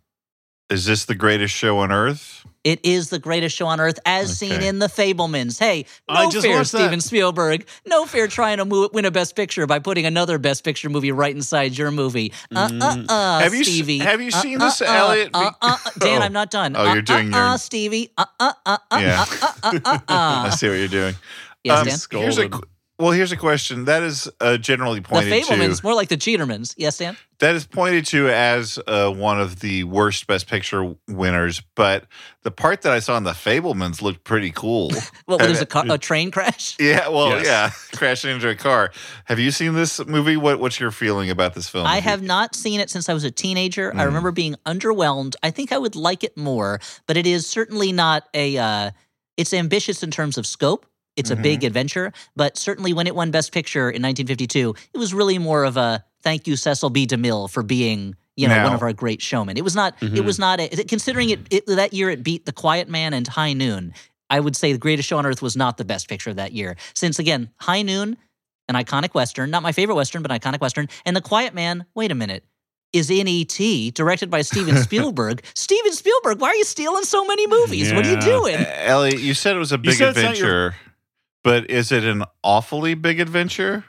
Is 0.72 0.86
this 0.86 1.06
the 1.06 1.16
greatest 1.16 1.54
show 1.54 1.80
on 1.80 1.92
earth? 1.92 2.46
It 2.64 2.80
is 2.86 3.10
the 3.10 3.18
greatest 3.20 3.56
show 3.58 3.66
on 3.66 3.80
earth, 3.80 4.00
as 4.06 4.38
seen 4.38 4.62
in 4.62 4.78
The 4.80 4.86
Fabelmans. 4.86 5.58
Hey, 5.60 5.86
I 6.08 6.26
no 6.26 6.32
just 6.32 6.46
fair, 6.46 6.58
watched 6.58 6.72
that. 6.74 6.78
Steven 6.78 7.02
Spielberg. 7.02 7.66
No 7.88 8.06
fear 8.06 8.28
trying 8.28 8.58
to 8.60 8.66
mo- 8.66 8.88
win 8.94 9.04
a 9.06 9.12
Best 9.12 9.36
Picture 9.36 9.66
by 9.66 9.80
putting 9.80 10.06
another 10.06 10.38
Best 10.38 10.64
Picture 10.64 10.88
movie 10.90 11.12
right 11.12 11.36
inside 11.36 11.76
your 11.78 11.90
movie. 11.92 12.32
Uh, 12.56 12.70
uh, 12.80 13.04
uh, 13.10 13.40
Have 13.40 13.54
you 13.56 13.62
s- 13.62 13.68
Stevie. 13.68 13.98
have 13.98 14.22
you 14.22 14.30
Uh, 14.34 14.42
seen 14.42 14.62
uh, 14.62 14.66
this, 14.66 14.82
uh, 14.82 14.86
Elliott? 14.86 15.32
Uh, 15.34 15.52
uh, 15.62 15.76
uh, 15.86 15.90
Dan, 16.00 16.22
Oh. 16.22 16.26
I'm 16.26 16.34
not 16.34 16.52
done. 16.52 16.76
Oh, 16.78 16.86
Uh, 16.88 16.94
you're 16.94 17.02
doing 17.02 17.34
uh, 17.34 17.38
your- 17.38 17.46
uh, 17.48 17.58
Stevie. 17.58 18.12
Uh, 18.18 18.26
uh, 18.40 18.54
uh, 18.66 18.78
uh, 18.92 18.98
Yeah. 19.02 19.26
uh, 19.42 19.48
uh, 19.64 19.72
uh, 19.74 19.74
uh, 19.84 20.00
I 20.08 20.48
uh. 20.48 20.50
see 20.52 20.70
what 20.70 20.76
you're 20.78 20.88
doing. 20.88 21.16
Yes, 21.64 21.80
Um, 21.80 21.86
Dan. 21.86 22.22
Here's 22.22 22.38
a 22.38 22.42
Scolded. 22.44 22.52
qu- 22.52 22.62
well, 23.02 23.12
here's 23.12 23.32
a 23.32 23.38
question 23.38 23.86
that 23.86 24.04
is 24.04 24.30
uh, 24.40 24.58
generally 24.58 25.00
The 25.00 25.08
pointed 25.10 25.44
Fabelmans, 25.44 25.78
to. 25.82 25.86
more 25.86 25.94
like 25.96 26.10
the 26.10 26.18
Cheatermans. 26.18 26.74
Yes, 26.78 26.98
Dan? 26.98 27.18
that 27.40 27.56
is 27.56 27.66
pointed 27.66 28.06
to 28.06 28.30
as 28.30 28.78
uh, 28.86 29.10
one 29.10 29.42
of 29.42 29.62
the 29.62 29.84
worst 29.86 30.28
Best 30.28 30.48
Picture 30.48 30.96
winners. 31.08 31.62
But 31.76 32.06
the 32.44 32.52
part 32.52 32.84
that 32.84 32.94
I 32.94 33.00
saw 33.00 33.18
in 33.18 33.24
The 33.24 33.32
Fabelmans 33.32 34.02
looked 34.04 34.24
pretty 34.24 34.52
cool. 34.52 34.92
Well, 35.28 35.38
there's 35.38 35.62
a, 35.62 35.66
car, 35.66 35.86
a 35.90 35.98
train 36.10 36.30
crash. 36.30 36.76
yeah, 36.80 37.08
well, 37.08 37.30
Yes. 37.30 37.46
yeah, 37.46 37.72
crashing 37.98 38.32
into 38.32 38.50
a 38.50 38.56
car. 38.56 38.92
Have 39.26 39.40
you 39.40 39.50
seen 39.52 39.74
this 39.74 40.06
movie? 40.06 40.38
What 40.38 40.60
What's 40.60 40.80
your 40.80 40.92
feeling 40.92 41.30
about 41.30 41.54
this 41.54 41.68
film? 41.70 41.88
I 41.88 41.96
Have 41.96 42.04
you- 42.04 42.10
have 42.12 42.22
not 42.24 42.56
seen 42.56 42.80
it 42.80 42.90
since 42.90 43.10
I 43.10 43.14
was 43.14 43.24
a 43.24 43.32
teenager. 43.32 43.92
I 43.96 44.02
Mm. 44.04 44.06
remember 44.06 44.32
being 44.32 44.56
underwhelmed. 44.66 45.36
I 45.42 45.50
think 45.52 45.72
I 45.72 45.78
would 45.78 45.96
like 45.96 46.24
it 46.24 46.38
more, 46.38 46.80
but 47.08 47.18
it 47.18 47.26
is 47.26 47.48
certainly 47.48 47.92
not 47.92 48.28
a. 48.34 48.58
Uh, 48.58 48.92
it's 49.38 49.54
ambitious 49.54 50.04
in 50.04 50.12
terms 50.12 50.38
of 50.38 50.46
scope. 50.46 50.86
It's 51.18 51.30
a 51.30 51.34
Mm-hmm. 51.34 51.44
big 51.44 51.64
adventure, 51.64 52.14
but 52.36 52.58
certainly 52.58 52.94
when 52.94 53.06
it 53.08 53.16
won 53.16 53.32
Best 53.32 53.52
Picture 53.52 53.90
in 53.90 54.02
1952, 54.02 54.76
it 54.94 54.98
was 54.98 55.14
really 55.14 55.38
more 55.38 55.64
of 55.66 55.78
a 55.78 56.04
thank 56.24 56.48
you, 56.48 56.56
Cecil 56.56 56.90
B. 56.90 57.06
DeMille, 57.08 57.50
for 57.50 57.64
being 57.64 58.16
you 58.38 58.48
know 58.48 58.64
one 58.64 58.74
of 58.74 58.82
our 58.82 58.94
great 58.94 59.22
showmen. 59.22 59.58
It 59.58 59.64
was 59.64 59.76
not. 59.76 59.96
It 60.02 60.14
Mhm. 60.14 60.24
was 60.26 60.40
not. 60.40 60.60
A, 60.62 60.70
considering 60.86 61.30
it, 61.32 61.40
it 61.52 61.66
that 61.68 61.94
year 61.94 62.10
it 62.10 62.24
beat 62.24 62.46
The 62.46 62.54
Quiet 62.54 62.88
Man 62.90 63.14
and 63.14 63.28
High 63.28 63.54
Noon. 63.54 63.94
I 64.30 64.40
would 64.40 64.56
say 64.56 64.72
The 64.72 64.78
Greatest 64.80 65.10
Show 65.10 65.18
on 65.18 65.26
Earth 65.26 65.42
was 65.42 65.58
not 65.58 65.78
the 65.78 65.84
best 65.84 66.08
picture 66.08 66.30
of 66.30 66.38
that 66.38 66.54
year, 66.54 66.78
since 66.94 67.20
again 67.20 67.50
High 67.58 67.82
Noon 67.82 68.18
an 68.70 68.76
iconic 68.76 69.14
Western, 69.14 69.50
not 69.52 69.62
my 69.64 69.74
favorite 69.74 69.96
Western, 69.96 70.22
but 70.22 70.32
an 70.32 70.40
iconic 70.40 70.62
Western. 70.62 70.88
And 71.04 71.14
The 71.14 71.20
Quiet 71.22 71.54
Man, 71.54 71.84
wait 71.94 72.10
a 72.10 72.16
minute, 72.16 72.46
is 72.94 73.10
in 73.10 73.28
E.T., 73.28 73.92
directed 73.92 74.30
by 74.30 74.44
Steven 74.44 74.78
Spielberg. 74.84 75.44
Steven 75.56 75.92
Spielberg, 75.92 76.40
why 76.40 76.50
are 76.50 76.56
you 76.56 76.64
stealing 76.64 77.04
so 77.04 77.26
many 77.26 77.48
movies? 77.48 77.92
What 77.92 78.06
are 78.06 78.10
you 78.12 78.22
doing? 78.22 78.56
Uh, 78.56 78.74
Elliott, 78.80 79.20
you 79.20 79.34
said 79.34 79.58
it 79.58 79.60
was 79.60 79.74
a 79.74 79.78
big 79.78 79.96
said 79.96 80.16
your- 80.16 80.26
adventure, 80.26 80.76
but 81.44 81.70
is 81.70 81.92
it 81.92 82.04
an 82.04 82.24
awfully 82.44 82.94
big 82.94 83.20
adventure? 83.20 83.86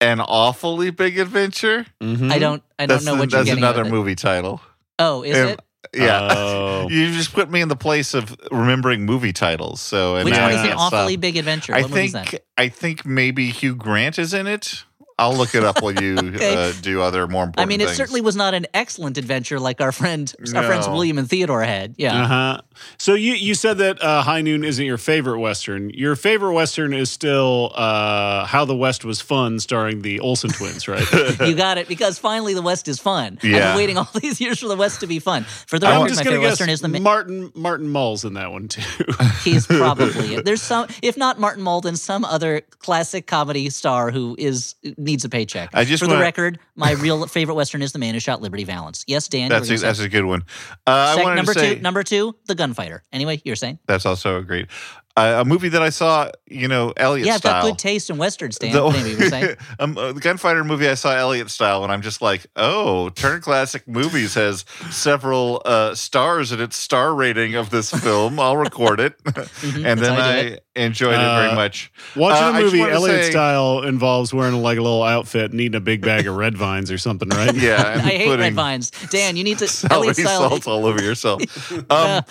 An 0.00 0.20
awfully 0.20 0.90
big 0.90 1.18
adventure? 1.18 1.84
Mhm. 2.02 2.32
I 2.32 2.38
don't 2.38 2.62
I 2.78 2.86
don't 2.86 2.96
that's 2.96 3.04
know 3.04 3.14
the- 3.14 3.20
what 3.20 3.32
you're 3.32 3.44
that's 3.44 3.56
another 3.56 3.82
with 3.82 3.92
it. 3.92 3.94
movie 3.94 4.14
title. 4.14 4.60
Oh, 4.98 5.22
is 5.22 5.36
Um, 5.36 5.48
it? 5.50 5.60
Yeah. 5.94 6.28
Oh. 6.30 6.88
you 6.90 7.12
just 7.12 7.32
put 7.34 7.50
me 7.50 7.60
in 7.60 7.68
the 7.68 7.76
place 7.76 8.14
of 8.14 8.34
remembering 8.50 9.04
movie 9.04 9.32
titles. 9.32 9.80
So 9.80 10.16
and 10.16 10.24
Which 10.24 10.38
one 10.38 10.50
is 10.52 10.62
an 10.62 10.72
awfully 10.72 11.14
stop. 11.14 11.20
big 11.20 11.36
adventure? 11.36 11.74
I 11.74 11.82
What 11.82 11.90
movie 11.90 12.04
is 12.06 12.12
think 12.12 12.30
that? 12.30 12.44
I 12.56 12.68
think 12.68 13.04
maybe 13.04 13.50
Hugh 13.50 13.74
Grant 13.74 14.18
is 14.18 14.32
in 14.32 14.46
it. 14.46 14.84
I'll 15.20 15.34
look 15.36 15.54
it 15.54 15.62
up 15.64 15.82
while 15.82 15.92
you 15.92 16.16
Okay. 16.18 16.54
uh, 16.54 16.72
do 16.80 17.02
other 17.02 17.26
more 17.28 17.44
important 17.44 17.60
I 17.60 17.66
mean, 17.66 17.80
it 17.80 17.86
things. 17.86 17.96
certainly 17.96 18.20
was 18.20 18.36
not 18.36 18.54
an 18.54 18.66
excellent 18.74 19.18
adventure 19.18 19.60
like 19.60 19.80
our 19.80 19.92
friend, 19.92 20.32
our 20.54 20.62
friends 20.64 20.88
William 20.88 21.18
and 21.18 21.28
Theodore 21.28 21.62
had. 21.62 21.94
Yeah. 21.98 22.22
Uh 22.22 22.26
huh. 22.26 22.60
So 22.98 23.14
you 23.14 23.34
you 23.34 23.54
said 23.54 23.78
that 23.78 24.02
uh, 24.02 24.22
High 24.22 24.40
Noon 24.40 24.64
isn't 24.64 24.84
your 24.84 24.96
favorite 24.98 25.38
western. 25.40 25.90
Your 25.90 26.16
favorite 26.16 26.54
western 26.54 26.92
is 26.94 27.10
still 27.10 27.72
uh, 27.74 28.46
How 28.46 28.64
the 28.64 28.76
West 28.76 29.04
Was 29.04 29.20
Fun, 29.20 29.60
starring 29.60 30.02
the 30.02 30.20
Olsen 30.20 30.50
twins, 30.50 30.88
right? 30.88 31.04
You 31.40 31.54
got 31.54 31.78
it 31.78 31.88
because 31.88 32.18
finally 32.18 32.54
the 32.54 32.62
West 32.62 32.88
is 32.88 32.98
fun. 32.98 33.38
I've 33.42 33.50
Yeah. 33.50 33.68
been 33.72 33.76
waiting 33.76 33.98
all 33.98 34.08
these 34.20 34.40
years 34.40 34.60
for 34.60 34.68
the 34.68 34.76
West 34.76 35.00
to 35.00 35.06
be 35.06 35.18
fun. 35.18 35.44
For 35.44 35.78
the 35.78 35.86
I'm 35.86 35.94
record, 36.02 36.08
just 36.08 36.20
my 36.20 36.24
favorite 36.30 36.40
guess 36.42 36.50
Western 36.52 36.68
is 36.70 36.80
the. 36.80 36.88
Martin 37.00 37.52
Martin 37.54 37.88
Mull's 37.88 38.24
in 38.24 38.34
that 38.34 38.50
one 38.52 38.68
too. 38.68 38.82
He's 39.44 39.66
probably. 39.66 40.40
There's 40.40 40.62
some, 40.62 40.86
if 41.02 41.16
not 41.16 41.38
Martin 41.38 41.62
Mull, 41.62 41.80
then 41.82 41.96
some 41.96 42.24
other 42.24 42.62
classic 42.78 43.26
comedy 43.26 43.68
star 43.70 44.10
who 44.10 44.36
is 44.38 44.74
needs 45.10 45.24
a 45.24 45.28
paycheck. 45.28 45.70
I 45.74 45.84
just 45.84 46.02
For 46.02 46.06
the 46.06 46.14
wanna- 46.14 46.24
record, 46.24 46.58
my 46.76 46.92
real 46.92 47.26
favorite 47.36 47.54
Western 47.54 47.82
is 47.82 47.92
The 47.92 47.98
Man 47.98 48.14
Who 48.14 48.20
Shot 48.20 48.40
Liberty 48.40 48.64
Valance. 48.64 49.04
Yes, 49.06 49.28
Dan. 49.28 49.48
that's 49.48 49.68
a, 49.70 49.76
that's 49.76 49.98
a 50.00 50.08
good 50.08 50.24
one. 50.24 50.42
Uh, 50.86 50.90
I 50.90 51.14
Sec- 51.16 51.36
number 51.36 51.54
to 51.54 51.58
say 51.60 51.74
two. 51.76 51.80
Number 51.82 52.02
two, 52.02 52.36
The 52.46 52.54
Gunfighter. 52.54 53.02
Anyway, 53.12 53.42
you're 53.44 53.56
saying? 53.56 53.78
that's 53.86 54.06
also 54.06 54.42
great. 54.42 54.68
Uh, 55.16 55.38
a 55.40 55.44
movie 55.44 55.68
that 55.68 55.82
I 55.82 55.90
saw, 55.90 56.30
you 56.46 56.68
know, 56.68 56.92
Elliott 56.96 57.26
style. 57.26 57.26
yeah, 57.26 57.34
I've 57.34 57.40
style. 57.40 57.62
got 57.62 57.68
good 57.68 57.78
taste 57.78 58.10
in 58.10 58.16
westerns, 58.16 58.58
Dan. 58.58 58.72
The- 58.72 58.84
anyway, 58.86 59.10
you 59.10 59.18
were 59.18 59.28
saying. 59.28 59.56
um, 59.80 59.98
uh, 59.98 60.12
the 60.12 60.20
gunfighter 60.20 60.62
movie 60.64 60.88
I 60.88 60.94
saw 60.94 61.14
Elliott 61.14 61.50
style, 61.50 61.82
and 61.82 61.92
I'm 61.92 62.00
just 62.00 62.22
like, 62.22 62.46
oh, 62.56 63.08
Turn 63.10 63.40
Classic 63.40 63.86
Movies 63.88 64.34
has 64.34 64.64
several 64.90 65.62
uh, 65.64 65.94
stars 65.96 66.52
in 66.52 66.60
its 66.60 66.76
star 66.76 67.12
rating 67.14 67.54
of 67.56 67.70
this 67.70 67.90
film. 67.90 68.38
I'll 68.38 68.56
record 68.56 69.00
it, 69.00 69.22
Mhm, 69.24 69.84
and 69.84 70.00
then 70.00 70.12
I 70.12 70.30
I 70.30 70.36
it. 70.42 70.64
enjoyed 70.76 71.14
it 71.14 71.18
very 71.18 71.48
Uh, 71.50 71.54
much. 71.56 71.92
Watching 72.14 72.44
Uh, 72.44 72.50
a 72.52 72.54
I 72.54 72.60
movie 72.62 72.80
Elliott 72.80 73.24
say- 73.24 73.30
style 73.32 73.82
involves 73.82 74.32
wearing 74.32 74.54
like 74.62 74.78
a 74.78 74.82
little 74.82 75.02
outfit 75.02 75.50
and 75.50 75.60
eating 75.60 75.74
a 75.76 75.80
big 75.80 76.02
bag 76.02 76.28
of 76.28 76.36
red 76.36 76.56
vines 76.56 76.90
or 76.90 76.98
something, 76.98 77.28
right? 77.30 77.52
Yeah, 77.60 77.94
I 77.96 77.98
hate 77.98 78.38
red 78.38 78.54
vines. 78.54 78.90
Dan, 79.10 79.36
you 79.36 79.42
need 79.44 79.58
to 79.58 79.86
Elliott 79.90 80.16
style. 80.16 80.48
salt 80.48 80.66
all 80.68 80.86
over 80.86 81.02
yourself. 81.02 81.42
Um, 81.72 81.84
uh, 81.90 82.22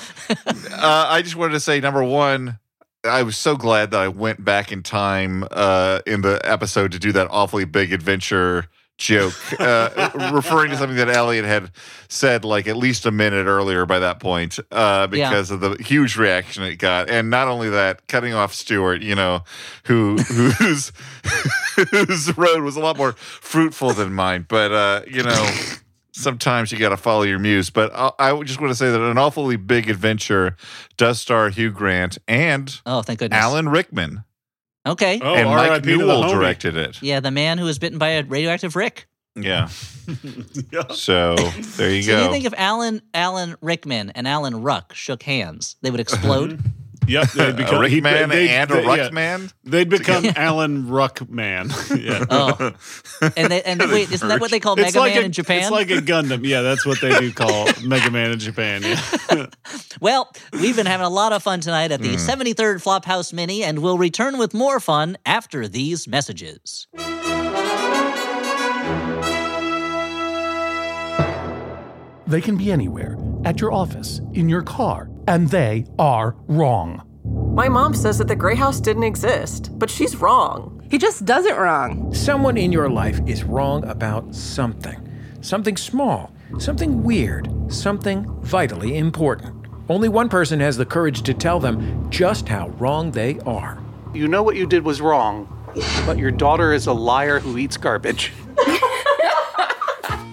I 1.10 1.22
just 1.22 1.36
wanted 1.36 1.54
to 1.54 1.60
say, 1.60 1.80
number 1.82 2.04
one, 2.04 2.58
I 3.10 3.24
was 3.24 3.38
so 3.38 3.56
glad 3.56 3.92
that 3.92 4.00
I 4.00 4.08
went 4.08 4.44
back 4.44 4.72
in 4.72 4.84
time 4.84 5.46
uh, 5.52 6.00
in 6.06 6.22
the 6.22 6.40
episode 6.44 6.92
to 6.94 7.00
do 7.00 7.12
that 7.12 7.28
awfully 7.32 7.66
big 7.66 7.92
adventure 7.92 8.68
joke, 9.00 9.34
uh, 9.60 10.12
referring 10.34 10.70
to 10.70 10.78
something 10.78 10.98
that 10.98 11.10
Elliott 11.10 11.46
had 11.46 11.72
said 12.10 12.46
like 12.46 12.68
at 12.68 12.78
least 12.78 13.06
a 13.06 13.12
minute 13.12 13.46
earlier 13.46 13.86
by 13.86 14.00
that 14.00 14.20
point, 14.20 14.60
uh, 14.72 15.08
because 15.08 15.50
of 15.50 15.62
the 15.62 15.82
huge 15.82 16.18
reaction 16.18 16.64
it 16.64 16.76
got. 16.76 17.10
And 17.10 17.30
not 17.30 17.48
only 17.48 17.70
that, 17.70 18.06
cutting 18.08 18.34
off 18.34 18.54
Stuart, 18.54 19.02
you 19.02 19.16
know, 19.16 19.44
who 19.86 20.18
whose 20.28 20.92
whose 21.92 22.38
road 22.38 22.62
was 22.62 22.76
a 22.76 22.82
lot 22.82 22.98
more 22.98 23.14
fruitful 23.14 23.94
than 23.94 24.14
mine. 24.14 24.46
But 24.48 24.72
uh, 24.72 25.02
you 25.08 25.24
know, 25.24 25.50
sometimes 26.20 26.72
you 26.72 26.78
got 26.78 26.90
to 26.90 26.98
follow 26.98 27.24
your 27.24 27.40
muse. 27.40 27.70
But 27.70 27.92
I, 27.96 28.12
I 28.20 28.44
just 28.44 28.60
want 28.62 28.72
to 28.72 28.76
say 28.76 28.92
that 28.92 29.02
an 29.02 29.18
awfully 29.18 29.56
big 29.56 29.90
adventure 29.90 30.56
does 30.98 31.20
star 31.22 31.50
Hugh 31.50 31.72
Grant 31.72 32.18
and 32.28 32.80
Oh, 32.86 33.02
thank 33.02 33.20
goodness. 33.20 33.40
Alan 33.42 33.70
Rickman, 33.70 34.24
Okay. 34.88 35.20
Oh, 35.22 35.36
and 35.36 35.50
Mike 35.50 35.70
R.I.P. 35.70 35.86
to 35.92 35.92
the 35.92 35.98
Newell 35.98 36.30
directed 36.30 36.76
it. 36.78 37.02
Yeah, 37.02 37.20
the 37.20 37.32
man 37.32 37.58
who 37.58 37.66
was 37.66 37.80
bitten 37.80 38.00
by 38.00 38.10
a 38.12 38.24
radioactive 38.24 38.76
Rick. 38.76 39.08
Yeah. 39.36 39.70
Yeah. 40.72 40.88
So 40.90 41.36
there 41.36 41.92
you 41.92 42.02
So 42.02 42.12
do 42.12 42.18
go. 42.18 42.26
you 42.26 42.32
think 42.32 42.46
if 42.46 42.54
Alan 42.58 43.02
Alan 43.14 43.56
Rickman 43.62 44.10
and 44.12 44.28
Alan 44.28 44.64
Ruck 44.64 44.94
shook 44.96 45.22
hands, 45.22 45.76
they 45.84 45.92
would 45.92 46.00
explode? 46.00 46.54
Mm-hmm. 46.58 46.68
Yep. 47.10 47.32
They'd 47.32 47.50
a 47.50 47.54
become 47.54 47.76
he- 47.86 47.96
Rickman 47.96 48.14
they'd- 48.14 48.22
and 48.24 48.32
a 48.32 48.36
they- 48.36 48.46
yeah, 48.46 48.66
Ruckman. 49.10 49.54
They'd 49.64 49.90
become 49.90 50.26
Alan 50.36 50.86
Ruckman. 50.86 51.70
yeah. 52.06 52.26
oh, 52.30 53.32
and 53.36 53.52
they, 53.52 53.62
and 53.64 53.80
wait, 53.92 54.12
isn't 54.12 54.28
that 54.28 54.40
what 54.40 54.52
they 54.52 54.60
call 54.60 54.74
It's 54.74 54.82
Mega 54.94 55.00
like 55.00 55.14
Man 55.16 55.24
a, 55.24 55.26
in 55.26 55.32
Japan? 55.32 55.60
It's 55.62 55.72
like 55.72 55.90
a 55.92 55.96
Gundam. 55.98 56.46
Yeah, 56.46 56.62
that's 56.62 56.86
what 56.86 57.02
they 57.02 57.18
do 57.20 57.32
call 57.32 57.68
Mega 57.84 58.12
Man 58.12 58.32
in 58.32 58.40
Japan. 58.40 58.82
Yeah. 58.84 59.46
well, 60.00 60.32
we've 60.54 60.76
been 60.76 60.86
having 60.86 61.06
a 61.06 61.10
lot 61.10 61.34
of 61.34 61.42
fun 61.44 61.60
tonight 61.62 61.92
at 61.92 62.02
the 62.02 62.10
Hmm. 62.10 62.30
73rd 62.30 62.82
Flophouse 62.84 63.34
Mini, 63.34 63.64
and 63.64 63.80
we'll 63.80 63.98
return 63.98 64.38
with 64.38 64.54
more 64.54 64.80
fun 64.80 65.18
after 65.26 65.68
these 65.68 66.08
messages. 66.08 66.88
They 72.28 72.42
can 72.42 72.58
be 72.58 72.72
anywhere 72.72 73.18
at 73.44 73.60
your 73.60 73.74
office, 73.74 74.22
in 74.34 74.48
your 74.50 74.62
car, 74.62 75.10
and 75.30 75.48
they 75.50 75.86
are 76.00 76.36
wrong. 76.48 77.06
My 77.54 77.70
mom 77.70 77.94
says 77.94 78.18
that 78.18 78.28
the 78.28 78.36
Grey 78.36 78.56
House 78.56 78.80
didn't 78.80 79.04
exist, 79.04 79.70
but 79.78 79.88
she's 79.90 80.16
wrong. 80.16 80.84
He 80.90 80.98
just 80.98 81.24
does 81.24 81.46
it 81.46 81.56
wrong. 81.56 82.12
Someone 82.14 82.58
in 82.58 82.72
your 82.72 82.90
life 82.90 83.20
is 83.28 83.44
wrong 83.44 83.86
about 83.86 84.34
something. 84.34 85.08
Something 85.42 85.78
small, 85.78 86.34
something 86.58 87.04
weird, 87.04 87.48
something 87.72 88.26
vitally 88.42 88.98
important. 88.98 89.68
Only 89.88 90.10
one 90.10 90.30
person 90.30 90.60
has 90.62 90.78
the 90.78 90.86
courage 90.86 91.22
to 91.22 91.34
tell 91.36 91.60
them 91.60 92.10
just 92.10 92.50
how 92.50 92.70
wrong 92.70 93.12
they 93.12 93.40
are. 93.42 93.84
You 94.16 94.28
know 94.28 94.42
what 94.42 94.56
you 94.56 94.66
did 94.66 94.84
was 94.84 95.00
wrong, 95.00 95.48
but 96.08 96.18
your 96.18 96.32
daughter 96.32 96.74
is 96.74 96.88
a 96.88 96.94
liar 96.94 97.40
who 97.40 97.60
eats 97.60 97.78
garbage. 97.78 98.34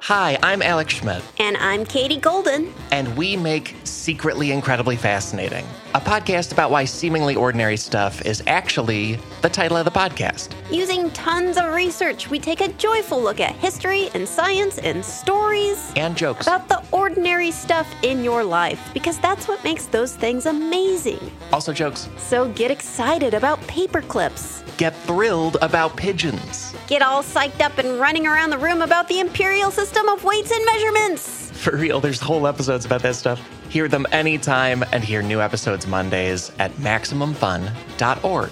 Hi, 0.01 0.37
I'm 0.43 0.61
Alex 0.61 0.93
Schmidt, 0.93 1.23
And 1.39 1.57
I'm 1.57 1.83
Katie 1.83 2.17
Golden. 2.17 2.71
and 2.91 3.17
we 3.17 3.35
make 3.35 3.75
Secretly 3.83 4.51
Incredibly 4.51 4.95
Fascinating, 4.95 5.65
a 5.95 5.99
podcast 5.99 6.51
about 6.53 6.69
why 6.71 6.85
seemingly 6.85 7.35
ordinary 7.35 7.75
stuff 7.77 8.21
is 8.25 8.41
actually 8.47 9.19
the 9.41 9.49
title 9.49 9.75
of 9.75 9.85
the 9.85 9.91
podcast. 9.91 10.51
Using 10.71 11.09
tons 11.11 11.57
of 11.57 11.73
research, 11.73 12.29
we 12.29 12.39
take 12.39 12.61
a 12.61 12.69
joyful 12.73 13.21
look 13.21 13.39
at 13.41 13.55
history 13.55 14.09
and 14.13 14.27
science 14.27 14.77
and 14.77 15.03
stories 15.03 15.91
And 15.95 16.15
jokes. 16.15 16.45
about 16.47 16.69
the 16.69 16.81
ordinary 16.91 17.51
stuff 17.51 17.87
in 18.03 18.23
your 18.23 18.43
life 18.43 18.79
because 18.93 19.17
that's 19.19 19.47
what 19.47 19.61
makes 19.63 19.87
those 19.87 20.15
things 20.15 20.45
amazing. 20.45 21.19
Also, 21.51 21.73
jokes. 21.73 22.07
So 22.17 22.49
get 22.53 22.69
excited 22.71 23.33
about 23.33 23.59
paper 23.67 24.01
clips. 24.01 24.63
Get 24.77 24.95
thrilled 24.95 25.57
about 25.63 25.97
pigeons. 25.97 26.75
Get 26.85 27.01
all 27.01 27.23
psyched 27.23 27.61
up 27.61 27.79
and 27.79 27.99
running 27.99 28.27
around 28.27 28.51
the 28.51 28.59
room 28.59 28.83
about 28.83 29.07
the 29.07 29.19
imperial 29.19 29.71
system 29.71 29.96
of 30.05 30.23
weights 30.23 30.51
and 30.51 30.65
measurements. 30.65 31.51
For 31.51 31.75
real, 31.75 31.99
there's 31.99 32.19
whole 32.19 32.47
episodes 32.47 32.85
about 32.85 33.01
that 33.01 33.15
stuff. 33.15 33.41
Hear 33.69 33.87
them 33.87 34.05
anytime 34.11 34.83
and 34.91 35.03
hear 35.03 35.21
new 35.21 35.41
episodes 35.41 35.87
Mondays 35.87 36.51
at 36.59 36.71
MaximumFun.org. 36.73 38.51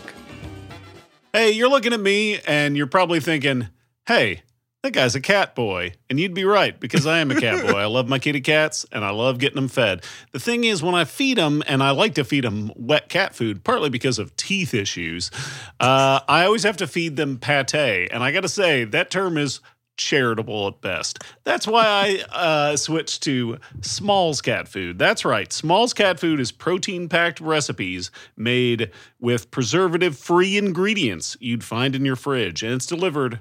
Hey, 1.33 1.51
you're 1.51 1.69
looking 1.69 1.93
at 1.93 1.99
me 1.99 2.39
and 2.47 2.75
you're 2.75 2.87
probably 2.87 3.19
thinking, 3.19 3.67
hey, 4.07 4.41
that 4.85 4.91
guy's 4.91 5.15
a 5.15 5.21
cat 5.21 5.55
boy. 5.55 5.93
And 6.11 6.19
you'd 6.19 6.35
be 6.35 6.45
right 6.45 6.79
because 6.79 7.07
I 7.07 7.17
am 7.17 7.31
a 7.31 7.41
cat 7.41 7.65
boy. 7.65 7.79
I 7.79 7.87
love 7.87 8.07
my 8.07 8.19
kitty 8.19 8.39
cats 8.39 8.85
and 8.91 9.03
I 9.03 9.09
love 9.09 9.39
getting 9.39 9.55
them 9.55 9.67
fed. 9.67 10.03
The 10.31 10.39
thing 10.39 10.63
is, 10.63 10.83
when 10.83 10.93
I 10.93 11.05
feed 11.05 11.39
them, 11.39 11.63
and 11.65 11.81
I 11.81 11.89
like 11.89 12.13
to 12.15 12.23
feed 12.23 12.43
them 12.43 12.71
wet 12.75 13.09
cat 13.09 13.33
food, 13.33 13.63
partly 13.63 13.89
because 13.89 14.19
of 14.19 14.35
teeth 14.35 14.75
issues, 14.75 15.31
uh, 15.79 16.19
I 16.27 16.45
always 16.45 16.61
have 16.63 16.77
to 16.77 16.87
feed 16.87 17.15
them 17.15 17.39
pate. 17.39 18.09
And 18.11 18.23
I 18.23 18.31
got 18.31 18.41
to 18.41 18.47
say, 18.47 18.83
that 18.83 19.09
term 19.09 19.37
is 19.37 19.59
charitable 19.97 20.67
at 20.67 20.81
best. 20.81 21.23
That's 21.43 21.67
why 21.67 21.85
I 21.85 22.35
uh, 22.35 22.77
switched 22.77 23.23
to 23.23 23.57
Smalls 23.81 24.41
cat 24.41 24.67
food. 24.67 24.99
That's 24.99 25.25
right. 25.25 25.51
Smalls 25.51 25.93
cat 25.93 26.19
food 26.19 26.39
is 26.39 26.51
protein 26.51 27.09
packed 27.09 27.39
recipes 27.39 28.11
made 28.35 28.91
with 29.19 29.51
preservative 29.51 30.17
free 30.17 30.57
ingredients 30.57 31.37
you'd 31.39 31.63
find 31.63 31.95
in 31.95 32.05
your 32.05 32.15
fridge, 32.15 32.63
and 32.63 32.73
it's 32.73 32.85
delivered 32.85 33.39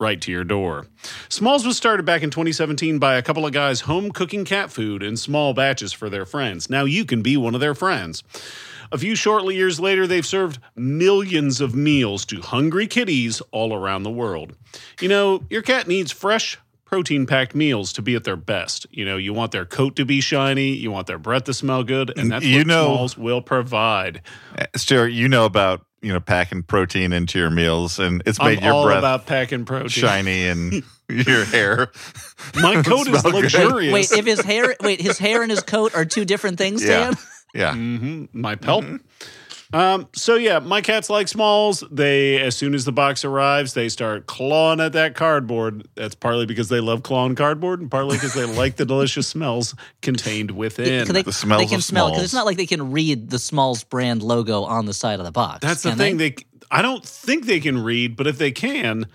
right 0.00 0.20
to 0.20 0.32
your 0.32 0.44
door. 0.44 0.86
Smalls 1.28 1.66
was 1.66 1.76
started 1.76 2.04
back 2.04 2.22
in 2.22 2.30
2017 2.30 2.98
by 2.98 3.16
a 3.16 3.22
couple 3.22 3.46
of 3.46 3.52
guys 3.52 3.82
home 3.82 4.10
cooking 4.10 4.44
cat 4.44 4.70
food 4.70 5.02
in 5.02 5.16
small 5.16 5.54
batches 5.54 5.92
for 5.92 6.10
their 6.10 6.26
friends. 6.26 6.68
Now 6.68 6.84
you 6.84 7.04
can 7.04 7.22
be 7.22 7.36
one 7.36 7.54
of 7.54 7.60
their 7.60 7.74
friends. 7.74 8.22
A 8.94 8.98
few 8.98 9.16
shortly 9.16 9.56
years 9.56 9.80
later, 9.80 10.06
they've 10.06 10.24
served 10.24 10.60
millions 10.76 11.60
of 11.60 11.74
meals 11.74 12.24
to 12.26 12.40
hungry 12.40 12.86
kitties 12.86 13.42
all 13.50 13.74
around 13.74 14.04
the 14.04 14.10
world. 14.10 14.52
You 15.00 15.08
know, 15.08 15.42
your 15.50 15.62
cat 15.62 15.88
needs 15.88 16.12
fresh, 16.12 16.58
protein 16.84 17.26
packed 17.26 17.56
meals 17.56 17.92
to 17.94 18.02
be 18.02 18.14
at 18.14 18.22
their 18.22 18.36
best. 18.36 18.86
You 18.92 19.04
know, 19.04 19.16
you 19.16 19.32
want 19.34 19.50
their 19.50 19.64
coat 19.64 19.96
to 19.96 20.04
be 20.04 20.20
shiny, 20.20 20.68
you 20.76 20.92
want 20.92 21.08
their 21.08 21.18
breath 21.18 21.44
to 21.44 21.54
smell 21.54 21.82
good, 21.82 22.16
and 22.16 22.30
that's 22.30 22.44
You 22.44 22.58
what 22.58 22.66
know- 22.68 22.84
Smalls 22.94 23.18
will 23.18 23.42
provide. 23.42 24.22
Uh, 24.56 24.66
Stuart, 24.76 25.08
you 25.08 25.28
know 25.28 25.44
about 25.44 25.84
you 26.00 26.12
know 26.12 26.20
packing 26.20 26.62
protein 26.62 27.12
into 27.12 27.38
your 27.40 27.50
meals, 27.50 27.98
and 27.98 28.22
it's 28.26 28.38
I'm 28.40 28.54
made 28.54 28.62
your 28.62 28.72
all 28.74 28.84
breath 28.84 28.98
about 28.98 29.26
packing 29.26 29.64
protein. 29.64 29.88
shiny 29.88 30.46
and 30.46 30.84
your 31.08 31.44
hair. 31.46 31.90
My 32.54 32.80
coat 32.82 33.08
is 33.08 33.20
Smell 33.20 33.32
good. 33.32 33.42
luxurious. 33.42 33.92
Wait, 33.92 34.12
if 34.12 34.24
his 34.24 34.40
hair, 34.42 34.76
wait, 34.82 35.00
his 35.00 35.18
hair 35.18 35.42
and 35.42 35.50
his 35.50 35.62
coat 35.64 35.96
are 35.96 36.04
two 36.04 36.24
different 36.24 36.58
things, 36.58 36.84
Yeah. 36.84 37.06
Dan. 37.10 37.14
Yeah. 37.54 37.72
hmm 37.74 38.24
My 38.32 38.56
pelt. 38.56 38.84
Um, 39.72 40.06
so 40.14 40.36
yeah, 40.36 40.60
my 40.60 40.80
cats 40.82 41.10
like 41.10 41.26
smalls. 41.26 41.82
They 41.90 42.40
as 42.40 42.54
soon 42.56 42.74
as 42.74 42.84
the 42.84 42.92
box 42.92 43.24
arrives, 43.24 43.74
they 43.74 43.88
start 43.88 44.26
clawing 44.26 44.78
at 44.78 44.92
that 44.92 45.16
cardboard. 45.16 45.88
That's 45.96 46.14
partly 46.14 46.46
because 46.46 46.68
they 46.68 46.78
love 46.78 47.02
clawing 47.02 47.34
cardboard, 47.34 47.80
and 47.80 47.90
partly 47.90 48.16
because 48.16 48.34
they 48.34 48.44
like 48.44 48.76
the 48.76 48.84
delicious 48.84 49.26
smells 49.26 49.74
contained 50.00 50.52
within. 50.52 51.08
they, 51.12 51.22
The 51.22 51.32
smells 51.32 51.62
they 51.62 51.66
can 51.66 51.76
of 51.76 51.84
smell 51.84 52.10
because 52.10 52.22
it's 52.24 52.34
not 52.34 52.46
like 52.46 52.56
they 52.56 52.66
can 52.66 52.92
read 52.92 53.30
the 53.30 53.38
Smalls 53.38 53.82
brand 53.82 54.22
logo 54.22 54.62
on 54.62 54.86
the 54.86 54.94
side 54.94 55.18
of 55.18 55.24
the 55.24 55.32
box. 55.32 55.60
That's 55.62 55.82
the 55.82 55.90
can 55.90 55.98
thing. 55.98 56.16
They? 56.18 56.36
I 56.70 56.80
don't 56.80 57.04
think 57.04 57.46
they 57.46 57.58
can 57.60 57.82
read, 57.82 58.14
but 58.16 58.28
if 58.28 58.38
they 58.38 58.52
can, 58.52 59.06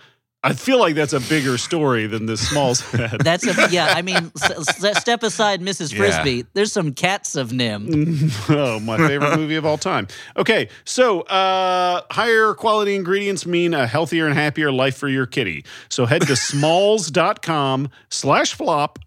I 0.41 0.53
feel 0.53 0.79
like 0.79 0.95
that's 0.95 1.11
a 1.11 1.19
bigger 1.19 1.57
story 1.57 2.07
than 2.07 2.25
this 2.25 2.47
smalls 2.47 2.79
had. 2.91 3.19
That's 3.21 3.45
a 3.45 3.67
yeah. 3.71 3.93
I 3.95 4.01
mean, 4.01 4.31
s- 4.41 4.97
step 5.01 5.21
aside, 5.23 5.59
Mrs. 5.61 5.91
Yeah. 5.91 5.97
Frisby. 5.97 6.45
There's 6.53 6.71
some 6.71 6.93
cats 6.93 7.35
of 7.35 7.49
NIMH. 7.49 8.49
oh, 8.49 8.79
my 8.79 8.97
favorite 8.97 9.35
movie 9.37 9.55
of 9.55 9.65
all 9.65 9.77
time. 9.77 10.07
Okay, 10.37 10.69
so 10.85 11.21
uh, 11.21 12.03
higher 12.09 12.53
quality 12.53 12.95
ingredients 12.95 13.45
mean 13.45 13.73
a 13.73 13.85
healthier 13.85 14.27
and 14.27 14.35
happier 14.35 14.71
life 14.71 14.95
for 14.95 15.09
your 15.09 15.25
kitty. 15.25 15.65
So 15.89 16.05
head 16.05 16.21
to 16.21 16.35
smalls.com 16.37 17.89
slash 18.09 18.53
flop 18.53 18.99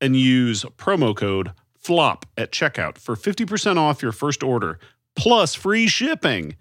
and 0.00 0.16
use 0.16 0.64
promo 0.76 1.16
code 1.16 1.52
FLOP 1.78 2.26
at 2.36 2.50
checkout 2.50 2.98
for 2.98 3.14
50% 3.14 3.76
off 3.76 4.02
your 4.02 4.12
first 4.12 4.42
order 4.42 4.78
plus 5.14 5.54
free 5.54 5.86
shipping. 5.86 6.56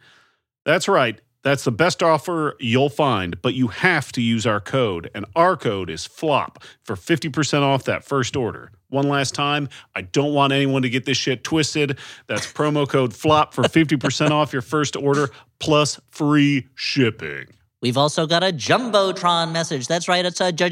That's 0.65 0.88
right. 0.88 1.20
That's 1.41 1.63
the 1.63 1.71
best 1.71 2.04
offer 2.04 2.56
you'll 2.60 2.89
find, 2.89 3.41
but 3.41 3.54
you 3.54 3.67
have 3.67 4.12
to 4.13 4.21
use 4.21 4.45
our 4.45 4.60
code, 4.60 5.10
and 5.15 5.25
our 5.36 5.56
code 5.56 5.89
is 5.89 6.06
FLOP 6.06 6.62
for 6.84 6.95
50% 6.95 7.62
off 7.62 7.86
that 7.86 8.04
first 8.04 8.36
order. 8.36 8.71
One 8.89 9.08
last 9.08 9.36
time, 9.36 9.69
I 9.95 10.02
don't 10.02 10.34
want 10.34 10.52
anyone 10.52 10.82
to 10.82 10.89
get 10.89 11.06
this 11.06 11.17
shit 11.17 11.43
twisted. 11.43 11.97
That's 12.28 12.52
promo 12.52 12.89
code 12.89 13.13
FLOP 13.13 13.54
for 13.54 13.63
50% 13.63 14.32
off 14.32 14.52
your 14.52 14.62
first 14.62 14.97
order 14.97 15.30
plus 15.60 15.99
free 16.10 16.67
shipping. 16.75 17.47
We've 17.82 17.97
also 17.97 18.28
got 18.28 18.43
a 18.43 18.47
Jumbotron 18.47 19.54
message. 19.54 19.88
That's 19.88 20.10
right, 20.10 20.25
it's 20.25 20.41
a 20.41 20.52
Jumbotron. 20.52 20.69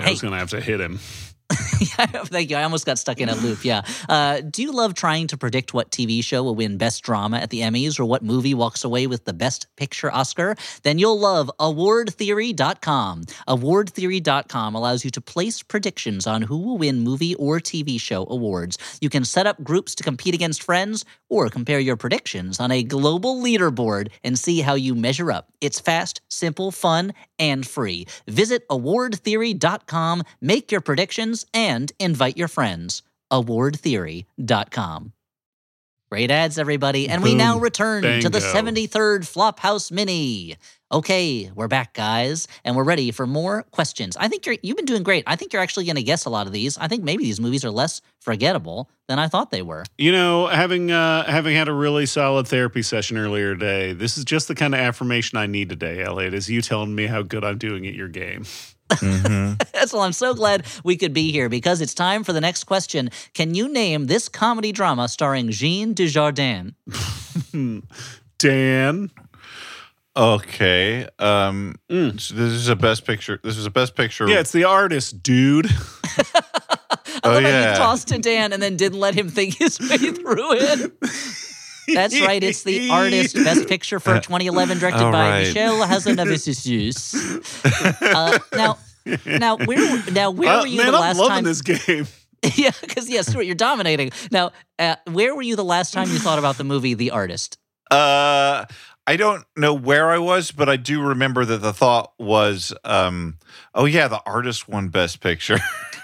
I 0.00 0.10
was 0.10 0.20
going 0.20 0.32
to 0.32 0.38
have 0.38 0.50
to 0.50 0.60
hit 0.60 0.80
him. 0.80 1.00
Yeah, 1.80 2.06
thank 2.06 2.50
you. 2.50 2.56
I 2.56 2.64
almost 2.64 2.86
got 2.86 2.98
stuck 2.98 3.20
in 3.20 3.28
a 3.28 3.36
loop. 3.36 3.64
Yeah. 3.64 3.82
Uh, 4.08 4.40
do 4.40 4.62
you 4.62 4.72
love 4.72 4.94
trying 4.94 5.28
to 5.28 5.36
predict 5.36 5.72
what 5.72 5.90
TV 5.90 6.22
show 6.24 6.42
will 6.42 6.56
win 6.56 6.76
Best 6.76 7.02
Drama 7.04 7.38
at 7.38 7.50
the 7.50 7.60
Emmys 7.60 8.00
or 8.00 8.04
what 8.04 8.22
movie 8.22 8.52
walks 8.54 8.82
away 8.82 9.06
with 9.06 9.24
the 9.24 9.32
Best 9.32 9.66
Picture 9.76 10.12
Oscar? 10.12 10.56
Then 10.82 10.98
you'll 10.98 11.18
love 11.18 11.50
AwardTheory.com. 11.60 13.22
AwardTheory.com 13.48 14.74
allows 14.74 15.04
you 15.04 15.10
to 15.12 15.20
place 15.20 15.62
predictions 15.62 16.26
on 16.26 16.42
who 16.42 16.58
will 16.58 16.78
win 16.78 17.00
movie 17.00 17.34
or 17.36 17.60
TV 17.60 18.00
show 18.00 18.26
awards. 18.28 18.76
You 19.00 19.08
can 19.08 19.24
set 19.24 19.46
up 19.46 19.62
groups 19.62 19.94
to 19.96 20.02
compete 20.02 20.34
against 20.34 20.62
friends 20.62 21.04
or 21.28 21.48
compare 21.48 21.80
your 21.80 21.96
predictions 21.96 22.60
on 22.60 22.70
a 22.70 22.82
global 22.82 23.42
leaderboard 23.42 24.08
and 24.24 24.38
see 24.38 24.60
how 24.60 24.74
you 24.74 24.94
measure 24.94 25.30
up. 25.30 25.52
It's 25.60 25.80
fast, 25.80 26.20
simple, 26.28 26.70
fun, 26.70 27.12
and 27.38 27.66
free. 27.66 28.06
Visit 28.26 28.66
awardtheory.com, 28.68 30.22
make 30.40 30.72
your 30.72 30.80
predictions, 30.80 31.46
and 31.52 31.92
invite 31.98 32.36
your 32.36 32.48
friends. 32.48 33.02
Awardtheory.com. 33.32 35.12
Great 36.10 36.30
ads, 36.30 36.58
everybody. 36.58 37.06
And 37.06 37.22
we 37.22 37.34
now 37.34 37.54
Boom. 37.54 37.62
return 37.62 38.02
to 38.02 38.30
the 38.30 38.40
Bango. 38.40 38.72
73rd 38.72 39.20
Flophouse 39.20 39.92
Mini. 39.92 40.56
Okay, 40.90 41.50
we're 41.54 41.68
back, 41.68 41.92
guys, 41.92 42.48
and 42.64 42.74
we're 42.74 42.84
ready 42.84 43.10
for 43.10 43.26
more 43.26 43.64
questions. 43.72 44.16
I 44.16 44.28
think 44.28 44.46
you're 44.46 44.56
you've 44.62 44.78
been 44.78 44.86
doing 44.86 45.02
great. 45.02 45.24
I 45.26 45.36
think 45.36 45.52
you're 45.52 45.60
actually 45.60 45.84
going 45.84 45.96
to 45.96 46.02
guess 46.02 46.24
a 46.24 46.30
lot 46.30 46.46
of 46.46 46.52
these. 46.54 46.78
I 46.78 46.88
think 46.88 47.04
maybe 47.04 47.24
these 47.24 47.38
movies 47.38 47.62
are 47.62 47.70
less 47.70 48.00
forgettable 48.20 48.88
than 49.06 49.18
I 49.18 49.28
thought 49.28 49.50
they 49.50 49.60
were. 49.60 49.84
You 49.98 50.12
know, 50.12 50.46
having 50.46 50.90
uh, 50.90 51.30
having 51.30 51.54
had 51.54 51.68
a 51.68 51.74
really 51.74 52.06
solid 52.06 52.48
therapy 52.48 52.80
session 52.80 53.18
earlier 53.18 53.52
today, 53.54 53.92
this 53.92 54.16
is 54.16 54.24
just 54.24 54.48
the 54.48 54.54
kind 54.54 54.74
of 54.74 54.80
affirmation 54.80 55.36
I 55.36 55.46
need 55.46 55.68
today, 55.68 56.02
Elliott, 56.02 56.32
is 56.32 56.48
you 56.48 56.62
telling 56.62 56.94
me 56.94 57.04
how 57.06 57.20
good 57.20 57.44
I'm 57.44 57.58
doing 57.58 57.86
at 57.86 57.92
your 57.92 58.08
game. 58.08 58.46
That's 59.72 59.92
well, 59.92 60.02
I'm 60.02 60.12
so 60.12 60.34
glad 60.34 60.64
we 60.84 60.96
could 60.96 61.12
be 61.12 61.30
here 61.30 61.48
because 61.48 61.80
it's 61.80 61.94
time 61.94 62.24
for 62.24 62.32
the 62.32 62.40
next 62.40 62.64
question. 62.64 63.10
Can 63.34 63.54
you 63.54 63.68
name 63.68 64.06
this 64.06 64.28
comedy 64.28 64.72
drama 64.72 65.08
starring 65.08 65.50
Jean 65.50 65.94
Dujardin? 65.94 66.74
Dan. 68.38 69.10
Okay. 70.16 71.06
Um, 71.18 71.76
Mm. 71.90 72.20
so 72.20 72.34
this 72.34 72.52
is 72.52 72.68
a 72.68 72.76
best 72.76 73.04
picture. 73.04 73.38
This 73.42 73.56
is 73.56 73.66
a 73.66 73.70
best 73.70 73.94
picture. 73.94 74.28
Yeah, 74.28 74.40
it's 74.40 74.52
the 74.52 74.64
artist, 74.64 75.22
dude. 75.22 75.66
oh 77.24 77.30
Love 77.30 77.42
how 77.42 77.70
you 77.70 77.76
tossed 77.76 78.08
to 78.08 78.18
Dan 78.18 78.52
and 78.52 78.62
then 78.62 78.76
didn't 78.76 78.98
let 79.00 79.14
him 79.14 79.28
think 79.28 79.54
his 79.58 79.78
way 79.78 79.96
through 79.98 80.54
it. 80.54 80.92
That's 81.94 82.20
right. 82.20 82.42
It's 82.42 82.62
the 82.62 82.90
artist 82.90 83.34
Best 83.34 83.68
Picture 83.68 84.00
for 84.00 84.14
2011, 84.14 84.78
directed 84.78 85.10
by 85.10 85.30
right. 85.30 85.46
Michel 85.48 85.78
Hazanavicius. 85.86 87.14
uh, 88.14 88.38
now, 88.56 88.78
now 89.26 89.56
where 89.56 90.10
now 90.12 90.30
where 90.30 90.48
Uh, 90.50 90.60
were 90.62 90.66
you 90.66 90.78
man, 90.78 90.86
the 90.92 90.92
I'm 90.98 91.00
last 91.00 91.18
loving 91.18 91.34
time? 91.36 91.44
this 91.44 91.62
game. 91.62 92.06
yeah, 92.54 92.70
because 92.80 93.08
yeah, 93.08 93.22
Stuart, 93.22 93.42
you're 93.44 93.54
dominating. 93.54 94.10
Now, 94.30 94.52
uh, 94.78 94.96
where 95.10 95.34
were 95.34 95.42
you 95.42 95.56
the 95.56 95.64
last 95.64 95.92
time 95.92 96.08
you 96.10 96.18
thought 96.18 96.38
about 96.38 96.56
the 96.56 96.64
movie 96.64 96.94
The 96.94 97.10
Artist? 97.10 97.58
Uh, 97.90 98.64
I 99.08 99.16
don't 99.16 99.42
know 99.56 99.72
where 99.72 100.10
I 100.10 100.18
was, 100.18 100.50
but 100.50 100.68
I 100.68 100.76
do 100.76 101.00
remember 101.00 101.42
that 101.42 101.62
the 101.62 101.72
thought 101.72 102.12
was, 102.18 102.74
um, 102.84 103.38
oh 103.74 103.86
yeah, 103.86 104.06
the 104.06 104.20
artist 104.26 104.68
won 104.68 104.90
best 104.90 105.20
picture. 105.22 105.56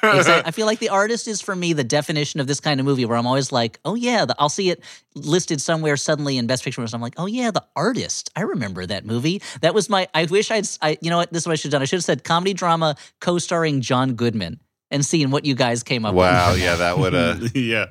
Exactly. 0.03 0.43
I 0.47 0.51
feel 0.53 0.65
like 0.65 0.79
The 0.79 0.89
Artist 0.89 1.29
is 1.29 1.43
for 1.43 1.55
me 1.55 1.75
the 1.75 1.85
definition 1.85 2.41
of 2.41 2.47
this 2.47 2.61
kind 2.61 2.81
of 2.81 2.87
movie 2.87 3.05
where 3.05 3.19
I'm 3.19 3.27
always 3.27 3.53
like, 3.53 3.79
oh 3.85 3.95
yeah, 3.95 4.25
the, 4.25 4.35
I'll 4.39 4.49
see 4.49 4.71
it 4.71 4.83
listed 5.15 5.61
somewhere 5.61 5.99
suddenly 5.99 6.39
in 6.39 6.47
Best 6.47 6.65
Picture. 6.65 6.81
And 6.81 6.95
I'm 6.95 7.03
like, 7.03 7.13
oh 7.19 7.27
yeah, 7.27 7.51
The 7.51 7.63
Artist. 7.77 8.31
I 8.37 8.41
remember 8.41 8.87
that 8.87 9.05
movie. 9.05 9.43
That 9.61 9.75
was 9.75 9.91
my. 9.91 10.09
I 10.15 10.25
wish 10.25 10.51
I'd. 10.51 10.67
I, 10.81 10.97
you 11.03 11.11
know 11.11 11.19
what? 11.19 11.31
This 11.31 11.43
is 11.43 11.47
what 11.47 11.53
I 11.53 11.57
should 11.57 11.69
have 11.69 11.73
done. 11.73 11.83
I 11.83 11.85
should 11.85 11.99
have 11.99 12.05
said 12.05 12.25
comedy 12.25 12.55
drama 12.55 12.97
co-starring 13.21 13.83
John 13.83 14.15
Goodman 14.15 14.61
and 14.91 15.05
seeing 15.05 15.31
what 15.31 15.45
you 15.45 15.55
guys 15.55 15.83
came 15.83 16.05
up 16.05 16.15
wow, 16.15 16.53
with. 16.53 16.61
Wow, 16.61 16.65
yeah, 16.65 16.77
that 16.77 16.99
would 16.99 17.15
uh 17.15 17.37
yeah. 17.55 17.87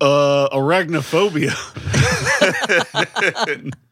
Uh, 0.00 0.48
arachnophobia. 0.52 1.54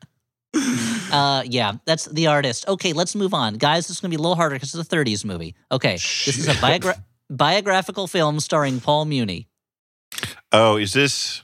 Uh, 1.13 1.43
yeah, 1.47 1.75
that's 1.85 2.07
The 2.07 2.27
Artist. 2.27 2.67
Okay, 2.67 2.93
let's 2.93 3.15
move 3.15 3.35
on, 3.35 3.55
guys. 3.55 3.87
This 3.87 3.99
is 3.99 4.01
gonna 4.01 4.11
be 4.11 4.17
a 4.17 4.21
little 4.21 4.35
harder 4.35 4.57
because 4.57 4.75
it's 4.75 4.93
a 4.93 4.97
'30s 4.97 5.25
movie. 5.25 5.55
Okay, 5.71 5.93
this 5.95 6.37
is 6.39 6.49
a 6.49 6.55
biogra- 6.55 7.01
biographical 7.31 8.09
film 8.09 8.41
starring 8.41 8.81
Paul 8.81 9.05
Muni. 9.05 9.47
Oh, 10.51 10.77
is 10.77 10.93
this 10.93 11.43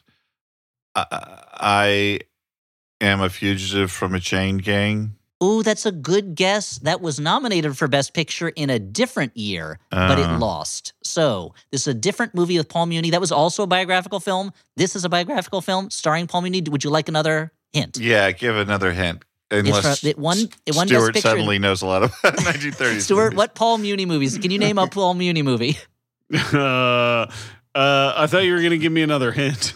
uh, 0.97 1.05
I 1.55 2.21
am 3.01 3.21
a 3.21 3.31
fugitive 3.31 3.93
from 3.93 4.13
a 4.15 4.19
chain 4.21 4.59
gang? 4.59 5.15
Ooh, 5.43 5.63
that's 5.63 5.87
a 5.87 5.93
good 5.93 6.35
guess. 6.35 6.79
That 6.79 7.01
was 7.01 7.21
nominated 7.21 7.79
for 7.79 7.87
Best 7.87 8.13
Picture 8.13 8.49
in 8.49 8.71
a 8.71 8.79
different 8.81 9.37
year, 9.37 9.79
but 9.91 10.19
it 10.19 10.27
Uh. 10.27 10.39
lost. 10.39 10.95
So 11.05 11.55
this 11.71 11.83
is 11.83 11.87
a 11.87 11.95
different 11.95 12.35
movie 12.35 12.59
with 12.59 12.69
Paul 12.69 12.87
Muni. 12.87 13.11
That 13.11 13.21
was 13.21 13.31
also 13.33 13.63
a 13.63 13.67
biographical 13.69 14.19
film. 14.21 14.53
This 14.77 14.97
is 14.97 15.05
a 15.05 15.09
biographical 15.09 15.61
film 15.61 15.91
starring 15.91 16.27
Paul 16.27 16.43
Muni. 16.43 16.63
Would 16.69 16.83
you 16.83 16.91
like 16.91 17.09
another 17.09 17.53
hint? 17.73 17.99
Yeah, 17.99 18.31
give 18.33 18.57
another 18.57 18.93
hint. 18.93 19.23
Unless 19.53 20.01
from- 20.01 20.09
it 20.09 20.19
won- 20.19 20.49
it 20.65 20.77
won 20.77 20.87
Best 20.89 21.17
in- 21.17 21.23
suddenly 21.23 21.59
knows 21.59 21.83
a 21.83 21.87
lot 21.87 22.05
about 22.05 22.13
1930s. 22.23 23.01
Stuart, 23.03 23.25
movies. 23.25 23.37
what 23.37 23.55
Paul 23.55 23.79
Muni 23.79 24.07
movies? 24.07 24.39
Can 24.39 24.51
you 24.53 24.59
name 24.59 24.79
a 24.79 24.87
Paul 24.97 25.15
Muni 25.15 25.43
movie? 25.43 25.77
uh, 26.33 26.57
uh, 26.57 27.27
I 27.75 28.27
thought 28.29 28.45
you 28.45 28.53
were 28.53 28.59
going 28.61 28.71
to 28.71 28.79
give 28.79 28.93
me 28.93 29.03
another 29.03 29.33
hint. 29.33 29.75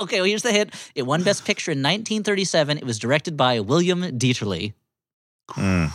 okay, 0.00 0.16
well, 0.20 0.24
here's 0.28 0.42
the 0.42 0.52
hint. 0.52 0.74
It 0.94 1.02
won 1.02 1.22
Best 1.22 1.44
Picture 1.44 1.70
in 1.72 1.78
1937. 1.78 2.78
It 2.78 2.84
was 2.84 2.98
directed 2.98 3.36
by 3.36 3.60
William 3.60 4.02
Dieterle. 4.02 4.72
Mm. 5.50 5.92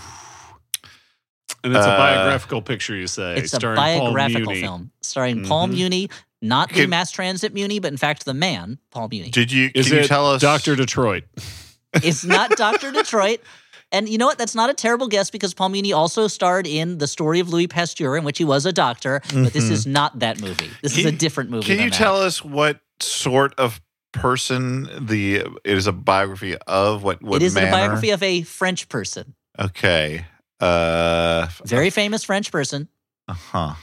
And 1.66 1.76
it's 1.76 1.86
a 1.86 1.90
Uh, 1.90 1.98
biographical 1.98 2.62
picture, 2.62 2.96
you 2.96 3.08
say, 3.08 3.36
It's 3.38 3.54
a 3.54 3.56
starring 3.56 3.78
Paul 3.78 4.00
biographical 4.14 4.52
Muni. 4.52 4.62
film 4.62 4.92
starring 5.02 5.46
Paul 5.46 5.68
Mhm. 5.68 5.74
Muni, 5.74 6.10
not 6.44 6.70
the 6.70 6.82
Can- 6.82 6.90
mass 6.92 7.10
transit 7.10 7.54
Muni, 7.56 7.80
but 7.80 7.92
in 7.92 7.98
fact 7.98 8.26
the 8.26 8.34
man, 8.36 8.78
Paul 8.92 9.08
Muni. 9.10 9.30
Did 9.32 9.52
you? 9.52 9.72
Is 9.74 9.88
can 9.90 9.98
it 9.98 10.02
you 10.04 10.08
tell 10.08 10.28
us, 10.30 10.42
Doctor 10.42 10.76
Detroit? 10.76 11.24
It's 11.96 12.24
not 12.26 12.50
Dr. 12.58 12.92
Detroit. 12.92 13.40
And 13.92 14.10
you 14.10 14.18
know 14.18 14.26
what? 14.26 14.40
That's 14.40 14.56
not 14.56 14.72
a 14.72 14.74
terrible 14.74 15.08
guess 15.08 15.30
because 15.30 15.54
Paul 15.54 15.70
Muni 15.70 15.94
also 15.94 16.28
starred 16.28 16.66
in 16.66 16.98
The 16.98 17.06
Story 17.06 17.40
of 17.40 17.50
Louis 17.50 17.68
Pasteur, 17.68 18.18
in 18.18 18.24
which 18.24 18.40
he 18.40 18.44
was 18.44 18.66
a 18.66 18.74
doctor, 18.74 19.22
but 19.32 19.54
this 19.54 19.70
is 19.70 19.86
not 19.86 20.18
that 20.18 20.42
movie. 20.42 20.72
This 20.82 20.94
is 20.98 21.06
Mm-hmm. 21.06 21.08
A 21.10 21.12
different 21.20 21.50
movie. 21.52 21.66
Can 21.68 21.76
than 21.78 21.86
you 21.86 21.92
that. 21.92 21.98
tell 21.98 22.18
us 22.20 22.44
what 22.44 22.80
sort 23.00 23.54
of 23.60 23.80
person 24.12 24.90
the 25.06 25.36
it 25.36 25.48
is 25.66 25.86
a 25.86 25.92
biography 25.92 26.56
of? 26.66 27.04
What 27.04 27.22
what 27.22 27.44
It 27.44 27.46
is 27.46 27.54
manner? 27.54 27.68
a 27.68 27.72
biography 27.72 28.10
of 28.10 28.24
a 28.24 28.42
French 28.42 28.90
person, 28.90 29.36
Okay. 29.60 30.26
Uh. 30.60 31.48
very 31.66 31.92
famous 31.92 32.24
French 32.24 32.52
person, 32.52 32.88
Uh 33.28 33.34
huh. 33.34 33.74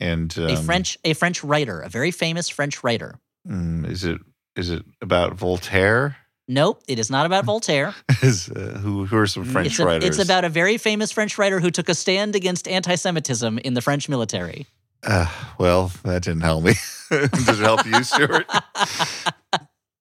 And 0.00 0.36
um, 0.38 0.46
a 0.48 0.56
French 0.56 0.96
a 1.04 1.12
French 1.14 1.44
writer, 1.44 1.80
a 1.80 1.88
very 1.88 2.10
famous 2.10 2.48
French 2.48 2.82
writer. 2.82 3.18
mm, 3.46 3.86
is 3.88 4.04
it 4.04 4.18
is 4.56 4.70
it 4.70 4.82
about 5.02 5.34
Voltaire? 5.34 6.16
Nope, 6.48 6.82
it 6.88 6.98
is 6.98 7.10
not 7.10 7.26
about 7.26 7.44
Voltaire. 7.50 7.94
Is 8.22 8.48
uh, 8.50 8.78
who 8.82 9.04
who 9.06 9.16
are 9.18 9.26
some 9.26 9.44
French 9.44 9.68
it's, 9.68 9.78
a- 9.78 9.84
writers? 9.86 10.08
it's 10.08 10.18
about 10.18 10.44
a 10.44 10.48
very 10.48 10.78
famous 10.78 11.12
French 11.12 11.38
writer 11.38 11.60
who 11.60 11.70
took 11.70 11.88
a 11.88 11.94
stand 11.94 12.34
against 12.34 12.66
anti-Semitism 12.66 13.58
in 13.58 13.74
the 13.74 13.80
French 13.82 14.08
military. 14.08 14.66
Uh, 15.02 15.26
well, 15.58 15.90
that 16.04 16.22
didn't 16.22 16.42
help 16.42 16.64
me. 16.64 16.74
Did 17.10 17.30
it 17.48 17.58
help 17.58 17.84
you, 17.86 18.02
Stuart? 18.04 18.46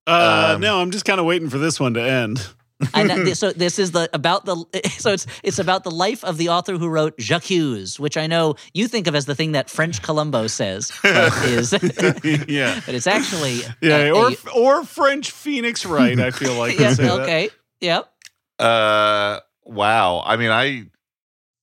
Uh, 0.08 0.54
Um, 0.56 0.62
no, 0.62 0.82
I'm 0.82 0.90
just 0.90 1.06
kind 1.06 1.20
of 1.20 1.26
waiting 1.28 1.50
for 1.50 1.60
this 1.60 1.80
one 1.80 1.94
to 1.94 2.02
end. 2.02 2.44
And 2.94 3.38
so 3.38 3.52
this 3.52 3.78
is 3.80 3.92
the 3.92 4.10
about 4.14 4.46
the 4.46 4.56
so 4.98 5.12
it's 5.14 5.26
it's 5.44 5.60
about 5.60 5.84
the 5.84 5.92
life 5.92 6.24
of 6.24 6.38
the 6.38 6.50
author 6.50 6.78
who 6.78 6.88
wrote 6.88 7.18
J'accuse, 7.18 8.00
which 8.00 8.16
I 8.18 8.28
know 8.28 8.56
you 8.74 8.88
think 8.88 9.08
of 9.08 9.16
as 9.16 9.26
the 9.26 9.36
thing 9.36 9.52
that 9.54 9.70
French 9.70 10.02
Columbo 10.02 10.48
says, 10.48 10.92
but 11.04 11.34
is 11.46 11.74
yeah. 12.48 12.80
but 12.86 12.96
it's 12.96 13.08
actually 13.08 13.60
Yeah, 13.82 13.98
a- 13.98 14.12
or 14.12 14.30
a- 14.32 14.52
or 14.56 14.84
French 14.86 15.32
Phoenix 15.32 15.86
Wright, 15.86 16.20
I 16.20 16.32
feel 16.32 16.54
like. 16.56 16.74
would 16.74 16.80
yeah, 16.82 16.94
say 16.94 17.04
that. 17.04 17.20
okay, 17.22 17.50
yep. 17.82 18.12
Uh, 18.58 19.40
wow. 19.66 20.22
I 20.26 20.36
mean, 20.36 20.50
I, 20.52 20.86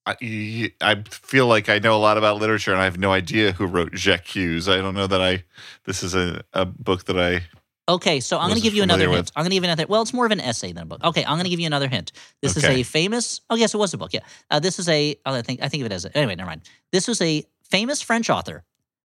I, 0.06 0.70
I 0.80 1.02
feel 1.10 1.46
like 1.46 1.68
I 1.68 1.78
know 1.78 1.94
a 1.96 1.98
lot 1.98 2.16
about 2.16 2.38
literature, 2.38 2.72
and 2.72 2.80
I 2.80 2.84
have 2.84 2.98
no 2.98 3.12
idea 3.12 3.52
who 3.52 3.66
wrote 3.66 3.94
Jacques 3.94 4.26
Hughes. 4.34 4.68
I 4.68 4.76
don't 4.76 4.94
know 4.94 5.06
that 5.06 5.20
I. 5.20 5.44
This 5.84 6.02
is 6.02 6.14
a, 6.14 6.42
a 6.52 6.64
book 6.64 7.04
that 7.04 7.18
I. 7.18 7.42
Okay, 7.88 8.18
so 8.20 8.36
I'm 8.36 8.48
going 8.48 8.56
to 8.56 8.62
give 8.62 8.74
you 8.74 8.82
another 8.82 9.04
familiar 9.04 9.18
hint. 9.18 9.32
I'm 9.36 9.42
going 9.42 9.50
to 9.50 9.56
give 9.56 9.62
you 9.62 9.68
another. 9.70 9.86
Well, 9.88 10.02
it's 10.02 10.12
more 10.12 10.26
of 10.26 10.32
an 10.32 10.40
essay 10.40 10.72
than 10.72 10.82
a 10.82 10.86
book. 10.86 11.04
Okay, 11.04 11.24
I'm 11.24 11.36
going 11.36 11.44
to 11.44 11.50
give 11.50 11.60
you 11.60 11.66
another 11.66 11.88
hint. 11.88 12.10
This 12.42 12.56
is 12.56 12.64
a 12.64 12.82
famous. 12.82 13.40
Oh, 13.48 13.54
yes, 13.54 13.74
it 13.74 13.76
was 13.78 13.94
a 13.94 13.98
book. 13.98 14.12
Yeah, 14.12 14.20
uh, 14.50 14.58
this 14.58 14.78
is 14.78 14.88
a. 14.88 15.16
Oh, 15.24 15.34
I 15.34 15.42
think 15.42 15.60
I 15.62 15.68
think 15.68 15.82
of 15.82 15.86
it 15.86 15.92
as 15.94 16.04
a, 16.04 16.16
anyway. 16.16 16.34
Never 16.34 16.48
mind. 16.48 16.62
This 16.90 17.06
was 17.06 17.20
a 17.22 17.44
famous 17.70 18.02
French 18.02 18.28
author 18.28 18.64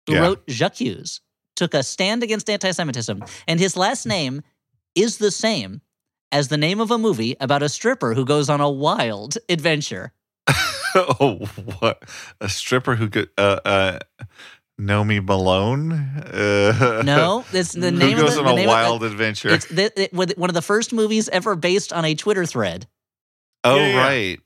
who 0.08 0.14
Yeah. 0.14 0.22
wrote 0.22 0.46
J'accuse, 0.48 1.20
took 1.56 1.74
a 1.74 1.84
stand 1.84 2.24
against 2.24 2.50
anti-Semitism, 2.50 3.24
and 3.48 3.60
his 3.60 3.76
last 3.76 4.06
name 4.06 4.44
is 4.96 5.18
the 5.18 5.32
same 5.32 5.82
as 6.32 6.48
the 6.48 6.58
name 6.58 6.80
of 6.80 6.90
a 6.92 6.98
movie 6.98 7.36
about 7.40 7.62
a 7.64 7.70
stripper 7.70 8.14
who 8.14 8.24
goes 8.24 8.50
on 8.50 8.62
a 8.62 8.70
wild 8.70 9.38
adventure. 9.50 10.14
oh, 10.96 11.48
what 11.80 12.04
a 12.40 12.48
stripper 12.48 12.96
who 12.96 13.10
could. 13.10 13.30
Uh, 13.38 13.60
uh, 13.66 14.00
Nomi 14.80 15.24
Malone. 15.26 15.92
Uh, 15.92 17.02
No, 17.06 17.44
it's 17.54 17.74
the 17.74 17.92
who 17.92 17.98
name 17.98 18.18
goes 18.18 18.38
of 18.38 18.44
the, 18.46 18.50
on 18.50 18.56
the 18.56 18.62
a 18.62 18.66
name 18.66 18.70
of 18.70 18.74
wild 18.74 19.02
the, 19.02 19.08
adventure. 19.08 19.50
It's 19.50 19.66
the, 19.66 19.92
it, 20.04 20.14
with- 20.14 20.38
one 20.38 20.50
of 20.50 20.54
the 20.54 20.62
first 20.62 20.94
movies 20.94 21.28
ever 21.30 21.56
based 21.56 21.92
on 21.92 22.06
a 22.06 22.16
Twitter 22.16 22.46
thread. 22.46 22.88
oh 23.64 23.76
Yeah, 23.76 23.88
yeah. 23.88 23.98
right. 24.08 24.40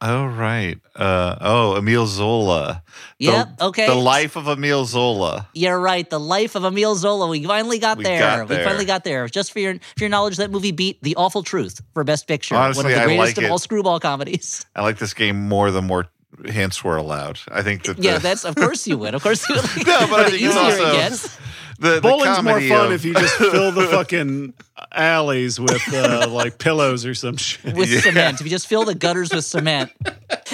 Oh 0.00 0.26
right. 0.26 0.78
Uh, 0.94 1.36
oh, 1.40 1.76
Emile 1.76 2.06
Zola. 2.06 2.82
The- 3.18 3.24
Yep. 3.24 3.48
okay. 3.62 3.86
The 3.86 3.94
life 3.94 4.36
of 4.36 4.46
Emile 4.48 4.84
Zola. 4.84 5.48
You're 5.54 5.80
right. 5.80 6.08
The 6.10 6.20
life 6.20 6.56
of 6.56 6.64
Emile 6.64 6.94
Zola. 6.96 7.26
We 7.28 7.42
finally 7.44 7.78
got 7.78 7.96
We 7.96 8.04
there. 8.04 8.18
got 8.18 8.48
We 8.48 8.56
finally 8.56 8.84
got 8.84 9.04
there. 9.04 9.26
Just 9.28 9.52
for 9.52 9.60
your 9.60 9.74
for 9.96 10.00
your 10.00 10.10
knowledge, 10.10 10.36
that 10.36 10.50
movie 10.50 10.72
beat 10.72 11.00
The 11.02 11.16
Awful 11.16 11.42
Truth 11.42 11.80
for 11.94 12.04
Best 12.04 12.26
Picture. 12.28 12.54
one 12.56 12.64
Honestly, 12.64 12.92
of 12.92 12.98
the 12.98 13.02
I 13.02 13.04
greatest 13.06 13.36
like 13.38 13.44
of 13.46 13.50
all 13.50 13.56
it. 13.56 13.60
screwball 13.60 13.98
comedies. 14.00 14.66
I 14.76 14.82
like 14.82 14.98
this 14.98 15.14
game 15.14 15.48
more 15.48 15.70
the 15.70 15.80
more 15.80 16.06
hints 16.46 16.82
were 16.84 16.96
allowed. 16.96 17.38
I 17.50 17.62
think 17.62 17.84
that. 17.84 17.98
yeah, 17.98 18.14
the, 18.14 18.20
that's 18.20 18.44
of 18.44 18.54
course 18.56 18.86
you 18.86 18.98
would. 18.98 19.14
Of 19.14 19.22
course 19.22 19.48
you 19.48 19.54
would. 19.56 19.64
No, 19.86 20.06
but 20.08 20.20
I 20.20 20.24
the 20.24 20.30
think 20.30 20.42
it's 20.42 20.54
easier 20.56 20.60
also- 20.62 20.88
it 20.90 20.92
gets. 20.92 21.38
the, 21.78 21.90
the 21.96 22.00
Bowling's 22.00 22.42
more 22.42 22.60
fun 22.60 22.86
of- 22.86 22.92
if 22.92 23.04
you 23.04 23.14
just 23.14 23.34
fill 23.36 23.72
the 23.72 23.86
fucking 23.90 24.54
alleys 24.92 25.58
with 25.60 25.82
uh, 25.94 26.26
like 26.30 26.58
pillows 26.58 27.04
or 27.06 27.14
some 27.14 27.36
shit. 27.36 27.74
with 27.74 27.90
Yeah. 27.90 28.00
cement. 28.00 28.40
If 28.40 28.46
you 28.46 28.50
just 28.50 28.66
fill 28.66 28.84
the 28.84 28.94
gutters 28.94 29.32
with 29.32 29.44
cement, 29.44 29.90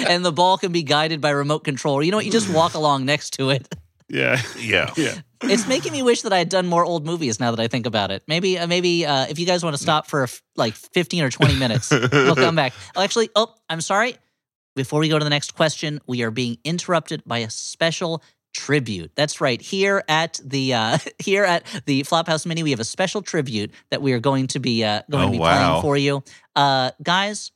and 0.07 0.23
the 0.25 0.31
ball 0.31 0.57
can 0.57 0.71
be 0.71 0.83
guided 0.83 1.21
by 1.21 1.29
remote 1.31 1.63
control. 1.63 2.01
You 2.03 2.11
know 2.11 2.17
what? 2.17 2.25
You 2.25 2.31
just 2.31 2.49
walk 2.53 2.73
along 2.73 3.05
next 3.05 3.31
to 3.33 3.49
it. 3.51 3.67
Yeah. 4.09 4.41
yeah. 4.59 4.91
Yeah. 4.97 5.15
It's 5.43 5.67
making 5.67 5.91
me 5.91 6.03
wish 6.03 6.21
that 6.21 6.31
I 6.33 6.37
had 6.37 6.49
done 6.49 6.67
more 6.67 6.85
old 6.85 7.03
movies. 7.03 7.39
Now 7.39 7.49
that 7.49 7.59
I 7.59 7.67
think 7.67 7.87
about 7.87 8.11
it, 8.11 8.21
maybe 8.27 8.59
uh, 8.59 8.67
maybe 8.67 9.07
uh, 9.07 9.25
if 9.27 9.39
you 9.39 9.47
guys 9.47 9.63
want 9.63 9.75
to 9.75 9.81
stop 9.81 10.05
for 10.05 10.23
f- 10.23 10.39
like 10.55 10.75
fifteen 10.75 11.23
or 11.23 11.31
twenty 11.31 11.55
minutes, 11.57 11.89
we'll 11.89 12.35
come 12.35 12.55
back. 12.55 12.73
Oh, 12.95 13.01
actually, 13.01 13.29
oh, 13.35 13.51
I'm 13.67 13.81
sorry. 13.81 14.17
Before 14.75 14.99
we 14.99 15.09
go 15.09 15.19
to 15.19 15.23
the 15.23 15.29
next 15.29 15.53
question, 15.55 15.99
we 16.07 16.21
are 16.23 16.31
being 16.31 16.57
interrupted 16.63 17.23
by 17.25 17.39
a 17.39 17.49
special 17.49 18.23
tribute. 18.53 19.11
That's 19.15 19.41
right. 19.41 19.61
Here 19.61 20.03
at 20.07 20.39
the 20.43 20.73
uh, 20.73 20.97
here 21.19 21.43
at 21.43 21.63
the 21.85 22.03
Flophouse 22.03 22.45
Mini, 22.45 22.63
we 22.63 22.71
have 22.71 22.79
a 22.79 22.85
special 22.85 23.21
tribute 23.21 23.71
that 23.89 24.01
we 24.01 24.13
are 24.13 24.19
going 24.19 24.47
to 24.47 24.59
be 24.59 24.83
uh, 24.83 25.01
going 25.09 25.23
Oh, 25.23 25.27
to 25.27 25.31
be 25.31 25.39
wow. 25.39 25.55
playing 25.69 25.81
for 25.81 25.97
you, 25.97 26.23
uh, 26.55 26.91
guys. 27.03 27.51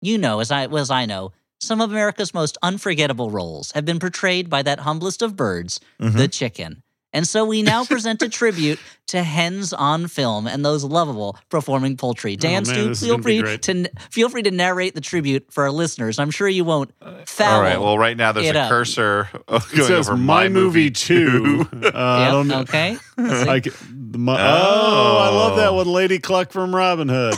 You 0.00 0.18
know, 0.18 0.40
as 0.40 0.50
I 0.50 0.66
well, 0.66 0.82
as 0.82 0.90
I 0.90 1.06
know, 1.06 1.32
some 1.60 1.80
of 1.80 1.90
America's 1.90 2.34
most 2.34 2.58
unforgettable 2.62 3.30
roles 3.30 3.72
have 3.72 3.84
been 3.84 3.98
portrayed 4.00 4.48
by 4.50 4.62
that 4.62 4.80
humblest 4.80 5.22
of 5.22 5.36
birds, 5.36 5.80
Mhm. 6.00 6.16
the 6.16 6.28
chicken. 6.28 6.82
And 7.12 7.28
so 7.28 7.44
we 7.44 7.62
now 7.62 7.84
present 7.86 8.22
a 8.22 8.28
tribute 8.28 8.78
to 9.08 9.22
hens 9.22 9.72
on 9.72 10.06
film 10.08 10.46
and 10.46 10.64
those 10.64 10.82
lovable 10.84 11.36
performing 11.50 11.96
poultry. 11.98 12.36
Dan, 12.36 12.62
Oh, 12.66 12.70
man, 12.72 12.94
Stu, 12.94 13.06
feel 13.06 13.18
free 13.20 13.42
to 13.58 13.90
feel 14.10 14.28
free 14.30 14.42
to 14.44 14.50
narrate 14.50 14.94
the 14.94 15.00
tribute 15.02 15.52
for 15.52 15.64
our 15.64 15.70
listeners. 15.70 16.18
I'm 16.18 16.30
sure 16.30 16.48
you 16.48 16.64
won't 16.64 16.90
foul. 17.26 17.56
All 17.56 17.60
right. 17.62 17.78
Well, 17.80 17.98
right 17.98 18.16
now 18.16 18.32
there's 18.32 18.48
a 18.50 18.58
up. 18.60 18.68
cursor 18.70 19.28
going 19.48 19.60
It 19.74 19.84
says 19.84 20.08
over 20.08 20.16
my 20.16 20.48
movie 20.48 20.90
too. 20.90 21.68
Uh, 21.82 21.90
I 21.94 22.30
don't 22.30 22.48
know. 22.48 22.60
okay. 22.60 22.96
Let's. 23.18 23.48
I, 23.48 23.60
ca- 23.60 23.70
my, 24.16 24.34
oh. 24.40 25.18
I 25.18 25.28
love 25.34 25.56
that 25.56 25.74
one, 25.74 25.86
Lady 25.88 26.18
Cluck 26.20 26.52
from 26.52 26.74
Robin 26.74 27.08
Hood. 27.08 27.34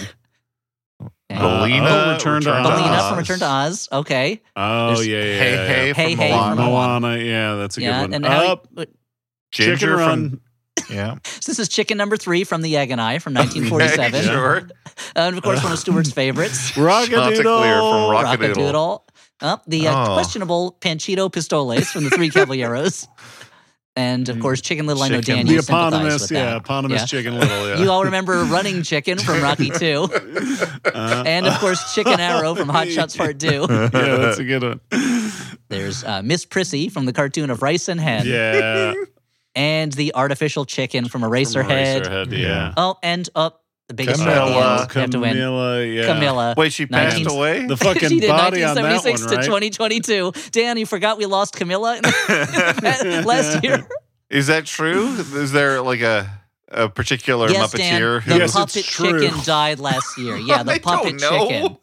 Okay. 1.02 1.40
Billina, 1.40 1.86
Oh, 1.88 2.12
Return 2.12 2.42
to 2.42 2.52
Oz. 2.52 2.66
Billina 2.68 3.08
from 3.08 3.18
Return 3.18 3.38
to 3.40 3.46
Oz. 3.46 3.88
Okay. 3.90 4.42
Oh 4.54 4.86
There's- 4.94 5.06
yeah, 5.06 5.16
yeah. 5.16 5.38
Hey, 5.38 5.52
yeah. 5.54 5.66
hey, 5.66 5.92
Hey, 5.92 6.14
from 6.14 6.22
hey 6.22 6.30
Moana. 6.30 6.54
Moana. 6.56 7.00
Moana. 7.00 7.18
Yeah, 7.24 7.54
that's 7.56 7.78
a 7.78 7.80
yeah. 7.82 7.92
good 8.02 8.10
one. 8.10 8.14
And 8.14 8.26
how, 8.26 8.46
Up, 8.52 8.68
Ginger 9.54 9.76
Chicken 9.76 9.88
from 9.96 9.98
Run. 9.98 10.40
yeah. 10.90 11.14
so 11.24 11.50
this 11.52 11.58
is 11.58 11.68
chicken 11.68 11.96
number 11.96 12.16
three 12.16 12.44
from 12.44 12.62
the 12.62 12.76
Egg 12.76 12.90
and 12.90 13.00
I 13.00 13.18
from 13.18 13.34
1947. 13.34 14.22
sure. 14.24 14.68
And 15.16 15.36
of 15.36 15.42
course, 15.42 15.62
one 15.62 15.72
of 15.72 15.78
Stuart's 15.78 16.12
favorites. 16.12 16.70
Chanticleer 16.72 17.04
from 17.24 17.44
Rockadoodle. 17.44 18.12
Rock- 18.12 18.38
Rockadoodle. 18.38 18.54
Rockadoodle. 18.72 19.00
Oh, 19.42 19.58
the 19.66 19.88
uh, 19.88 20.10
Oh. 20.10 20.14
questionable 20.14 20.76
Panchito 20.80 21.32
Pistoles 21.32 21.88
from 21.90 22.04
the 22.04 22.10
Three 22.10 22.30
Caballeros. 22.30 23.08
And 23.96 24.28
of 24.28 24.40
course, 24.40 24.60
Chicken 24.60 24.86
Little. 24.86 25.02
I 25.04 25.08
know 25.08 25.20
Chicken. 25.20 25.36
Dan, 25.36 25.46
The 25.46 25.52
you 25.54 25.58
eponymous, 25.60 26.22
with 26.22 26.32
yeah, 26.32 26.44
that. 26.46 26.56
eponymous 26.58 27.02
Yeah. 27.02 27.06
Chicken 27.06 27.38
Little. 27.38 27.68
Yeah. 27.68 27.78
You 27.78 27.90
all 27.90 28.04
remember 28.04 28.42
Running 28.44 28.82
Chicken 28.82 29.18
from 29.18 29.40
Rocky 29.42 29.70
2. 29.70 30.08
Uh, 30.84 31.22
And 31.26 31.46
of 31.46 31.58
course, 31.60 31.94
Chicken 31.94 32.18
Arrow 32.20 32.54
from 32.54 32.68
Hot 32.68 32.88
Shots 32.88 33.16
Part 33.16 33.38
2. 33.40 33.46
yeah, 33.70 33.88
that's 33.90 34.38
a 34.38 34.44
good 34.44 34.62
one. 34.62 34.80
There's 35.68 36.02
uh, 36.04 36.22
Miss 36.22 36.44
Prissy 36.44 36.88
from 36.88 37.06
the 37.06 37.12
cartoon 37.12 37.50
of 37.50 37.62
Rice 37.62 37.88
and 37.88 38.00
Hen. 38.00 38.26
Yeah, 38.26 38.94
And 39.56 39.92
the 39.92 40.14
artificial 40.14 40.64
chicken 40.64 41.08
from 41.08 41.22
Eraserhead. 41.22 42.04
Eraserhead, 42.06 42.36
yeah. 42.36 42.72
Oh, 42.76 42.96
and 43.02 43.28
uh, 43.36 43.50
the 43.88 43.94
biggest 43.94 44.20
star 44.20 44.30
at 44.32 44.38
the 44.38 44.46
Camilla. 44.46 44.80
end. 44.82 44.94
You 44.94 45.00
have 45.00 45.10
to 45.10 45.18
win. 45.20 45.32
Camilla, 45.34 45.84
yeah. 45.84 46.06
Camilla. 46.14 46.54
Wait, 46.56 46.72
she 46.72 46.86
passed 46.86 47.16
19 47.18 47.36
away. 47.36 47.66
The 47.66 47.76
fucking 47.76 48.08
she 48.08 48.20
did 48.20 48.28
body 48.28 48.64
on 48.64 48.74
that 48.74 48.82
1976 48.82 49.20
one, 49.20 49.40
to 49.40 49.46
2022. 49.46 50.50
Dan, 50.50 50.76
you 50.78 50.86
forgot 50.86 51.18
we 51.18 51.26
lost 51.26 51.54
Camilla 51.54 51.96
in 51.96 52.02
the- 52.02 53.22
last 53.26 53.62
year. 53.62 53.86
Is 54.30 54.48
that 54.48 54.66
true? 54.66 55.14
Is 55.18 55.52
there 55.52 55.80
like 55.82 56.00
a 56.00 56.28
a 56.68 56.88
particular 56.88 57.48
yes, 57.48 57.70
Dan, 57.72 58.00
Muppeteer? 58.00 58.24
the 58.24 58.32
who- 58.32 58.38
Yes, 58.40 58.44
it's 58.44 58.54
puppet 58.54 58.84
true. 58.84 59.20
chicken 59.20 59.44
died 59.44 59.78
last 59.78 60.18
year. 60.18 60.36
Yeah, 60.36 60.64
the 60.64 60.72
I 60.72 60.78
puppet 60.80 61.18
don't 61.18 61.20
know. 61.20 61.48
chicken. 61.48 61.76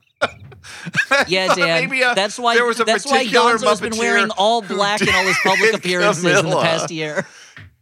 Yeah, 1.27 1.53
Dan. 1.55 1.81
Maybe 1.89 2.01
a- 2.01 2.13
that's 2.15 2.37
why. 2.37 2.55
there 2.55 2.65
was 2.65 2.79
a 2.79 2.83
that's 2.83 3.05
why 3.05 3.19
particular 3.19 3.57
Gonzo's 3.57 3.79
been 3.81 3.97
wearing 3.97 4.29
all 4.37 4.61
black 4.61 5.01
in 5.01 5.09
all 5.13 5.23
his 5.23 5.37
public 5.43 5.71
did 5.71 5.75
appearances 5.75 6.23
in 6.25 6.49
the 6.49 6.61
past 6.61 6.91
year. 6.91 7.25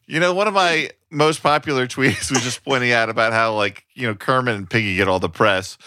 You 0.09 0.19
know, 0.19 0.33
one 0.33 0.47
of 0.47 0.55
my 0.55 0.89
most 1.11 1.43
popular 1.43 1.85
tweets 1.95 2.31
was 2.31 2.41
just 2.41 2.65
pointing 2.65 2.91
out 2.91 3.09
about 3.09 3.31
how, 3.31 3.53
like, 3.53 3.85
you 3.93 4.07
know, 4.07 4.15
Kermit 4.15 4.55
and 4.55 4.67
Piggy 4.67 4.95
get 4.95 5.07
all 5.07 5.19
the 5.19 5.29
press, 5.29 5.77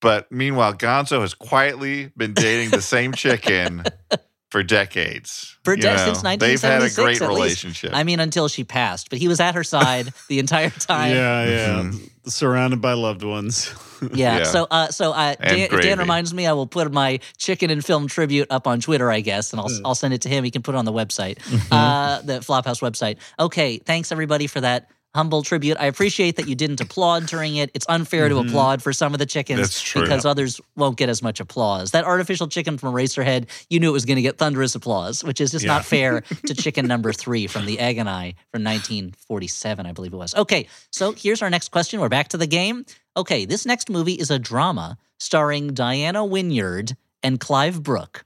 But 0.00 0.30
meanwhile, 0.30 0.74
Gonzo 0.74 1.22
has 1.22 1.32
quietly 1.32 2.12
been 2.14 2.34
dating 2.34 2.70
the 2.70 2.82
same 2.82 3.12
chicken 3.14 3.84
for 4.50 4.62
decades. 4.62 5.56
For 5.64 5.74
You 5.74 5.82
de- 5.82 5.94
know, 5.96 6.12
since 6.14 6.38
They've 6.38 6.60
had 6.60 6.82
a 6.82 6.90
great 6.90 7.20
relationship. 7.20 7.92
I 7.94 8.02
mean, 8.04 8.20
until 8.20 8.48
she 8.48 8.64
passed, 8.64 9.10
but 9.10 9.18
he 9.18 9.28
was 9.28 9.40
at 9.40 9.54
her 9.54 9.64
side 9.64 10.12
the 10.28 10.38
entire 10.38 10.70
time. 10.70 11.14
yeah, 11.14 11.44
yeah. 11.44 11.82
Mhm. 11.84 12.10
Surrounded 12.26 12.80
by 12.80 12.92
loved 12.94 13.22
ones. 13.22 13.72
Yeah. 14.14 14.38
Yeah. 14.38 14.44
So, 14.44 14.66
uh, 14.70 14.88
so 14.88 15.12
uh, 15.12 15.34
Dan. 15.34 15.68
Dan 15.68 15.98
reminds 15.98 16.32
me 16.32 16.46
I 16.46 16.54
will 16.54 16.66
put 16.66 16.90
my 16.90 17.20
chicken 17.36 17.68
and 17.68 17.84
film 17.84 18.06
tribute 18.08 18.46
up 18.50 18.66
on 18.66 18.80
Twitter, 18.80 19.10
I 19.10 19.20
guess, 19.20 19.52
and 19.52 19.60
I'll 19.60 19.68
I'll 19.84 19.94
send 19.94 20.14
it 20.14 20.22
to 20.22 20.30
him. 20.30 20.42
He 20.42 20.50
can 20.50 20.62
put 20.62 20.74
it 20.74 20.78
on 20.78 20.86
the 20.86 20.92
website, 20.92 21.36
Mm-hmm. 21.40 21.70
uh, 21.70 22.22
the 22.22 22.38
Flophouse 22.40 22.80
website. 22.80 23.18
Okay. 23.38 23.76
Thanks 23.76 24.10
everybody 24.10 24.46
for 24.46 24.62
that 24.62 24.88
humble 25.14 25.42
tribute. 25.42 25.76
I 25.80 25.86
appreciate 25.86 26.36
that 26.36 26.46
you 26.48 26.54
didn't 26.54 26.80
applaud 26.80 27.26
during 27.26 27.56
it. 27.56 27.70
It's 27.74 27.86
unfair 27.88 28.28
to 28.28 28.38
applaud 28.38 28.80
for 28.82 28.92
some 28.92 29.12
of 29.12 29.18
the 29.18 29.26
chickens 29.26 29.70
Mm-hmm. 29.70 29.84
True. 29.84 30.02
because 30.02 30.24
others 30.24 30.60
won't 30.76 30.96
get 30.96 31.08
as 31.08 31.20
much 31.22 31.40
applause. 31.40 31.90
That 31.90 32.04
artificial 32.04 32.46
chicken 32.46 32.78
from 32.78 32.94
Eraserhead, 32.94 33.46
you 33.68 33.80
knew 33.80 33.88
it 33.90 33.92
was 33.92 34.04
going 34.04 34.16
to 34.16 34.22
get 34.22 34.38
thunderous 34.38 34.74
applause, 34.76 35.24
which 35.24 35.40
is 35.40 35.50
just 35.50 35.64
Yeah. 35.64 35.72
not 35.74 35.84
fair 35.84 36.20
to 36.46 36.54
chicken 36.54 36.86
number 36.86 37.12
three 37.12 37.46
from 37.48 37.66
the 37.66 37.78
Egg 37.80 37.98
and 37.98 38.08
I 38.08 38.34
from 38.52 38.62
1947, 38.64 39.86
I 39.86 39.92
believe 39.92 40.12
it 40.12 40.16
was. 40.16 40.34
Okay, 40.34 40.68
so 40.92 41.12
here's 41.12 41.42
our 41.42 41.50
next 41.50 41.70
question. 41.70 42.00
We're 42.00 42.08
back 42.08 42.28
to 42.28 42.36
the 42.36 42.46
game. 42.46 42.84
Okay, 43.16 43.44
this 43.44 43.66
next 43.66 43.90
movie 43.90 44.14
is 44.14 44.30
a 44.30 44.38
drama 44.38 44.96
starring 45.18 45.74
Diana 45.74 46.24
Wynyard 46.24 46.96
and 47.22 47.40
Clive 47.40 47.82
Brook. 47.82 48.24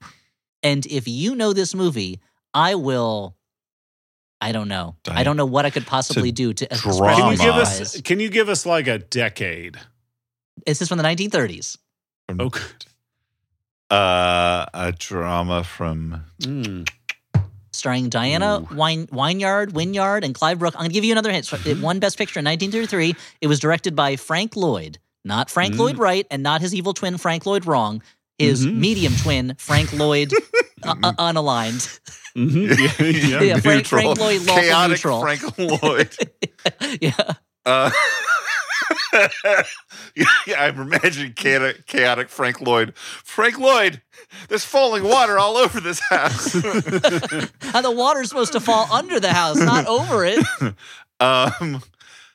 And 0.62 0.84
if 0.86 1.08
you 1.08 1.34
know 1.34 1.52
this 1.52 1.74
movie, 1.74 2.20
I 2.52 2.74
will. 2.74 3.34
I 4.40 4.52
don't 4.52 4.68
know. 4.68 4.96
I 5.08 5.22
don't 5.24 5.36
know 5.36 5.46
what 5.46 5.64
I 5.64 5.70
could 5.70 5.86
possibly 5.86 6.30
do 6.32 6.52
to 6.52 6.64
express 6.66 6.98
drama. 6.98 7.16
Can 7.16 7.30
you 7.32 7.38
give 7.38 7.54
us 7.54 8.00
can 8.02 8.20
you 8.20 8.28
give 8.28 8.48
us 8.48 8.66
like 8.66 8.86
a 8.88 8.98
decade? 8.98 9.78
Is 10.66 10.78
this 10.78 10.88
from 10.88 10.98
the 10.98 11.04
1930s? 11.04 11.78
Okay. 12.38 12.60
uh, 13.90 14.66
a 14.74 14.92
drama 14.98 15.64
from 15.64 16.24
Mm. 16.40 16.88
starring 17.72 18.08
Diana 18.08 18.60
Wine, 18.72 19.06
Wineyard, 19.08 19.72
Wynyard, 19.72 20.24
and 20.24 20.34
Clive 20.34 20.58
Brook. 20.58 20.74
I'm 20.74 20.80
going 20.80 20.90
to 20.90 20.94
give 20.94 21.04
you 21.04 21.12
another 21.12 21.30
hint. 21.32 21.46
So 21.46 21.58
It 21.66 21.78
won 21.80 21.98
Best 21.98 22.16
Picture 22.18 22.38
in 22.40 22.44
1933. 22.44 23.14
It 23.40 23.46
was 23.46 23.58
directed 23.60 23.94
by 23.96 24.16
Frank 24.16 24.56
Lloyd, 24.56 24.98
not 25.24 25.50
Frank 25.50 25.74
Mm. 25.74 25.78
Lloyd 25.78 25.98
Wright, 25.98 26.26
and 26.30 26.42
not 26.42 26.60
his 26.60 26.74
evil 26.74 26.94
twin 26.94 27.18
Frank 27.18 27.46
Lloyd 27.46 27.66
Wrong. 27.66 28.02
His 28.38 28.66
Mhm. 28.66 28.74
medium 28.76 29.14
twin 29.16 29.54
Frank 29.58 29.92
Lloyd, 29.92 30.32
uh, 30.84 30.94
uh, 31.02 31.12
unaligned. 31.18 32.00
Mhm. 32.36 32.68
Yeah, 32.68 33.06
yeah. 33.06 33.40
Yeah, 33.42 33.60
Frank- 33.60 33.86
Frank 33.86 34.08
neutral, 34.08 34.26
Lloyd, 34.26 34.40
lawful 34.42 34.62
chaotic 34.62 34.90
neutral. 34.90 35.20
Frank 35.20 35.58
Lloyd. 35.58 36.16
yeah, 37.00 37.12
Uh, 37.64 37.90
yeah, 40.16 40.26
I'm 40.58 40.80
imagining 40.80 41.32
chaotic, 41.34 41.86
chaotic 41.86 42.28
Frank 42.28 42.60
Lloyd. 42.60 42.92
Frank 42.96 43.58
Lloyd, 43.58 44.02
there's 44.48 44.64
falling 44.64 45.04
water 45.04 45.38
all 45.38 45.56
over 45.56 45.80
this 45.80 46.00
house. 46.00 46.54
and 46.54 47.84
the 47.84 47.92
water's 47.94 48.28
supposed 48.28 48.52
to 48.52 48.60
fall 48.60 48.88
under 48.92 49.20
the 49.20 49.32
house, 49.32 49.58
not 49.58 49.86
over 49.86 50.24
it. 50.24 50.44
um, 51.20 51.82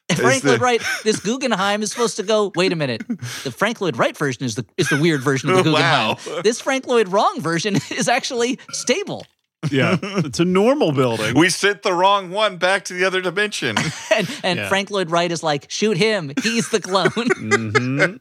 Frank 0.15 0.43
the- 0.43 0.49
Lloyd 0.51 0.61
Wright, 0.61 0.81
this 1.03 1.19
Guggenheim 1.19 1.81
is 1.83 1.91
supposed 1.91 2.17
to 2.17 2.23
go. 2.23 2.51
Wait 2.55 2.71
a 2.73 2.75
minute, 2.75 3.07
the 3.07 3.51
Frank 3.51 3.81
Lloyd 3.81 3.97
Wright 3.97 4.17
version 4.17 4.43
is 4.43 4.55
the 4.55 4.65
is 4.77 4.89
the 4.89 4.99
weird 4.99 5.21
version 5.21 5.49
of 5.49 5.57
the 5.57 5.63
Guggenheim. 5.71 6.17
Wow. 6.27 6.41
This 6.41 6.59
Frank 6.61 6.87
Lloyd 6.87 7.07
Wrong 7.09 7.39
version 7.41 7.75
is 7.91 8.07
actually 8.09 8.59
stable. 8.71 9.25
yeah. 9.71 9.97
It's 10.01 10.39
a 10.39 10.45
normal 10.45 10.91
building. 10.93 11.37
we 11.37 11.49
sent 11.49 11.83
the 11.83 11.91
wrong 11.93 12.29
one 12.31 12.57
back 12.57 12.85
to 12.85 12.93
the 12.93 13.03
other 13.05 13.19
dimension. 13.21 13.75
And 14.09 14.29
and 14.43 14.59
Yeah. 14.59 14.69
Frank 14.69 14.89
Lloyd 14.89 15.11
Wright 15.11 15.31
is 15.31 15.43
like, 15.43 15.65
shoot 15.69 15.97
him. 15.97 16.31
He's 16.41 16.69
the 16.69 16.79
clone. 16.79 17.09
Mhm. 17.11 18.19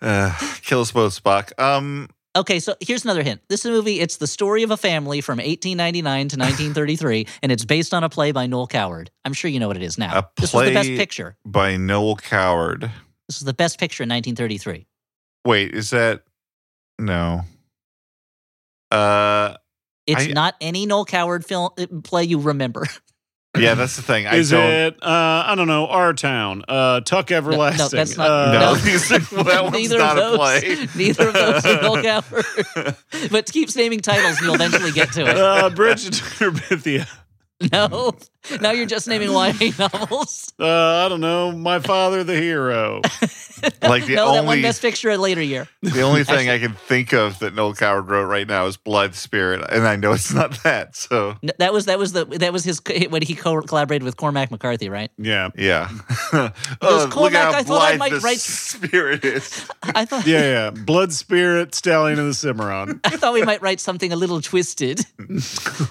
Uh, 0.00 0.32
kill 0.62 0.80
us 0.80 0.92
both, 0.92 1.20
Spock. 1.22 1.58
Um, 1.60 2.08
okay, 2.36 2.60
so 2.60 2.74
here's 2.80 3.04
another 3.04 3.22
hint. 3.22 3.40
This 3.48 3.60
is 3.64 3.66
a 3.66 3.70
movie, 3.70 4.00
it's 4.00 4.16
the 4.18 4.26
story 4.26 4.62
of 4.62 4.70
a 4.70 4.76
family 4.76 5.20
from 5.20 5.38
1899 5.38 6.28
to 6.28 6.36
1933, 6.36 7.26
and 7.42 7.52
it's 7.52 7.64
based 7.64 7.92
on 7.94 8.04
a 8.04 8.08
play 8.08 8.32
by 8.32 8.46
Noel 8.46 8.66
Coward. 8.66 9.10
I'm 9.24 9.32
sure 9.32 9.50
you 9.50 9.60
know 9.60 9.68
what 9.68 9.76
it 9.76 9.82
is 9.82 9.98
now. 9.98 10.18
A 10.18 10.28
This 10.40 10.52
was 10.52 10.66
the 10.66 10.74
best 10.74 10.88
picture. 10.88 11.36
by 11.44 11.76
Noel 11.76 12.16
Coward. 12.16 12.90
This 13.28 13.36
is 13.38 13.44
the 13.44 13.54
best 13.54 13.78
picture 13.78 14.02
in 14.04 14.08
1933. 14.08 14.86
Wait, 15.44 15.74
is 15.74 15.90
that 15.90 16.22
no? 16.98 17.42
Uh, 18.90 19.54
It's 20.06 20.22
I- 20.28 20.32
not 20.32 20.54
any 20.60 20.86
Noel 20.86 21.04
Coward 21.04 21.44
film 21.44 21.70
uh, 21.78 21.86
play 22.02 22.24
you 22.24 22.38
remember. 22.40 22.86
yeah, 23.56 23.74
that's 23.74 23.96
the 23.96 24.02
thing. 24.02 24.26
I 24.26 24.36
Is 24.36 24.50
don't. 24.50 24.62
it 24.64 24.94
uh 25.02 25.44
I 25.46 25.54
don't 25.56 25.68
know, 25.68 25.86
Our 25.86 26.12
Town, 26.12 26.64
uh 26.68 27.00
Tuck 27.00 27.30
Everlasting. 27.30 27.84
No, 27.84 27.88
that's 27.88 28.16
not- 28.16 28.30
uh, 28.30 28.52
no, 28.52 28.58
No. 28.74 28.74
these 28.76 29.10
well, 29.32 29.44
that 29.44 29.62
one's 29.64 29.74
Neither 29.76 29.98
not 29.98 30.18
of 30.18 30.24
a 30.24 30.36
those. 30.36 30.36
play. 30.38 30.88
Neither 30.96 31.28
of 31.28 31.34
those 31.34 31.66
are 31.66 31.82
Noel 31.82 32.02
Coward. 32.02 32.96
but 33.30 33.50
keeps 33.50 33.74
naming 33.76 34.00
titles, 34.00 34.36
and 34.38 34.46
you'll 34.46 34.54
eventually 34.54 34.92
get 34.92 35.12
to 35.12 35.22
it. 35.26 35.36
uh 35.38 35.70
Bridge 35.70 36.04
to 36.04 36.10
Terabithia. 36.10 37.08
No, 37.72 38.12
now 38.60 38.70
you're 38.70 38.86
just 38.86 39.08
naming 39.08 39.30
YA 39.32 39.52
novels. 39.78 40.52
Uh 40.60 41.04
I 41.04 41.08
don't 41.08 41.20
know, 41.20 41.50
My 41.52 41.80
Father 41.80 42.22
the 42.24 42.36
Hero. 42.40 43.02
Like 43.82 44.06
the 44.06 44.14
no, 44.14 44.26
that 44.34 44.44
one 44.44 44.50
only 44.50 44.62
best 44.62 44.80
picture 44.80 45.10
a 45.10 45.16
later 45.18 45.42
year. 45.42 45.66
the 45.82 46.02
only 46.02 46.22
thing 46.22 46.48
I 46.48 46.60
can 46.60 46.74
think 46.74 47.12
of 47.12 47.40
that 47.40 47.56
Noel 47.56 47.74
Coward 47.74 48.08
wrote 48.08 48.26
right 48.26 48.46
now 48.46 48.66
is 48.66 48.76
Blood 48.76 49.16
Spirit, 49.16 49.68
and 49.68 49.84
I 49.84 49.96
know 49.96 50.12
it's 50.12 50.32
not 50.32 50.62
that. 50.62 50.94
So 50.94 51.34
No, 51.42 51.50
That 51.58 51.72
was 51.72 51.86
that 51.86 51.98
was 51.98 52.12
the 52.12 52.24
that 52.24 52.52
was 52.52 52.62
his 52.62 52.80
when 53.10 53.22
he 53.22 53.34
co- 53.34 53.60
collaborated 53.62 54.04
with 54.04 54.16
Cormac 54.16 54.52
McCarthy, 54.52 54.88
right? 54.88 55.10
Yeah. 55.18 55.48
yeah. 55.56 55.90
Goes, 56.30 56.52
oh, 56.80 56.98
look 57.02 57.10
"Cormac, 57.10 57.32
how 57.32 57.58
I 57.58 57.62
thought 57.64 57.92
I 57.94 57.96
might 57.96 58.12
the 58.12 58.20
write- 58.20 58.38
spirit 58.38 59.24
is. 59.24 59.68
I 59.82 60.04
thought 60.04 60.24
Yeah, 60.24 60.42
yeah. 60.42 60.70
Blood 60.70 61.12
Spirit, 61.12 61.74
Stallion 61.74 62.20
of 62.20 62.26
the 62.26 62.34
Cimarron. 62.34 63.00
I 63.02 63.16
thought 63.16 63.34
we 63.34 63.42
might 63.42 63.60
write 63.60 63.80
something 63.80 64.12
a 64.12 64.16
little 64.16 64.40
twisted. 64.40 65.00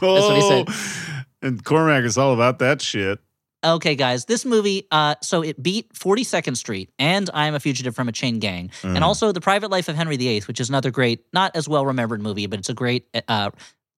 oh, 0.01 0.31
what 0.31 0.35
he 0.35 0.41
said. 0.73 1.16
And 1.41 1.63
Cormac 1.63 2.03
is 2.03 2.17
all 2.17 2.33
about 2.33 2.59
that 2.59 2.81
shit. 2.81 3.19
Okay, 3.65 3.95
guys, 3.95 4.25
this 4.25 4.45
movie, 4.45 4.87
uh, 4.91 5.15
so 5.21 5.41
it 5.41 5.61
beat 5.61 5.91
42nd 5.93 6.55
Street 6.57 6.91
and 6.99 7.29
I 7.33 7.47
Am 7.47 7.55
a 7.55 7.59
Fugitive 7.59 7.95
from 7.95 8.07
a 8.07 8.11
Chain 8.11 8.39
Gang, 8.39 8.69
Mm. 8.83 8.95
and 8.95 9.03
also 9.03 9.31
The 9.31 9.41
Private 9.41 9.71
Life 9.71 9.87
of 9.89 9.95
Henry 9.95 10.15
VIII, 10.15 10.41
which 10.41 10.59
is 10.59 10.69
another 10.69 10.91
great, 10.91 11.25
not 11.33 11.55
as 11.55 11.67
well 11.67 11.85
remembered 11.85 12.21
movie, 12.21 12.45
but 12.45 12.59
it's 12.59 12.69
a 12.69 12.73
great 12.75 13.07
uh, 13.27 13.49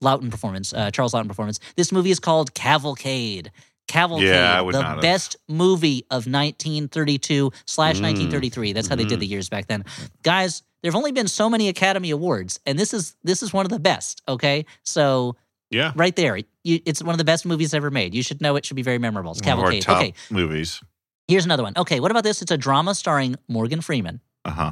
Laughton 0.01 0.31
performance, 0.31 0.73
uh, 0.73 0.91
Charles 0.91 1.13
Laughton 1.13 1.27
performance. 1.27 1.59
This 1.75 1.91
movie 1.91 2.09
is 2.09 2.19
called 2.21 2.53
Cavalcade. 2.53 3.51
Cavalcade, 3.89 4.27
Yeah, 4.29 4.57
I 4.57 4.61
would 4.61 4.75
the 4.75 4.81
not 4.81 4.91
have. 4.93 5.01
best 5.01 5.35
movie 5.49 6.05
of 6.09 6.25
1932 6.25 7.51
slash 7.65 7.97
Mm. 7.97 8.01
1933. 8.03 8.73
That's 8.73 8.87
how 8.87 8.95
they 8.95 9.03
Mm-hmm. 9.03 9.09
did 9.09 9.19
the 9.19 9.27
years 9.27 9.49
back 9.49 9.67
then. 9.67 9.83
Guys, 10.23 10.63
there've 10.81 10.95
only 10.95 11.11
been 11.11 11.27
so 11.27 11.49
many 11.49 11.67
Academy 11.67 12.11
Awards, 12.11 12.59
and 12.65 12.79
this 12.79 12.93
is 12.93 13.15
this 13.23 13.43
is 13.43 13.51
one 13.53 13.65
of 13.65 13.71
the 13.71 13.79
best. 13.79 14.21
Okay, 14.27 14.65
so 14.83 15.35
Yeah. 15.71 15.91
right 15.95 16.15
there, 16.15 16.37
you, 16.63 16.79
it's 16.85 17.01
one 17.03 17.13
of 17.13 17.17
the 17.19 17.23
best 17.23 17.45
movies 17.45 17.73
ever 17.73 17.91
made. 17.91 18.15
You 18.15 18.23
should 18.23 18.41
know 18.41 18.55
it. 18.55 18.65
Should 18.65 18.75
be 18.75 18.81
very 18.81 18.97
memorable. 18.97 19.31
It's 19.33 19.41
One 19.41 19.53
of 19.53 19.59
our 19.59 19.71
Cavalcade. 19.71 19.83
top 19.83 19.97
Okay, 19.97 20.13
movies. 20.29 20.81
Here's 21.27 21.45
another 21.45 21.61
one. 21.63 21.73
Okay, 21.77 21.99
what 21.99 22.09
about 22.09 22.23
this? 22.23 22.41
It's 22.41 22.51
a 22.51 22.57
drama 22.57 22.95
starring 22.95 23.35
Morgan 23.47 23.81
Freeman. 23.81 24.19
Uh-huh. 24.45 24.71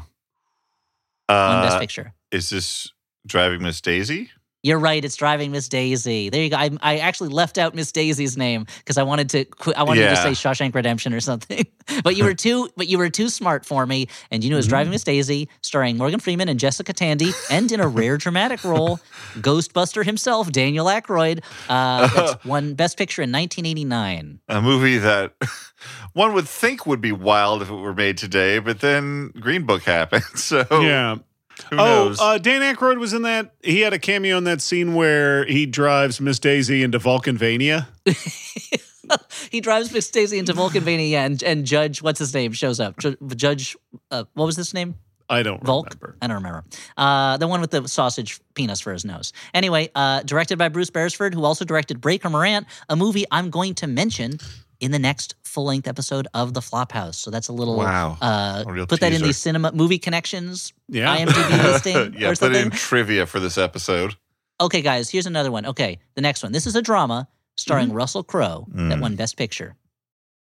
One 1.28 1.62
Best 1.62 1.76
Uh 1.76 1.80
Picture. 1.80 2.14
Is 2.32 2.50
this 2.50 2.92
Driving 3.28 3.62
Miss 3.62 3.80
Daisy? 3.82 4.32
You're 4.68 4.80
right. 4.80 5.04
It's 5.04 5.16
Driving 5.16 5.52
Miss 5.52 5.70
Daisy. 5.70 6.30
There 6.30 6.44
you 6.44 6.50
go. 6.50 6.58
I, 6.58 6.70
I 6.82 6.98
actually 6.98 7.30
left 7.30 7.58
out 7.58 7.74
Miss 7.74 7.92
Daisy's 7.94 8.36
name 8.36 8.66
because 8.80 8.98
I 8.98 9.04
wanted 9.04 9.30
to. 9.30 9.46
I 9.78 9.84
wanted 9.84 10.02
to 10.10 10.16
say 10.18 10.32
Shawshank 10.32 10.76
Redemption 10.76 11.14
or 11.14 11.22
something. 11.22 11.66
but 12.04 12.18
you 12.18 12.26
were 12.26 12.34
too. 12.34 12.68
But 12.76 12.88
you 12.90 12.98
were 12.98 13.10
too 13.10 13.30
smart 13.30 13.66
for 13.66 13.86
me. 13.86 14.08
And 14.30 14.44
you 14.44 14.50
know, 14.50 14.58
it's 14.58 14.68
Mm-hmm. 14.68 14.72
Driving 14.72 14.92
Miss 14.92 15.06
Daisy, 15.06 15.48
starring 15.62 15.98
Morgan 15.98 16.20
Freeman 16.20 16.50
and 16.50 16.60
Jessica 16.60 16.92
Tandy, 16.92 17.32
and 17.50 17.72
in 17.72 17.80
a 17.80 17.88
rare 17.88 18.18
dramatic 18.18 18.66
role, 18.66 19.00
Ghostbuster 19.36 20.04
himself, 20.04 20.52
Daniel 20.52 20.88
Aykroyd. 20.88 21.42
Uh, 21.70 22.08
that's 22.14 22.46
won 22.46 22.74
Best 22.74 22.98
Picture 22.98 23.22
in 23.22 23.32
1989. 23.32 24.40
A 24.50 24.62
movie 24.62 24.98
that 24.98 25.34
one 26.12 26.34
would 26.34 26.48
think 26.48 26.86
would 26.86 27.00
be 27.00 27.14
wild 27.14 27.62
if 27.62 27.70
it 27.70 27.74
were 27.76 27.94
made 27.94 28.18
today, 28.18 28.60
but 28.60 28.82
then 28.82 29.32
Green 29.40 29.64
Book 29.66 29.84
happened. 29.84 30.24
So 30.36 30.66
Yeah. 30.72 31.18
Who 31.70 31.78
Oh, 31.78 31.86
knows? 32.06 32.20
uh, 32.22 32.38
Dan 32.38 32.62
Aykroyd 32.62 33.00
was 33.00 33.14
in 33.14 33.24
that. 33.24 33.54
He 33.64 33.82
had 33.82 33.94
a 33.94 34.00
cameo 34.00 34.38
in 34.38 34.44
that 34.46 34.62
scene 34.62 34.94
where 34.94 35.46
he 35.46 35.66
drives 35.66 36.22
Miss 36.22 36.40
Daisy 36.40 36.84
into 36.84 37.00
Valkenvania. 37.00 37.88
he 39.52 39.62
drives 39.62 39.92
Miss 39.92 40.10
Daisy 40.10 40.38
into 40.38 40.54
Valkenvania, 40.54 41.14
and, 41.14 41.42
and 41.44 41.66
Judge, 41.66 42.02
what's 42.02 42.20
his 42.20 42.34
name, 42.34 42.52
shows 42.52 42.80
up. 42.80 42.96
Judge, 43.36 43.76
uh, 44.12 44.24
what 44.34 44.46
was 44.46 44.56
his 44.56 44.74
name? 44.74 44.96
I 45.30 45.44
don't 45.44 45.62
Volk? 45.64 45.88
remember. 45.88 46.16
I 46.22 46.28
don't 46.28 46.36
remember. 46.38 46.64
Uh, 46.96 47.36
the 47.36 47.48
one 47.50 47.60
with 47.60 47.72
the 47.72 47.86
sausage 47.88 48.40
penis 48.54 48.80
for 48.80 48.94
his 48.94 49.04
nose. 49.04 49.34
Anyway, 49.54 49.90
uh, 49.94 50.22
directed 50.24 50.58
by 50.58 50.70
Bruce 50.70 50.90
Beresford, 50.90 51.34
who 51.34 51.44
also 51.44 51.66
directed 51.66 52.00
Breaker 52.00 52.30
Morant, 52.30 52.66
a 52.88 52.96
movie 52.96 53.26
I'm 53.30 53.50
going 53.50 53.76
to 53.76 53.88
mention 53.88 54.40
in 54.80 54.92
the 54.92 55.00
next 55.00 55.36
full 55.44 55.66
length 55.66 55.88
episode 55.88 56.28
of 56.34 56.54
The 56.54 56.62
Flop 56.62 56.92
House. 56.92 57.18
So 57.18 57.32
that's 57.32 57.48
a 57.48 57.54
little 57.54 57.78
Wow. 57.78 58.18
uh, 58.22 58.64
A 58.68 58.72
real 58.72 58.86
put 58.88 59.00
that 59.00 59.14
in 59.14 59.22
the 59.22 59.34
cinema 59.34 59.72
movie 59.72 59.98
connections 60.00 60.74
Yeah. 60.88 61.16
IMDb 61.18 61.64
listing 61.64 62.16
yeah, 62.20 62.28
or 62.28 62.32
put 62.32 62.38
something. 62.40 62.66
in 62.66 62.72
trivia 62.72 63.26
for 63.26 63.40
this 63.40 63.58
episode. 63.58 64.16
Okay, 64.62 64.82
guys, 64.82 65.10
here's 65.10 65.26
another 65.28 65.52
one. 65.52 65.66
Okay, 65.66 66.00
the 66.16 66.22
next 66.22 66.44
one. 66.44 66.52
This 66.52 66.66
is 66.68 66.76
a 66.76 66.82
drama 66.82 67.28
starring 67.56 67.88
Mm-hmm. 67.88 67.98
Russell 67.98 68.24
Crowe 68.24 68.66
that 68.70 68.98
Mm. 68.98 69.02
won 69.02 69.16
Best 69.16 69.38
Picture. 69.38 69.76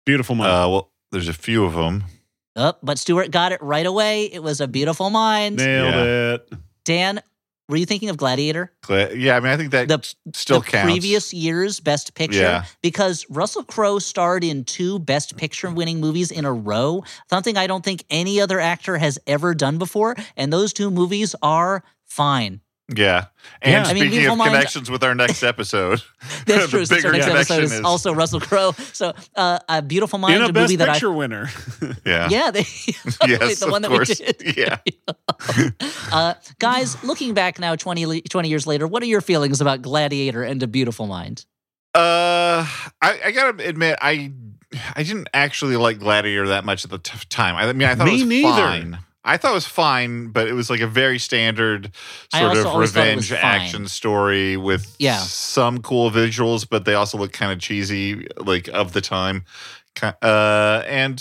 Beautiful 0.04 0.34
mind. 0.36 0.50
Uh, 0.50 0.68
well, 0.70 0.92
there's 1.12 1.28
a 1.28 1.32
few 1.32 1.64
of 1.64 1.74
them. 1.74 2.04
Oh, 2.56 2.74
but 2.82 2.98
Stuart 2.98 3.30
got 3.30 3.52
it 3.52 3.60
right 3.62 3.84
away. 3.86 4.24
It 4.32 4.42
was 4.42 4.60
A 4.60 4.68
Beautiful 4.68 5.10
Mind. 5.10 5.56
Nailed 5.56 5.94
Yeah. 5.94 6.34
it. 6.34 6.48
Dan, 6.84 7.20
were 7.68 7.76
you 7.76 7.86
thinking 7.86 8.08
of 8.08 8.16
Gladiator? 8.16 8.72
Gla- 8.82 9.14
Yeah, 9.14 9.36
I 9.36 9.40
mean, 9.40 9.50
I 9.52 9.56
think 9.56 9.70
that 9.72 9.88
The- 9.88 10.14
still 10.34 10.60
the 10.60 10.66
counts. 10.66 10.84
previous 10.90 11.32
year's 11.34 11.80
Best 11.80 12.14
Picture 12.14 12.38
Yeah. 12.40 12.64
because 12.82 13.26
Russell 13.28 13.64
Crowe 13.64 13.98
starred 13.98 14.44
in 14.44 14.64
two 14.64 14.98
Best 14.98 15.36
Picture 15.36 15.70
winning 15.70 16.00
movies 16.00 16.30
in 16.30 16.44
a 16.44 16.52
row, 16.52 17.02
something 17.28 17.56
I 17.56 17.66
don't 17.66 17.84
think 17.84 18.04
any 18.10 18.40
other 18.40 18.60
actor 18.60 18.98
has 18.98 19.18
ever 19.26 19.54
done 19.54 19.78
before. 19.78 20.16
And 20.36 20.52
those 20.52 20.72
two 20.72 20.90
movies 20.90 21.34
are 21.42 21.82
fine. 22.04 22.60
Yeah. 22.94 23.26
And 23.62 23.72
Yeah. 23.72 23.78
I 23.82 23.94
mean, 23.94 24.02
speaking 24.02 24.10
Beautiful 24.10 24.32
of 24.34 24.38
Mind- 24.38 24.50
connections 24.52 24.90
with 24.90 25.02
our 25.02 25.14
next 25.14 25.42
episode, 25.42 26.02
That's 26.46 26.46
the 26.64 26.68
true. 26.68 26.84
Since 26.84 27.04
our 27.04 27.10
bigger 27.10 27.12
next 27.12 27.26
episode 27.26 27.54
connection 27.54 27.64
is, 27.64 27.72
is 27.72 27.80
also 27.84 28.14
Russell 28.14 28.38
Crowe. 28.40 28.72
So, 28.92 29.12
uh, 29.34 29.58
a 29.68 29.82
beautiful 29.82 30.18
mind, 30.20 30.36
In 30.36 30.42
a 30.42 30.46
a 30.46 30.52
best 30.52 30.62
movie 30.64 30.76
that 30.76 30.88
picture 30.92 31.10
winner. 31.12 31.48
yeah. 32.06 32.28
Yeah, 32.30 32.50
they, 32.52 32.60
Yes, 33.26 33.58
the 33.60 33.66
of 33.66 33.72
one 33.72 33.82
that 33.82 33.88
course. 33.90 34.08
we 34.20 34.26
did. 34.26 34.56
Yeah. 34.56 34.78
Uh, 36.12 36.34
guys, 36.58 37.02
looking 37.02 37.34
back 37.34 37.58
now, 37.58 37.74
20, 37.76 38.20
20 38.22 38.48
years 38.48 38.66
later, 38.66 38.86
what 38.86 39.02
are 39.02 39.06
your 39.06 39.20
feelings 39.20 39.60
about 39.60 39.82
Gladiator 39.82 40.42
and 40.42 40.62
A 40.62 40.66
Beautiful 40.66 41.06
Mind? 41.06 41.44
Uh, 41.94 42.66
I, 43.02 43.20
I 43.26 43.30
gotta 43.32 43.66
admit, 43.66 43.98
I 44.02 44.32
I 44.94 45.02
didn't 45.02 45.28
actually 45.32 45.76
like 45.76 45.98
Gladiator 45.98 46.48
that 46.48 46.64
much 46.64 46.84
at 46.84 46.90
the 46.90 46.98
t- 46.98 47.18
time. 47.30 47.56
I 47.56 47.72
mean, 47.72 47.88
I 47.88 47.94
thought 47.94 48.06
Me 48.06 48.12
it 48.20 48.24
was 48.24 48.28
neither. 48.28 48.48
fine. 48.50 48.98
I 49.26 49.36
thought 49.36 49.50
it 49.50 49.54
was 49.54 49.66
fine, 49.66 50.28
but 50.28 50.46
it 50.48 50.52
was 50.54 50.70
like 50.70 50.80
a 50.80 50.86
very 50.86 51.18
standard 51.18 51.90
sort 52.32 52.56
of 52.56 52.64
always 52.66 52.92
thought 52.92 53.06
it 53.08 53.16
was 53.16 53.30
revenge 53.30 53.32
action 53.32 53.88
story 53.88 54.56
with 54.56 54.94
Yeah. 54.98 55.18
some 55.18 55.78
cool 55.82 56.10
visuals, 56.10 56.66
but 56.68 56.84
they 56.84 56.94
also 56.94 57.18
look 57.18 57.32
kind 57.32 57.50
of 57.52 57.58
cheesy, 57.58 58.26
like 58.38 58.68
of 58.68 58.92
the 58.92 59.00
time. 59.00 59.44
Uh, 60.02 60.82
and 60.86 61.18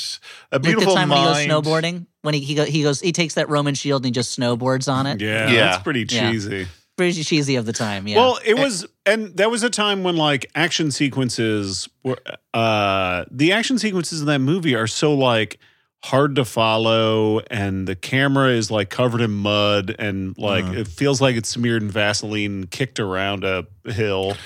a 0.51 0.55
Like 0.57 0.61
beautiful 0.63 0.93
the 0.93 0.99
time 0.99 1.09
mind. 1.09 1.25
when 1.25 1.41
he 1.41 1.47
goes 1.47 1.63
snowboarding, 1.63 2.05
when 2.21 2.33
he 2.33 2.41
he, 2.41 2.55
go, 2.55 2.65
he 2.65 2.83
goes, 2.83 2.99
he 2.99 3.11
takes 3.11 3.35
that 3.35 3.49
Roman 3.49 3.73
shield 3.73 4.01
and 4.01 4.07
he 4.07 4.11
just 4.11 4.37
snowboards 4.37 4.91
on 4.91 5.05
it. 5.07 5.21
Yeah, 5.21 5.49
Yeah. 5.49 5.55
that's 5.67 5.83
pretty 5.83 6.05
Yeah. 6.09 6.29
cheesy. 6.31 6.67
Pretty 6.97 7.23
cheesy 7.23 7.55
of 7.55 7.65
the 7.65 7.73
time. 7.73 8.07
Yeah. 8.07 8.17
Well, 8.17 8.39
it 8.45 8.57
was, 8.57 8.85
and 9.05 9.35
that 9.37 9.49
was 9.51 9.63
a 9.63 9.69
time 9.69 10.03
when 10.03 10.15
like 10.17 10.45
action 10.55 10.91
sequences 10.91 11.87
were, 12.03 12.17
uh, 12.53 13.25
the 13.31 13.51
action 13.53 13.77
sequences 13.79 14.21
in 14.21 14.27
that 14.27 14.39
movie 14.39 14.75
are 14.75 14.87
so 14.87 15.13
like 15.13 15.57
hard 16.05 16.35
to 16.35 16.45
follow, 16.45 17.39
and 17.51 17.87
the 17.87 17.95
camera 17.95 18.49
is 18.51 18.69
like 18.69 18.89
covered 18.89 19.21
in 19.21 19.31
mud, 19.31 19.95
and 19.97 20.37
like 20.37 20.65
Mhm. 20.65 20.77
it 20.77 20.87
feels 20.87 21.19
like 21.19 21.35
it's 21.35 21.49
smeared 21.49 21.81
in 21.81 21.89
Vaseline, 21.89 22.51
and 22.51 22.71
kicked 22.71 22.99
around 22.99 23.43
a 23.43 23.65
hill. 23.85 24.37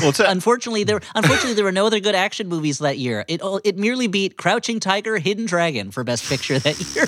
Well, 0.00 0.12
a, 0.12 0.24
unfortunately, 0.30 0.84
there 0.84 1.00
unfortunately 1.14 1.54
there 1.54 1.64
were 1.64 1.72
no 1.72 1.86
other 1.86 2.00
good 2.00 2.14
action 2.14 2.48
movies 2.48 2.78
that 2.78 2.98
year. 2.98 3.24
It 3.28 3.40
it 3.64 3.76
merely 3.76 4.06
beat 4.06 4.36
Crouching 4.36 4.80
Tiger, 4.80 5.18
Hidden 5.18 5.46
Dragon 5.46 5.90
for 5.90 6.02
Best 6.04 6.28
Picture 6.28 6.58
that 6.58 6.78
year. 6.94 7.06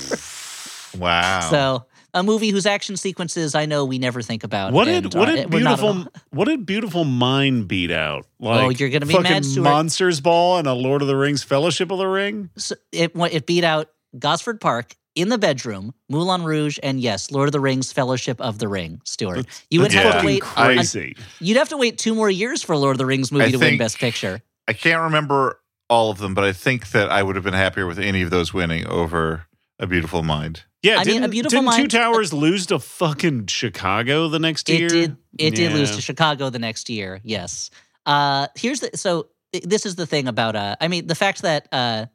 wow. 1.01 1.40
So 1.51 1.84
a 2.15 2.23
movie 2.23 2.51
whose 2.51 2.65
action 2.65 2.97
sequences 2.97 3.55
I 3.55 3.67
know 3.67 3.85
we 3.85 3.99
never 3.99 4.23
think 4.23 4.45
about. 4.45 4.73
What 4.73 4.89
and, 4.89 5.11
did 5.11 5.19
what 5.19 5.27
did 5.27 5.53
we're 5.53 5.61
not 5.61 5.75
at 5.75 5.81
beautiful 5.81 6.12
what 6.31 6.45
did 6.47 6.65
beautiful 6.65 7.05
mind 7.05 7.69
beat 7.69 7.91
out? 7.91 8.27
Oh, 8.41 8.47
like 8.47 8.61
Oh, 8.65 8.69
you're 8.71 8.89
gonna 8.89 9.07
be 9.07 9.12
fucking 9.12 9.31
mad, 9.31 9.45
Stuart. 9.45 9.65
Monsters 9.65 10.21
Ball 10.21 10.59
and 10.59 10.67
a 10.67 10.73
Lord 10.73 11.03
of 11.03 11.09
the 11.09 11.17
Rings 11.17 11.43
Fellowship 11.43 11.91
of 11.91 11.99
the 11.99 12.07
Ring. 12.07 12.51
So 12.57 12.77
it 12.93 13.12
it 13.15 13.47
beat 13.47 13.65
out 13.65 13.91
Gosford 14.19 14.61
Park 14.61 14.95
in 15.15 15.29
the 15.29 15.39
bedroom, 15.39 15.95
Moulin 16.09 16.43
Rouge, 16.43 16.79
and 16.83 17.01
yes, 17.01 17.31
Lord 17.31 17.49
of 17.49 17.53
the 17.53 17.61
Rings, 17.61 17.93
Fellowship 17.93 18.41
of 18.41 18.59
the 18.59 18.69
Ring. 18.69 19.01
Stuart, 19.05 19.47
you 19.71 19.81
would 19.81 19.91
that's 19.91 20.03
have 20.03 20.21
to 20.21 20.27
wait. 20.27 20.43
Crazy. 20.43 21.17
You'd 21.41 21.57
have 21.59 21.69
to 21.71 21.77
wait 21.77 21.99
two 21.99 22.15
more 22.15 22.31
years 22.31 22.62
for 22.62 22.73
a 22.73 22.79
Lord 22.79 22.95
of 22.95 22.99
the 22.99 23.07
Rings 23.07 23.31
movie 23.31 23.47
I 23.47 23.51
to 23.51 23.59
win 23.59 23.79
Best 23.79 23.99
Picture. 23.99 24.43
I 24.67 24.73
can't 24.73 25.03
remember 25.03 25.61
all 25.91 26.11
of 26.11 26.19
them, 26.19 26.35
but 26.35 26.45
I 26.45 26.53
think 26.53 26.91
that 26.91 27.11
I 27.11 27.23
would 27.23 27.37
have 27.37 27.45
been 27.45 27.55
happier 27.55 27.87
with 27.87 27.99
any 27.99 28.23
of 28.23 28.31
those 28.31 28.55
winning 28.55 28.87
over 28.87 29.47
A 29.79 29.87
Beautiful 29.87 30.23
Mind. 30.23 30.62
Yeah, 30.85 30.99
I 30.99 31.05
mean, 31.05 31.24
A 31.24 31.28
Beautiful 31.28 31.61
didn't 31.62 31.72
Two 31.72 31.78
Mind- 31.80 31.91
Towers 31.91 32.32
lose 32.32 32.66
to 32.66 32.78
fucking 32.78 33.47
Chicago 33.47 34.28
the 34.28 34.39
next 34.39 34.68
year? 34.68 34.87
It 34.87 34.91
did. 34.91 35.16
It 35.39 35.55
did 35.55 35.72
lose 35.72 35.97
to 35.97 36.03
Chicago 36.03 36.51
the 36.51 36.59
next 36.59 36.89
year. 36.91 37.20
Yes. 37.24 37.70
Uh, 38.07 38.49
here's 38.55 38.80
the 38.80 38.91
so 38.95 39.28
this 39.62 39.87
is 39.87 39.95
the 39.97 40.07
thing 40.07 40.28
about 40.28 40.55
uh, 40.57 40.76
I 40.80 40.89
mean 40.89 41.07
the 41.07 41.14
fact 41.14 41.43
that 41.43 41.68
uh, 41.72 42.07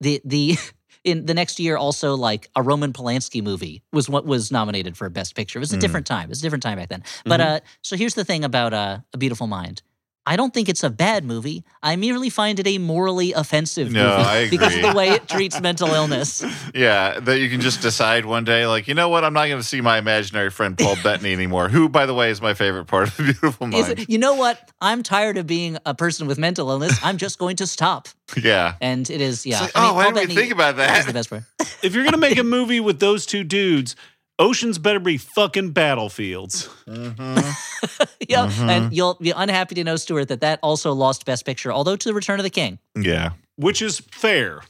the 0.00 0.20
the 0.24 0.56
in 1.04 1.26
the 1.26 1.34
next 1.34 1.58
year 1.58 1.76
also 1.76 2.14
like 2.14 2.48
a 2.54 2.62
Roman 2.62 2.92
Polanski 2.92 3.42
movie 3.42 3.82
was 3.92 4.08
what 4.08 4.24
was 4.26 4.52
nominated 4.52 4.96
for 4.96 5.08
Best 5.08 5.34
Picture. 5.34 5.58
It 5.58 5.60
was 5.60 5.72
a 5.72 5.76
Mm. 5.78 5.80
different 5.80 6.06
time. 6.06 6.24
It 6.24 6.28
was 6.28 6.40
a 6.40 6.42
different 6.42 6.62
time 6.62 6.78
back 6.78 6.88
then. 6.90 7.02
But 7.24 7.40
Mm-hmm. 7.40 7.54
uh, 7.56 7.60
so 7.82 7.96
here's 7.96 8.14
the 8.14 8.24
thing 8.24 8.44
about 8.44 8.72
uh, 8.74 8.98
A 9.14 9.18
Beautiful 9.18 9.46
Mind. 9.46 9.82
I 10.24 10.36
don't 10.36 10.54
think 10.54 10.68
it's 10.68 10.84
a 10.84 10.90
bad 10.90 11.24
movie. 11.24 11.64
I 11.82 11.96
merely 11.96 12.30
find 12.30 12.60
it 12.60 12.66
a 12.68 12.78
morally 12.78 13.32
offensive 13.32 13.90
No, 13.90 14.04
movie 14.18 14.28
I 14.28 14.50
because 14.50 14.76
of 14.76 14.82
the 14.82 14.92
way 14.92 15.10
it 15.10 15.26
treats 15.28 15.60
mental 15.60 15.88
illness. 15.88 16.44
Yeah, 16.74 17.20
that 17.20 17.38
you 17.38 17.50
can 17.50 17.60
just 17.60 17.82
decide 17.82 18.24
one 18.24 18.44
day, 18.44 18.66
like, 18.66 18.86
you 18.88 18.94
know 18.94 19.08
what, 19.08 19.24
I'm 19.24 19.34
not 19.34 19.46
going 19.48 19.60
to 19.60 19.66
see 19.66 19.80
my 19.80 19.98
imaginary 19.98 20.50
friend 20.50 20.78
Paul 20.78 20.96
Bettany 21.02 21.32
anymore, 21.32 21.68
who, 21.68 21.88
by 21.88 22.06
the 22.06 22.14
way, 22.14 22.30
is 22.30 22.40
my 22.40 22.54
favorite 22.54 22.86
part 22.86 23.08
of 23.08 23.16
The 23.16 23.22
Beautiful 23.24 23.66
Is 23.74 23.86
Mind. 23.88 23.98
it- 24.00 24.10
you 24.10 24.18
know 24.18 24.34
what? 24.34 24.70
I'm 24.80 25.02
tired 25.02 25.36
of 25.38 25.46
being 25.46 25.76
a 25.84 25.94
person 25.94 26.26
with 26.28 26.38
mental 26.38 26.70
illness. 26.70 26.98
I'm 27.02 27.18
just 27.18 27.38
going 27.38 27.56
to 27.56 27.66
stop. 27.66 28.08
yeah. 28.42 28.76
And 28.80 29.08
it 29.10 29.20
is, 29.20 29.44
yeah. 29.44 29.60
like, 29.60 29.72
I 29.74 29.80
mean, 29.82 29.90
oh, 29.90 29.94
why 29.94 30.04
Paul 30.04 30.12
didn't 30.14 30.28
we 30.30 30.34
think 30.36 30.52
about 30.52 30.76
that. 30.76 30.88
that? 30.88 30.98
is 31.00 31.06
the 31.06 31.12
best 31.12 31.30
part. 31.30 31.42
If 31.82 31.94
you're 31.94 32.04
gonna 32.04 32.16
make 32.16 32.38
a 32.38 32.44
movie 32.44 32.78
with 32.80 33.00
those 33.00 33.26
two 33.26 33.42
dudes, 33.44 33.96
oceans 34.38 34.78
better 34.78 35.00
be 35.00 35.16
fucking 35.18 35.70
battlefields. 35.70 36.68
yeah, 36.86 38.46
Mm-hmm. 38.46 38.68
and 38.70 38.92
you'll 38.96 39.14
be 39.14 39.30
unhappy 39.30 39.74
to 39.76 39.84
know, 39.84 39.96
Stuart, 39.96 40.28
that 40.28 40.40
that 40.40 40.58
also 40.62 40.92
lost 40.92 41.24
Best 41.24 41.44
Picture, 41.44 41.72
although 41.72 41.96
to 41.96 42.08
The 42.08 42.14
Return 42.14 42.38
of 42.40 42.44
the 42.44 42.50
King. 42.50 42.78
Yeah. 42.96 43.30
which 43.56 43.82
is 43.82 44.00
fair. 44.00 44.60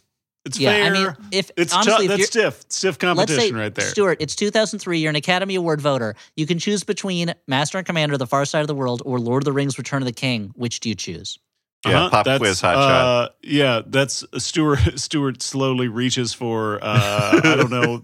It's 0.44 0.58
Yeah, 0.58 0.72
fair. 0.72 0.84
I 0.84 0.90
mean, 0.90 1.16
if 1.30 1.50
it's 1.56 1.72
honestly, 1.72 2.08
tough. 2.08 2.18
That's 2.18 2.34
you're- 2.34 2.50
stiff, 2.50 2.64
stiff 2.68 2.98
Let's 3.02 3.30
say, 3.32 3.36
competition 3.36 3.56
right 3.56 3.74
there. 3.74 3.86
Stuart, 3.86 4.18
it's 4.20 4.34
2003. 4.34 4.98
You're 4.98 5.10
an 5.10 5.16
Academy 5.16 5.54
Award 5.54 5.80
voter. 5.80 6.16
You 6.36 6.46
can 6.46 6.58
choose 6.58 6.82
between 6.82 7.32
Master 7.46 7.78
and 7.78 7.86
Commander: 7.86 8.16
The 8.18 8.26
Far 8.26 8.44
Side 8.44 8.62
of 8.62 8.66
the 8.66 8.74
World 8.74 9.02
or 9.04 9.20
Lord 9.20 9.42
of 9.42 9.44
the 9.44 9.52
Rings: 9.52 9.78
Return 9.78 10.02
of 10.02 10.06
the 10.06 10.12
King. 10.12 10.50
Which 10.56 10.80
do 10.80 10.88
you 10.88 10.96
choose? 10.96 11.38
Yeah, 11.86 12.08
pop 12.10 12.24
that's, 12.24 12.38
quiz, 12.38 12.60
hot 12.60 12.76
uh, 12.76 12.88
shot. 13.26 13.34
Yeah, 13.44 13.82
that's 13.86 14.24
Stuart. 14.38 14.80
Stuart 14.98 15.42
slowly 15.42 15.86
reaches 15.86 16.32
for 16.34 16.80
uh, 16.82 17.40
I 17.44 17.56
don't 17.56 17.70
know 17.70 18.02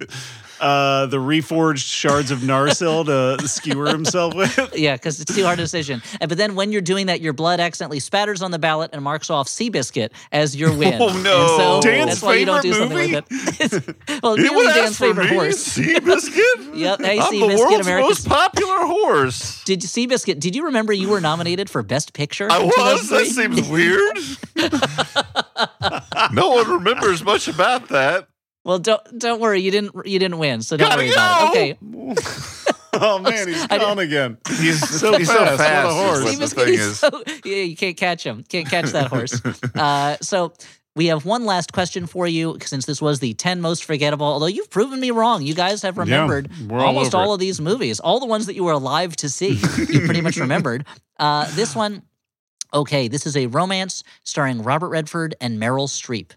uh, 0.61 1.07
the 1.07 1.17
reforged 1.19 1.87
shards 1.93 2.31
of 2.31 2.41
Narsil 2.41 3.05
to 3.39 3.49
skewer 3.49 3.89
himself 3.89 4.35
with. 4.35 4.57
Yeah, 4.79 4.95
because 4.95 5.21
it's 5.21 5.35
too 5.35 5.45
hard 5.45 5.59
a 5.59 5.63
decision. 5.63 6.03
And, 6.21 6.29
but 6.29 6.39
then 6.39 6.55
when 6.55 6.73
you're 6.73 6.81
doing 6.83 7.07
that, 7.07 7.21
your 7.21 7.33
blood 7.33 7.59
accidentally 7.61 8.01
spatters 8.01 8.43
on 8.43 8.51
the 8.51 8.59
ballot 8.59 8.91
and 8.93 9.03
marks 9.03 9.29
off 9.31 9.49
Seabiscuit 9.49 10.11
as 10.31 10.55
your 10.55 10.73
win. 10.77 11.01
Oh, 11.01 11.09
no. 11.23 11.41
And 11.41 11.49
so 11.51 11.81
Dan's 11.81 12.07
that's 12.11 12.23
why 12.23 12.35
you 12.37 12.47
don't 12.47 12.63
do 12.63 12.73
favorite 12.73 12.89
something 12.89 13.13
like 13.13 13.31
movie? 13.31 13.79
that. 13.79 14.21
Well, 14.23 14.35
it 14.35 14.43
was 14.43 14.51
would 14.53 14.75
Dan's 14.75 14.91
ask 14.91 14.99
favorite 15.01 15.31
me, 15.31 15.37
horse. 15.37 15.77
Seabiscuit? 15.79 16.75
Yep, 16.79 17.01
hey, 17.01 17.19
I'm 17.19 17.33
the 17.33 17.39
Seabiscuit, 17.47 17.59
world's 17.59 17.87
America's- 17.87 18.09
most 18.27 18.29
popular 18.29 18.87
horse. 18.87 19.65
Did 19.65 19.81
Seabiscuit? 19.81 20.39
Did 20.39 20.55
you 20.55 20.67
remember 20.67 20.93
you 20.93 21.09
were 21.09 21.21
nominated 21.21 21.69
for 21.71 21.83
Best 21.83 22.13
Picture? 22.13 22.49
I 22.51 22.63
was. 22.65 23.09
That 23.09 23.27
seems 23.27 23.69
weird. 23.69 24.17
no 26.33 26.51
one 26.51 26.71
remembers 26.71 27.23
much 27.25 27.49
about 27.49 27.89
that. 27.89 28.29
Well, 28.69 28.79
don't 28.79 29.01
don't 29.19 29.41
worry. 29.41 29.61
You 29.63 29.71
didn't 29.71 30.07
you 30.07 30.19
didn't 30.19 30.37
win, 30.37 30.61
so 30.61 30.77
don't 30.77 30.91
Gotta 30.91 31.01
worry 31.03 31.11
about 31.11 31.57
it. 31.57 31.79
Okay. 31.81 32.15
Oh 33.01 33.19
man, 33.21 33.47
he's 33.47 33.63
I- 33.71 33.79
gone 33.79 33.99
again. 33.99 34.39
He's 34.49 34.81
So 35.01 35.17
he's 35.17 35.29
fast, 35.31 35.39
so 35.39 35.45
what 35.45 35.55
a 35.55 35.57
fast. 35.57 35.89
is 35.89 35.95
horse. 35.95 36.25
what 36.25 36.39
the 36.41 36.65
thing 36.65 36.75
is 36.75 36.81
is. 36.81 36.99
so 36.99 37.23
yeah, 37.45 37.63
you 37.63 37.77
can't 37.77 37.97
catch 37.97 38.25
him. 38.27 38.43
Can't 38.49 38.69
catch 38.69 38.87
that 38.87 39.07
horse. 39.09 39.41
uh, 39.77 40.17
so 40.21 40.53
we 40.97 41.07
have 41.07 41.25
one 41.25 41.45
last 41.45 41.73
question 41.73 42.07
for 42.07 42.27
you, 42.27 42.57
since 42.63 42.87
this 42.87 43.01
was 43.01 43.21
the 43.21 43.35
ten 43.35 43.61
most 43.61 43.85
forgettable. 43.85 44.27
Although 44.27 44.47
you've 44.47 44.71
proven 44.71 44.99
me 44.99 45.13
wrong, 45.13 45.43
you 45.43 45.55
guys 45.55 45.83
have 45.83 45.97
remembered 45.97 46.51
we're 46.67 46.81
all 46.81 46.87
almost 46.89 47.15
all 47.15 47.31
it. 47.31 47.35
of 47.35 47.41
these 47.41 47.61
movies, 47.61 48.01
all 48.01 48.19
the 48.21 48.27
ones 48.27 48.47
that 48.47 48.55
you 48.55 48.65
were 48.65 48.73
alive 48.73 49.15
to 49.17 49.29
see. 49.29 49.51
you 49.89 50.01
pretty 50.01 50.23
much 50.23 50.37
remembered. 50.39 50.85
Uh, 51.21 51.49
this 51.55 51.77
one, 51.77 52.03
okay, 52.75 53.07
this 53.07 53.27
is 53.27 53.37
a 53.37 53.47
romance 53.47 54.03
starring 54.25 54.63
Robert 54.63 54.89
Redford 54.89 55.37
and 55.41 55.59
Meryl 55.61 55.89
Streep. 55.89 56.33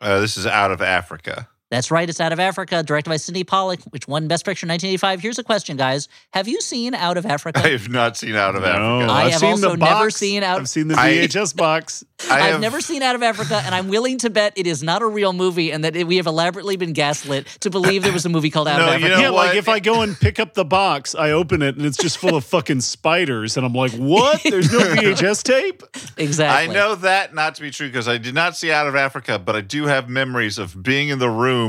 Uh, 0.00 0.20
this 0.20 0.36
is 0.36 0.46
out 0.46 0.70
of 0.70 0.80
Africa. 0.80 1.48
That's 1.70 1.90
right. 1.92 2.08
It's 2.08 2.20
Out 2.20 2.32
of 2.32 2.40
Africa, 2.40 2.82
directed 2.82 3.10
by 3.10 3.16
Sidney 3.16 3.44
Pollack, 3.44 3.80
which 3.90 4.08
won 4.08 4.26
Best 4.26 4.44
Picture 4.44 4.66
in 4.66 4.70
1985. 4.70 5.20
Here's 5.20 5.38
a 5.38 5.44
question, 5.44 5.76
guys: 5.76 6.08
Have 6.32 6.48
you 6.48 6.60
seen 6.60 6.94
Out 6.94 7.16
of 7.16 7.24
Africa? 7.24 7.60
I 7.64 7.68
have 7.70 7.88
not 7.88 8.16
seen 8.16 8.34
out 8.34 8.56
of 8.56 8.62
No, 8.62 8.68
Africa. 8.68 9.12
I 9.12 9.22
I've 9.26 9.30
have 9.32 9.40
seen 9.40 9.50
also 9.50 9.70
the 9.70 9.76
never 9.76 10.10
seen 10.10 10.42
out- 10.42 10.58
I've 10.60 10.68
seen 10.68 10.88
the 10.88 10.98
I- 10.98 11.10
VHS 11.28 11.56
box. 11.56 12.04
I 12.28 12.34
I've 12.34 12.52
have 12.52 12.60
never 12.60 12.80
seen 12.80 13.02
Out 13.02 13.14
of 13.14 13.22
Africa, 13.22 13.62
and 13.64 13.72
I'm 13.74 13.88
willing 13.88 14.18
to 14.18 14.30
bet 14.30 14.52
it 14.56 14.66
is 14.66 14.82
not 14.82 15.00
a 15.00 15.06
real 15.06 15.32
movie, 15.32 15.70
and 15.70 15.84
that 15.84 15.94
it- 15.94 16.06
we 16.08 16.16
have 16.16 16.26
elaborately 16.26 16.76
been 16.76 16.92
gaslit 16.92 17.46
to 17.60 17.70
believe 17.70 18.02
there 18.02 18.12
was 18.12 18.26
a 18.26 18.28
movie 18.28 18.50
called 18.50 18.66
Out 18.66 18.78
No, 18.80 18.92
of 18.92 19.00
you 19.00 19.06
Africa. 19.06 19.22
know 19.22 19.22
yeah, 19.22 19.28
like 19.30 19.56
if 19.56 19.68
I 19.68 19.78
go 19.78 20.02
and 20.02 20.18
pick 20.18 20.40
up 20.40 20.54
the 20.54 20.64
box, 20.64 21.14
I 21.14 21.30
open 21.30 21.62
it 21.62 21.76
and 21.76 21.86
it's 21.86 21.96
just 21.96 22.18
full 22.18 22.34
of 22.34 22.44
fucking 22.44 22.80
spiders, 22.80 23.56
and 23.56 23.64
I'm 23.64 23.72
like, 23.74 23.92
"What? 23.92 24.42
There's 24.42 24.72
no 24.72 24.80
VHS 24.96 25.44
tape." 25.44 25.84
exactly. 26.16 26.68
I 26.68 26.74
know 26.78 26.96
that 26.96 27.32
not 27.32 27.54
to 27.54 27.62
be 27.62 27.70
true 27.70 27.86
because 27.86 28.08
I 28.08 28.18
did 28.18 28.34
not 28.34 28.56
see 28.56 28.72
Out 28.72 28.88
of 28.88 28.96
Africa, 28.96 29.38
but 29.38 29.54
I 29.54 29.60
do 29.60 29.86
have 29.86 30.08
memories 30.08 30.58
of 30.58 30.82
being 30.82 31.08
in 31.10 31.20
the 31.20 31.30
room 31.30 31.59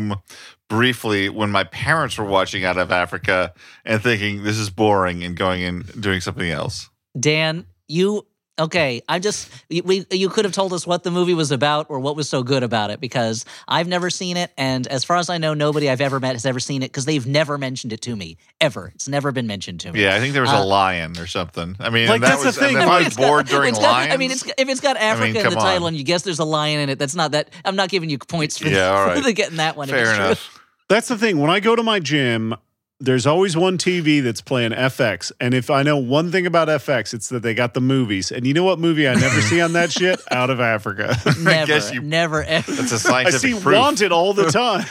briefly 0.70 1.30
when 1.30 1.52
my 1.52 1.64
parents 1.66 2.18
were 2.18 2.26
watching 2.26 2.64
Out 2.64 2.78
of 2.78 2.92
Africa 2.92 3.54
and 3.86 4.02
thinking 4.02 4.44
this 4.44 4.58
is 4.58 4.70
boring 4.70 5.24
and 5.24 5.36
going 5.36 5.64
and 5.64 6.02
doing 6.02 6.22
something 6.22 6.50
else. 6.50 6.90
Dan, 7.20 7.66
you 7.88 8.26
Okay, 8.60 9.02
I 9.08 9.18
just 9.20 9.50
we 9.70 10.06
you 10.12 10.30
could 10.30 10.44
have 10.46 10.54
told 10.54 10.74
us 10.74 10.86
what 10.86 11.04
the 11.04 11.10
movie 11.10 11.34
was 11.34 11.52
about 11.52 11.88
or 11.90 12.00
what 12.00 12.16
was 12.16 12.30
so 12.30 12.44
good 12.44 12.64
about 12.64 12.92
it 12.92 13.00
because 13.00 13.46
I've 13.68 13.88
never 13.88 14.10
seen 14.10 14.36
it, 14.38 14.52
and 14.58 14.86
as 14.88 15.04
far 15.06 15.18
as 15.18 15.30
I 15.30 15.38
know, 15.38 15.54
nobody 15.54 15.90
I've 15.90 16.02
ever 16.02 16.20
met 16.20 16.34
has 16.34 16.46
ever 16.46 16.60
seen 16.60 16.84
it 16.84 16.88
because 16.88 17.06
they've 17.06 17.26
never 17.26 17.58
mentioned 17.58 17.94
it 17.94 18.02
to 18.02 18.16
me 18.16 18.38
ever. 18.60 18.92
It's 18.94 19.08
never 19.08 19.32
been 19.32 19.48
mentioned 19.48 19.80
to 19.82 19.94
me. 19.94 20.04
Yeah, 20.04 20.16
I 20.16 20.20
think 20.20 20.34
there 20.34 20.42
was 20.44 20.52
Uh, 20.52 20.58
a 20.60 20.66
lion 20.66 21.18
or 21.18 21.28
something. 21.28 21.78
I 21.80 21.90
mean, 21.90 22.08
Like, 22.10 22.22
that 22.22 22.40
that's 22.40 22.44
the 22.44 22.52
thing. 22.52 22.76
If 22.76 22.82
I 22.82 22.86
mean, 22.86 22.90
I 22.90 22.98
was 23.00 23.08
it's 23.08 23.16
got- 23.16 23.28
bored 23.28 23.48
during 23.48 23.70
it's 23.70 23.80
lions, 23.82 24.14
I 24.14 24.18
mean, 24.18 24.32
it's 24.32 24.46
if 24.46 24.70
it's 24.70 24.82
got 24.82 24.98
Africa 24.98 25.28
in 25.30 25.34
the 25.34 25.42
come 25.44 25.54
title 25.54 25.86
on. 25.86 25.90
and 25.94 25.98
you 25.98 26.04
guess 26.04 26.22
there's 26.24 26.40
a 26.40 26.46
lion 26.46 26.82
in 26.82 26.90
it, 26.90 27.00
that's 27.00 27.16
not 27.16 27.32
that. 27.32 27.50
I'm 27.66 27.78
not 27.78 27.90
giving 27.90 28.10
you 28.10 28.18
points 28.20 28.58
for, 28.58 28.68
Yeah, 28.68 28.74
the, 29.06 29.12
right. 29.16 29.24
for 29.24 29.32
getting 29.32 29.58
that 29.58 29.78
one. 29.78 29.88
fair 29.88 30.02
it's 30.02 30.10
true. 30.14 30.26
enough. 30.26 30.60
That's 30.90 31.08
the 31.08 31.18
thing. 31.18 31.40
When 31.40 31.50
I 31.50 31.62
go 31.62 31.76
to 31.76 31.84
my 31.84 32.00
gym, 32.00 32.54
there's 33.02 33.26
always 33.28 33.58
one 33.58 33.78
TV 33.78 34.24
that's 34.24 34.42
playing 34.42 34.72
FX. 34.72 35.32
And 35.40 35.54
if 35.54 35.70
I 35.70 35.82
know 35.84 35.98
one 35.98 36.32
thing 36.32 36.46
about 36.46 36.68
FX, 36.68 37.14
it's 37.14 37.30
that 37.30 37.42
they 37.42 37.54
got 37.54 37.74
the 37.74 37.82
movies. 37.82 38.32
And 38.32 38.46
you 38.46 38.54
know 38.54 38.64
what 38.64 38.80
movie 38.80 39.08
I 39.08 39.16
never 39.16 39.42
see 39.42 39.60
on 39.60 39.74
that 39.74 39.92
shit? 39.98 40.22
Out 40.32 40.50
of 40.50 40.60
Africa. 40.60 41.16
Never, 41.40 41.66
guess 41.68 41.92
you- 41.92 42.02
never, 42.02 42.44
ever. 42.44 42.72
That's 42.76 42.92
a 42.92 43.00
scientific 43.00 43.36
I 43.36 43.54
see 43.58 43.60
proof. 43.60 43.76
Wanted 43.78 44.12
all 44.12 44.34
the 44.34 44.52
time. 44.52 44.86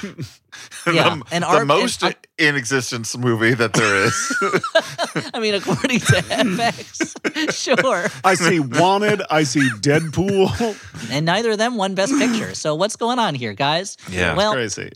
Yeah, 0.87 1.15
the, 1.17 1.23
and 1.33 1.45
the 1.45 1.49
our- 1.49 1.59
and 1.61 1.69
most 1.69 2.03
I- 2.03 2.17
in 2.39 2.57
existence 2.57 3.17
movie 3.17 3.55
that 3.55 3.73
there 3.73 4.05
is. 4.05 5.31
I 5.33 5.39
mean, 5.39 5.55
according 5.55 6.01
to 6.01 6.07
FX, 6.17 7.55
sure. 7.55 8.07
I 8.25 8.35
see 8.35 8.59
Wanted. 8.61 9.23
I 9.31 9.45
see 9.45 9.61
Deadpool. 9.81 11.11
And 11.11 11.27
neither 11.27 11.53
of 11.53 11.59
them 11.59 11.77
won 11.77 11.95
Best 11.95 12.13
Picture. 12.19 12.55
So 12.55 12.75
what's 12.75 12.97
going 12.97 13.19
on 13.19 13.35
here, 13.35 13.53
guys? 13.53 13.97
Yeah. 14.11 14.35
Well, 14.35 14.53
Crazy. 14.55 14.91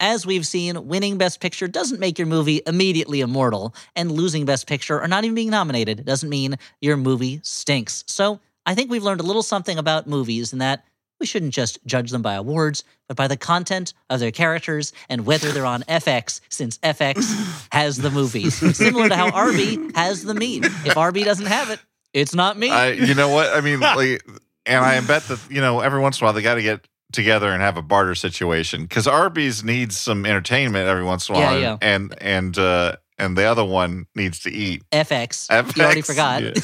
As 0.00 0.26
we've 0.26 0.46
seen, 0.46 0.88
winning 0.88 1.18
Best 1.18 1.40
Picture 1.40 1.68
doesn't 1.68 2.00
make 2.00 2.18
your 2.18 2.26
movie 2.26 2.62
immediately 2.66 3.20
immortal, 3.20 3.74
and 3.94 4.10
losing 4.10 4.46
Best 4.46 4.66
Picture 4.66 5.00
or 5.00 5.06
not 5.06 5.24
even 5.24 5.34
being 5.34 5.50
nominated 5.50 6.04
doesn't 6.04 6.28
mean 6.28 6.56
your 6.80 6.96
movie 6.96 7.40
stinks. 7.42 8.02
So 8.06 8.40
I 8.66 8.74
think 8.74 8.90
we've 8.90 9.04
learned 9.04 9.20
a 9.20 9.24
little 9.24 9.42
something 9.42 9.78
about 9.78 10.06
movies 10.06 10.52
in 10.52 10.58
that 10.60 10.84
we 11.20 11.26
shouldn't 11.26 11.52
just 11.52 11.78
judge 11.84 12.10
them 12.10 12.22
by 12.22 12.34
awards, 12.34 12.82
but 13.06 13.16
by 13.16 13.28
the 13.28 13.36
content 13.36 13.92
of 14.08 14.20
their 14.20 14.30
characters 14.30 14.92
and 15.10 15.26
whether 15.26 15.52
they're 15.52 15.66
on 15.66 15.82
FX, 15.82 16.40
since 16.48 16.78
FX 16.78 17.68
has 17.72 17.98
the 17.98 18.10
movies. 18.10 18.54
Similar 18.76 19.10
to 19.10 19.16
how 19.16 19.30
RB 19.30 19.94
has 19.94 20.24
the 20.24 20.34
meat. 20.34 20.64
If 20.64 20.94
RB 20.94 21.24
doesn't 21.24 21.46
have 21.46 21.70
it, 21.70 21.78
it's 22.14 22.34
not 22.34 22.58
me. 22.58 22.70
I, 22.70 22.92
you 22.92 23.14
know 23.14 23.28
what? 23.28 23.54
I 23.54 23.60
mean, 23.60 23.80
like, 23.80 24.22
and 24.64 24.84
I 24.84 25.00
bet 25.02 25.24
that 25.24 25.40
you 25.50 25.60
know 25.60 25.80
every 25.80 26.00
once 26.00 26.18
in 26.18 26.24
a 26.24 26.26
while 26.26 26.32
they 26.32 26.42
got 26.42 26.54
to 26.54 26.62
get 26.62 26.86
together 27.12 27.50
and 27.50 27.62
have 27.62 27.76
a 27.76 27.82
barter 27.82 28.14
situation 28.14 28.82
because 28.82 29.06
Arby's 29.06 29.64
needs 29.64 29.98
some 29.98 30.24
entertainment 30.26 30.88
every 30.88 31.04
once 31.04 31.28
in 31.28 31.34
a 31.34 31.38
while, 31.38 31.60
yeah. 31.60 31.76
and 31.80 32.14
and 32.20 32.58
uh, 32.58 32.96
and 33.18 33.36
the 33.36 33.44
other 33.44 33.64
one 33.64 34.06
needs 34.14 34.40
to 34.40 34.50
eat. 34.50 34.82
FX. 34.90 35.48
FX. 35.48 35.76
You 35.76 35.84
already 35.84 36.02
forgot. 36.02 36.42
Yeah. 36.42 36.50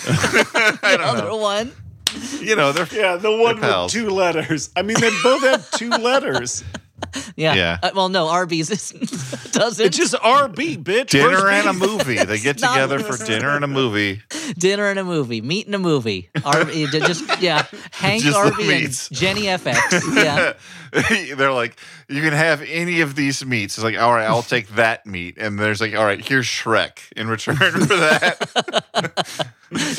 The 0.96 0.98
other 1.02 1.24
know. 1.24 1.36
one. 1.36 1.72
You 2.40 2.56
know, 2.56 2.72
they're 2.72 2.88
Yeah, 2.92 3.16
the 3.16 3.30
one 3.36 3.60
with 3.60 3.90
two 3.90 4.08
letters. 4.08 4.70
I 4.76 4.82
mean, 4.82 4.98
they 5.00 5.10
both 5.22 5.42
have 5.42 5.70
two 5.72 5.90
letters. 5.90 6.64
Yeah. 7.34 7.54
Yeah. 7.54 7.78
Uh, 7.82 7.90
well, 7.94 8.08
no, 8.08 8.28
Arby's 8.28 8.70
is, 8.70 8.90
doesn't. 9.52 9.84
It's 9.84 9.96
just 9.96 10.14
RB, 10.14 10.82
bitch. 10.82 11.08
dinner 11.08 11.44
Where's 11.44 11.66
and 11.66 11.68
a 11.68 11.72
movie. 11.72 12.16
They 12.16 12.38
get 12.42 12.58
together 12.58 12.98
for 13.00 13.22
dinner 13.22 13.54
and 13.54 13.64
a 13.64 13.68
movie. 13.68 14.22
dinner 14.56 14.88
and 14.88 14.98
a 14.98 15.04
movie, 15.04 15.42
meat 15.42 15.66
and 15.66 15.74
a 15.74 15.78
movie. 15.78 16.30
Arby, 16.44 16.86
just 16.86 17.42
yeah, 17.42 17.66
Hank 17.90 18.22
Just 18.22 18.32
the 18.32 18.38
Arby 18.38 18.84
and. 18.84 19.08
Jenny 19.12 19.42
FX. 19.42 20.14
Yeah, 20.16 21.34
They're 21.36 21.52
like, 21.52 21.76
you 22.08 22.22
can 22.22 22.32
have 22.32 22.62
any 22.62 23.00
of 23.00 23.14
these 23.14 23.44
meats. 23.44 23.76
It's 23.76 23.84
like, 23.84 23.98
all 23.98 24.14
right, 24.14 24.26
I'll 24.26 24.42
take 24.42 24.68
that 24.70 25.04
meat. 25.06 25.36
And 25.38 25.58
there's 25.58 25.80
like, 25.80 25.94
all 25.94 26.04
right, 26.04 26.24
here's 26.26 26.46
Shrek 26.46 27.12
in 27.16 27.28
return 27.28 27.56
for 27.56 27.96
that. 27.96 28.84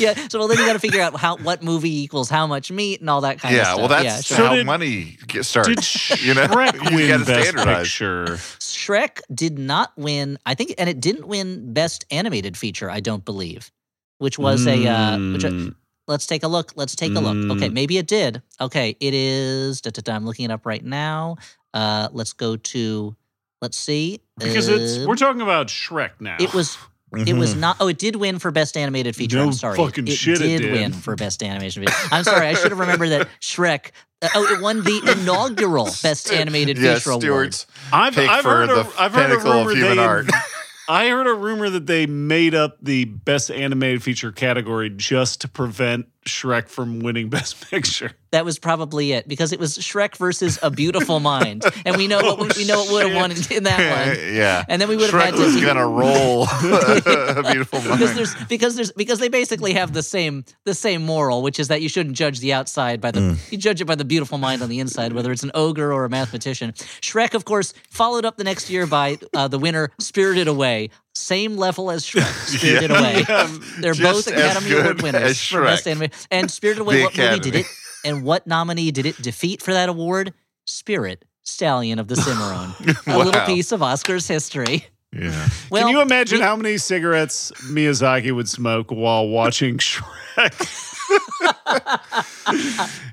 yeah. 0.00 0.14
So 0.28 0.38
well, 0.38 0.48
then 0.48 0.58
you 0.58 0.66
got 0.66 0.72
to 0.74 0.78
figure 0.78 1.00
out 1.00 1.16
how 1.16 1.36
what 1.38 1.62
movie 1.62 2.02
equals 2.02 2.28
how 2.30 2.46
much 2.46 2.70
meat 2.70 3.00
and 3.00 3.08
all 3.10 3.20
that 3.22 3.40
kind 3.40 3.54
of 3.54 3.58
yeah, 3.58 3.64
stuff. 3.64 3.78
well, 3.78 3.88
that's 3.88 4.04
yeah, 4.04 4.20
sure. 4.20 4.36
So 4.36 4.46
how 4.46 4.54
did- 4.56 4.66
money 4.66 5.16
get 5.26 5.44
started. 5.44 5.76
Did 5.76 6.20
you 6.22 6.34
know, 6.34 6.46
Shrek 6.46 6.74
you 6.90 6.96
win 6.96 7.08
gotta 7.08 7.24
Best 7.24 7.48
standardize. 7.48 7.82
Picture? 7.88 8.24
Shrek 8.60 9.20
did 9.34 9.58
not 9.58 9.92
win. 9.96 10.38
I 10.46 10.54
think, 10.54 10.74
and 10.78 10.88
it 10.88 11.00
didn't 11.00 11.26
win 11.28 11.72
Best 11.72 12.04
Animated 12.10 12.56
Feature. 12.56 12.90
I 12.90 13.00
don't 13.00 13.24
believe, 13.24 13.70
which 14.18 14.38
was 14.38 14.66
a. 14.66 14.86
Uh, 14.86 15.18
which 15.32 15.44
I- 15.44 15.48
Mm. 15.50 15.74
let's 16.06 16.26
take 16.26 16.42
a 16.42 16.48
look. 16.48 16.72
Let's 16.76 16.94
take 16.96 17.14
a 17.14 17.20
look. 17.20 17.56
Okay, 17.56 17.68
Mm. 17.68 17.72
maybe 17.72 17.98
it 17.98 18.06
did. 18.06 18.42
Okay, 18.60 18.96
it 19.00 19.14
is. 19.14 19.80
Da, 19.80 19.90
da, 19.90 20.00
da, 20.02 20.14
I'm 20.14 20.24
looking 20.24 20.44
it 20.46 20.50
up 20.50 20.64
right 20.66 20.84
now. 20.84 21.36
Uh, 21.74 22.08
let's 22.12 22.32
go 22.32 22.56
to. 22.56 23.14
Let's 23.60 23.76
see. 23.76 24.20
because 24.38 24.68
it's 24.68 24.98
Um, 24.98 25.06
we're 25.06 25.16
talking 25.16 25.40
about 25.42 25.66
Shrek 25.66 26.12
now. 26.20 26.36
It 26.38 26.54
was. 26.54 26.78
It 27.12 27.34
was 27.34 27.54
not. 27.54 27.76
Oh, 27.80 27.88
it 27.88 27.98
did 27.98 28.16
win 28.16 28.38
for 28.38 28.50
best 28.50 28.76
animated 28.76 29.16
feature. 29.16 29.38
No 29.38 29.44
I'm 29.44 29.52
sorry. 29.52 29.76
fucking 29.76 30.08
it 30.08 30.12
shit 30.12 30.40
it 30.40 30.46
did, 30.46 30.62
did. 30.62 30.72
win 30.72 30.92
for 30.92 31.16
best 31.16 31.42
animation 31.42 31.82
feature. 31.84 31.96
I'm 32.12 32.24
sorry. 32.24 32.46
I 32.46 32.54
should 32.54 32.70
have 32.70 32.78
remembered 32.78 33.10
that 33.10 33.28
Shrek. 33.40 33.92
uh, 34.20 34.28
oh, 34.34 34.54
it 34.54 34.60
won 34.60 34.82
the 34.82 35.16
inaugural 35.18 35.86
best 36.02 36.30
animated 36.32 36.76
yeah, 36.76 36.94
feature 36.94 37.10
award. 37.10 37.22
Stuart's 37.54 37.66
I've, 37.92 38.14
pick 38.14 38.28
I've 38.28 38.42
for 38.42 38.50
heard 38.50 38.68
the 38.68 38.80
a, 38.80 39.00
I've 39.00 39.12
heard 39.12 39.30
a 39.30 39.36
pinnacle 39.36 39.52
of 39.52 39.66
rumor 39.68 39.78
human 39.78 39.96
they, 39.96 40.04
art. 40.04 40.26
I 40.88 41.08
heard 41.08 41.26
a 41.26 41.34
rumor 41.34 41.68
that 41.68 41.86
they 41.86 42.06
made 42.06 42.54
up 42.54 42.78
the 42.80 43.04
best 43.04 43.50
animated 43.50 44.02
feature 44.02 44.32
category 44.32 44.88
just 44.88 45.42
to 45.42 45.48
prevent 45.48 46.06
Shrek 46.28 46.68
from 46.68 47.00
winning 47.00 47.28
Best 47.36 47.68
Picture. 47.70 48.12
That 48.30 48.44
was 48.44 48.58
probably 48.58 49.12
it 49.12 49.26
because 49.26 49.52
it 49.52 49.58
was 49.58 49.78
Shrek 49.78 50.16
versus 50.16 50.58
A 50.62 50.70
Beautiful 50.70 51.18
Mind, 51.18 51.64
and 51.86 51.96
we 51.96 52.06
know 52.08 52.18
what 52.22 52.56
we 52.56 52.66
know 52.66 52.82
it 52.84 52.92
would 52.92 53.06
have 53.06 53.16
won 53.16 53.30
in, 53.32 53.38
in 53.50 53.62
that 53.64 53.78
one. 54.08 54.34
yeah. 54.34 54.64
And 54.68 54.80
then 54.82 54.88
we 54.90 54.96
would 54.96 55.10
have 55.10 55.20
Shrek 55.20 55.24
had 55.24 55.34
to- 55.36 55.40
was 55.40 55.56
gonna 55.64 55.86
roll 55.88 56.42
a 56.62 57.42
beautiful 57.50 57.80
mind. 57.80 57.98
because 58.00 58.14
there's 58.14 58.34
because 58.48 58.76
there's 58.76 58.92
because 58.92 59.18
they 59.18 59.28
basically 59.28 59.72
have 59.72 59.92
the 59.94 60.02
same 60.02 60.44
the 60.64 60.74
same 60.74 61.02
moral, 61.04 61.42
which 61.42 61.58
is 61.58 61.68
that 61.68 61.80
you 61.82 61.88
shouldn't 61.88 62.16
judge 62.16 62.40
the 62.40 62.52
outside 62.52 63.00
by 63.00 63.10
the 63.10 63.18
Mm. 63.18 63.50
you 63.52 63.58
judge 63.58 63.80
it 63.80 63.84
by 63.86 63.94
the 63.96 64.04
beautiful 64.04 64.38
mind 64.38 64.62
on 64.62 64.68
the 64.68 64.78
inside, 64.78 65.12
whether 65.12 65.32
it's 65.32 65.42
an 65.42 65.50
ogre 65.54 65.92
or 65.92 66.04
a 66.04 66.08
mathematician. 66.08 66.72
Shrek, 66.72 67.34
of 67.34 67.44
course, 67.44 67.74
followed 67.90 68.24
up 68.24 68.36
the 68.36 68.44
next 68.44 68.70
year 68.70 68.86
by 68.86 69.18
uh, 69.34 69.48
the 69.48 69.58
winner, 69.58 69.90
Spirited 69.98 70.46
Away. 70.48 70.90
Same 71.14 71.56
level 71.56 71.90
as 71.90 72.04
Shrek, 72.04 72.22
Spirited 72.58 72.90
Away. 72.90 73.22
They're 73.80 73.92
just 73.94 74.26
both 74.26 74.34
Academy 74.36 74.72
Award 74.78 75.02
winners 75.02 75.42
for 75.42 75.62
best 75.64 75.84
Shrek. 75.84 75.90
anime. 75.90 76.10
And 76.30 76.50
Spirited 76.50 76.80
Away, 76.82 76.98
The 76.98 77.04
what 77.04 77.16
movie 77.18 77.38
did 77.40 77.54
it? 77.56 77.66
And 78.04 78.22
what 78.22 78.46
nominee 78.46 78.90
did 78.92 79.06
it 79.06 79.20
defeat 79.20 79.60
for 79.62 79.72
that 79.72 79.88
award? 79.88 80.32
Spirit, 80.66 81.24
Stallion 81.42 81.98
of 81.98 82.06
the 82.08 82.14
Cimarron. 82.16 82.72
A 83.06 83.18
little 83.18 83.40
piece 83.46 83.72
of 83.72 83.80
Oscars 83.80 84.28
history. 84.28 84.86
yeah. 85.12 85.48
Well, 85.70 85.84
Can 85.86 85.94
you 85.96 86.00
imagine 86.02 86.38
we- 86.38 86.44
how 86.44 86.54
many 86.56 86.78
cigarettes 86.78 87.50
Miyazaki 87.72 88.32
would 88.34 88.48
smoke 88.48 88.90
while 88.90 89.26
watching 89.28 89.78
Shrek? 89.78 90.04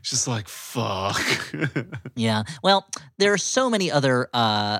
Just 0.04 0.28
like 0.28 0.48
fuck. 0.48 1.20
Yeah. 2.16 2.44
Well, 2.64 2.88
there 3.18 3.34
are 3.34 3.38
so 3.38 3.70
many 3.70 3.92
other 3.92 4.30
uh, 4.34 4.80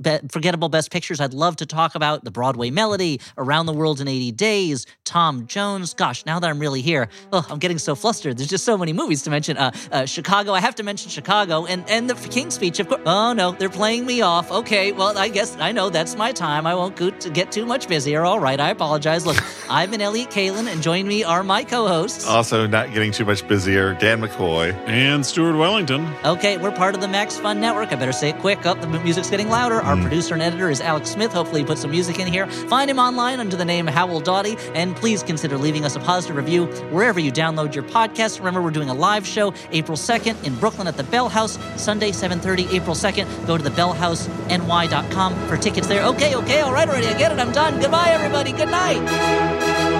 be- 0.00 0.18
forgettable 0.30 0.68
best 0.68 0.90
pictures 0.90 1.20
I'd 1.20 1.34
love 1.34 1.56
to 1.56 1.66
talk 1.66 1.94
about. 1.94 2.24
The 2.24 2.30
Broadway 2.30 2.70
Melody, 2.70 3.20
Around 3.36 3.66
the 3.66 3.72
World 3.72 4.00
in 4.00 4.08
80 4.08 4.32
Days, 4.32 4.86
Tom 5.04 5.46
Jones. 5.46 5.94
Gosh, 5.94 6.24
now 6.26 6.38
that 6.40 6.48
I'm 6.48 6.58
really 6.58 6.82
here, 6.82 7.08
oh, 7.32 7.46
I'm 7.50 7.58
getting 7.58 7.78
so 7.78 7.94
flustered. 7.94 8.38
There's 8.38 8.48
just 8.48 8.64
so 8.64 8.76
many 8.78 8.92
movies 8.92 9.22
to 9.22 9.30
mention. 9.30 9.56
Uh, 9.56 9.70
uh, 9.92 10.06
Chicago, 10.06 10.52
I 10.52 10.60
have 10.60 10.74
to 10.76 10.82
mention 10.82 11.10
Chicago, 11.10 11.66
and 11.66 11.84
and 11.88 12.08
the 12.08 12.14
King's 12.28 12.54
Speech, 12.54 12.80
of 12.80 12.88
course. 12.88 13.00
Oh 13.06 13.32
no, 13.32 13.52
they're 13.52 13.68
playing 13.68 14.06
me 14.06 14.20
off. 14.22 14.50
Okay, 14.50 14.92
well, 14.92 15.16
I 15.18 15.28
guess 15.28 15.56
I 15.58 15.72
know 15.72 15.90
that's 15.90 16.16
my 16.16 16.32
time. 16.32 16.66
I 16.66 16.74
won't 16.74 16.96
go 16.96 17.10
to 17.10 17.30
get 17.30 17.50
too 17.52 17.66
much 17.66 17.88
busier. 17.88 18.22
All 18.24 18.38
right, 18.40 18.60
I 18.60 18.70
apologize. 18.70 19.26
Look, 19.26 19.36
I've 19.70 19.90
been 19.90 20.00
Elliott 20.00 20.30
Kalan, 20.30 20.70
and 20.70 20.82
joining 20.82 21.08
me 21.08 21.24
are 21.24 21.42
my 21.42 21.64
co-hosts. 21.64 22.26
Also, 22.26 22.66
not 22.66 22.92
getting 22.92 23.12
too 23.12 23.24
much 23.24 23.46
busier. 23.48 23.94
Dan 23.94 24.20
McCoy. 24.20 24.72
and 24.86 25.24
Stuart 25.24 25.56
Wellington. 25.56 26.06
Okay, 26.24 26.56
we're 26.56 26.70
part 26.72 26.94
of 26.94 27.00
the 27.00 27.08
Max 27.08 27.38
Fun 27.38 27.60
Network. 27.60 27.92
I 27.92 27.96
better 27.96 28.12
say 28.12 28.30
it 28.30 28.38
quick. 28.38 28.64
Up, 28.66 28.80
the 28.80 28.86
music's 28.86 29.30
getting 29.30 29.48
louder. 29.48 29.80
Our 29.90 29.96
mm-hmm. 29.96 30.04
producer 30.04 30.34
and 30.34 30.42
editor 30.44 30.70
is 30.70 30.80
Alex 30.80 31.10
Smith. 31.10 31.32
Hopefully, 31.32 31.62
he 31.62 31.66
put 31.66 31.76
some 31.76 31.90
music 31.90 32.20
in 32.20 32.28
here. 32.28 32.46
Find 32.46 32.88
him 32.88 33.00
online 33.00 33.40
under 33.40 33.56
the 33.56 33.64
name 33.64 33.88
Howell 33.88 34.20
Doughty, 34.20 34.56
and 34.72 34.94
please 34.94 35.24
consider 35.24 35.58
leaving 35.58 35.84
us 35.84 35.96
a 35.96 35.98
positive 35.98 36.36
review 36.36 36.66
wherever 36.92 37.18
you 37.18 37.32
download 37.32 37.74
your 37.74 37.82
podcast. 37.82 38.38
Remember, 38.38 38.62
we're 38.62 38.70
doing 38.70 38.88
a 38.88 38.94
live 38.94 39.26
show 39.26 39.52
April 39.72 39.98
2nd 39.98 40.44
in 40.44 40.54
Brooklyn 40.60 40.86
at 40.86 40.96
the 40.96 41.02
Bell 41.02 41.28
House, 41.28 41.58
Sunday 41.74 42.12
7:30, 42.12 42.72
April 42.72 42.94
2nd. 42.94 43.48
Go 43.48 43.58
to 43.58 43.64
thebellhouseny.com 43.64 45.48
for 45.48 45.56
tickets 45.56 45.88
there. 45.88 46.04
Okay, 46.04 46.36
okay, 46.36 46.60
all 46.60 46.72
right, 46.72 46.88
already. 46.88 47.08
I 47.08 47.18
get 47.18 47.32
it. 47.32 47.40
I'm 47.40 47.50
done. 47.50 47.80
Goodbye, 47.80 48.10
everybody. 48.10 48.52
Good 48.52 48.70
night. 48.70 49.99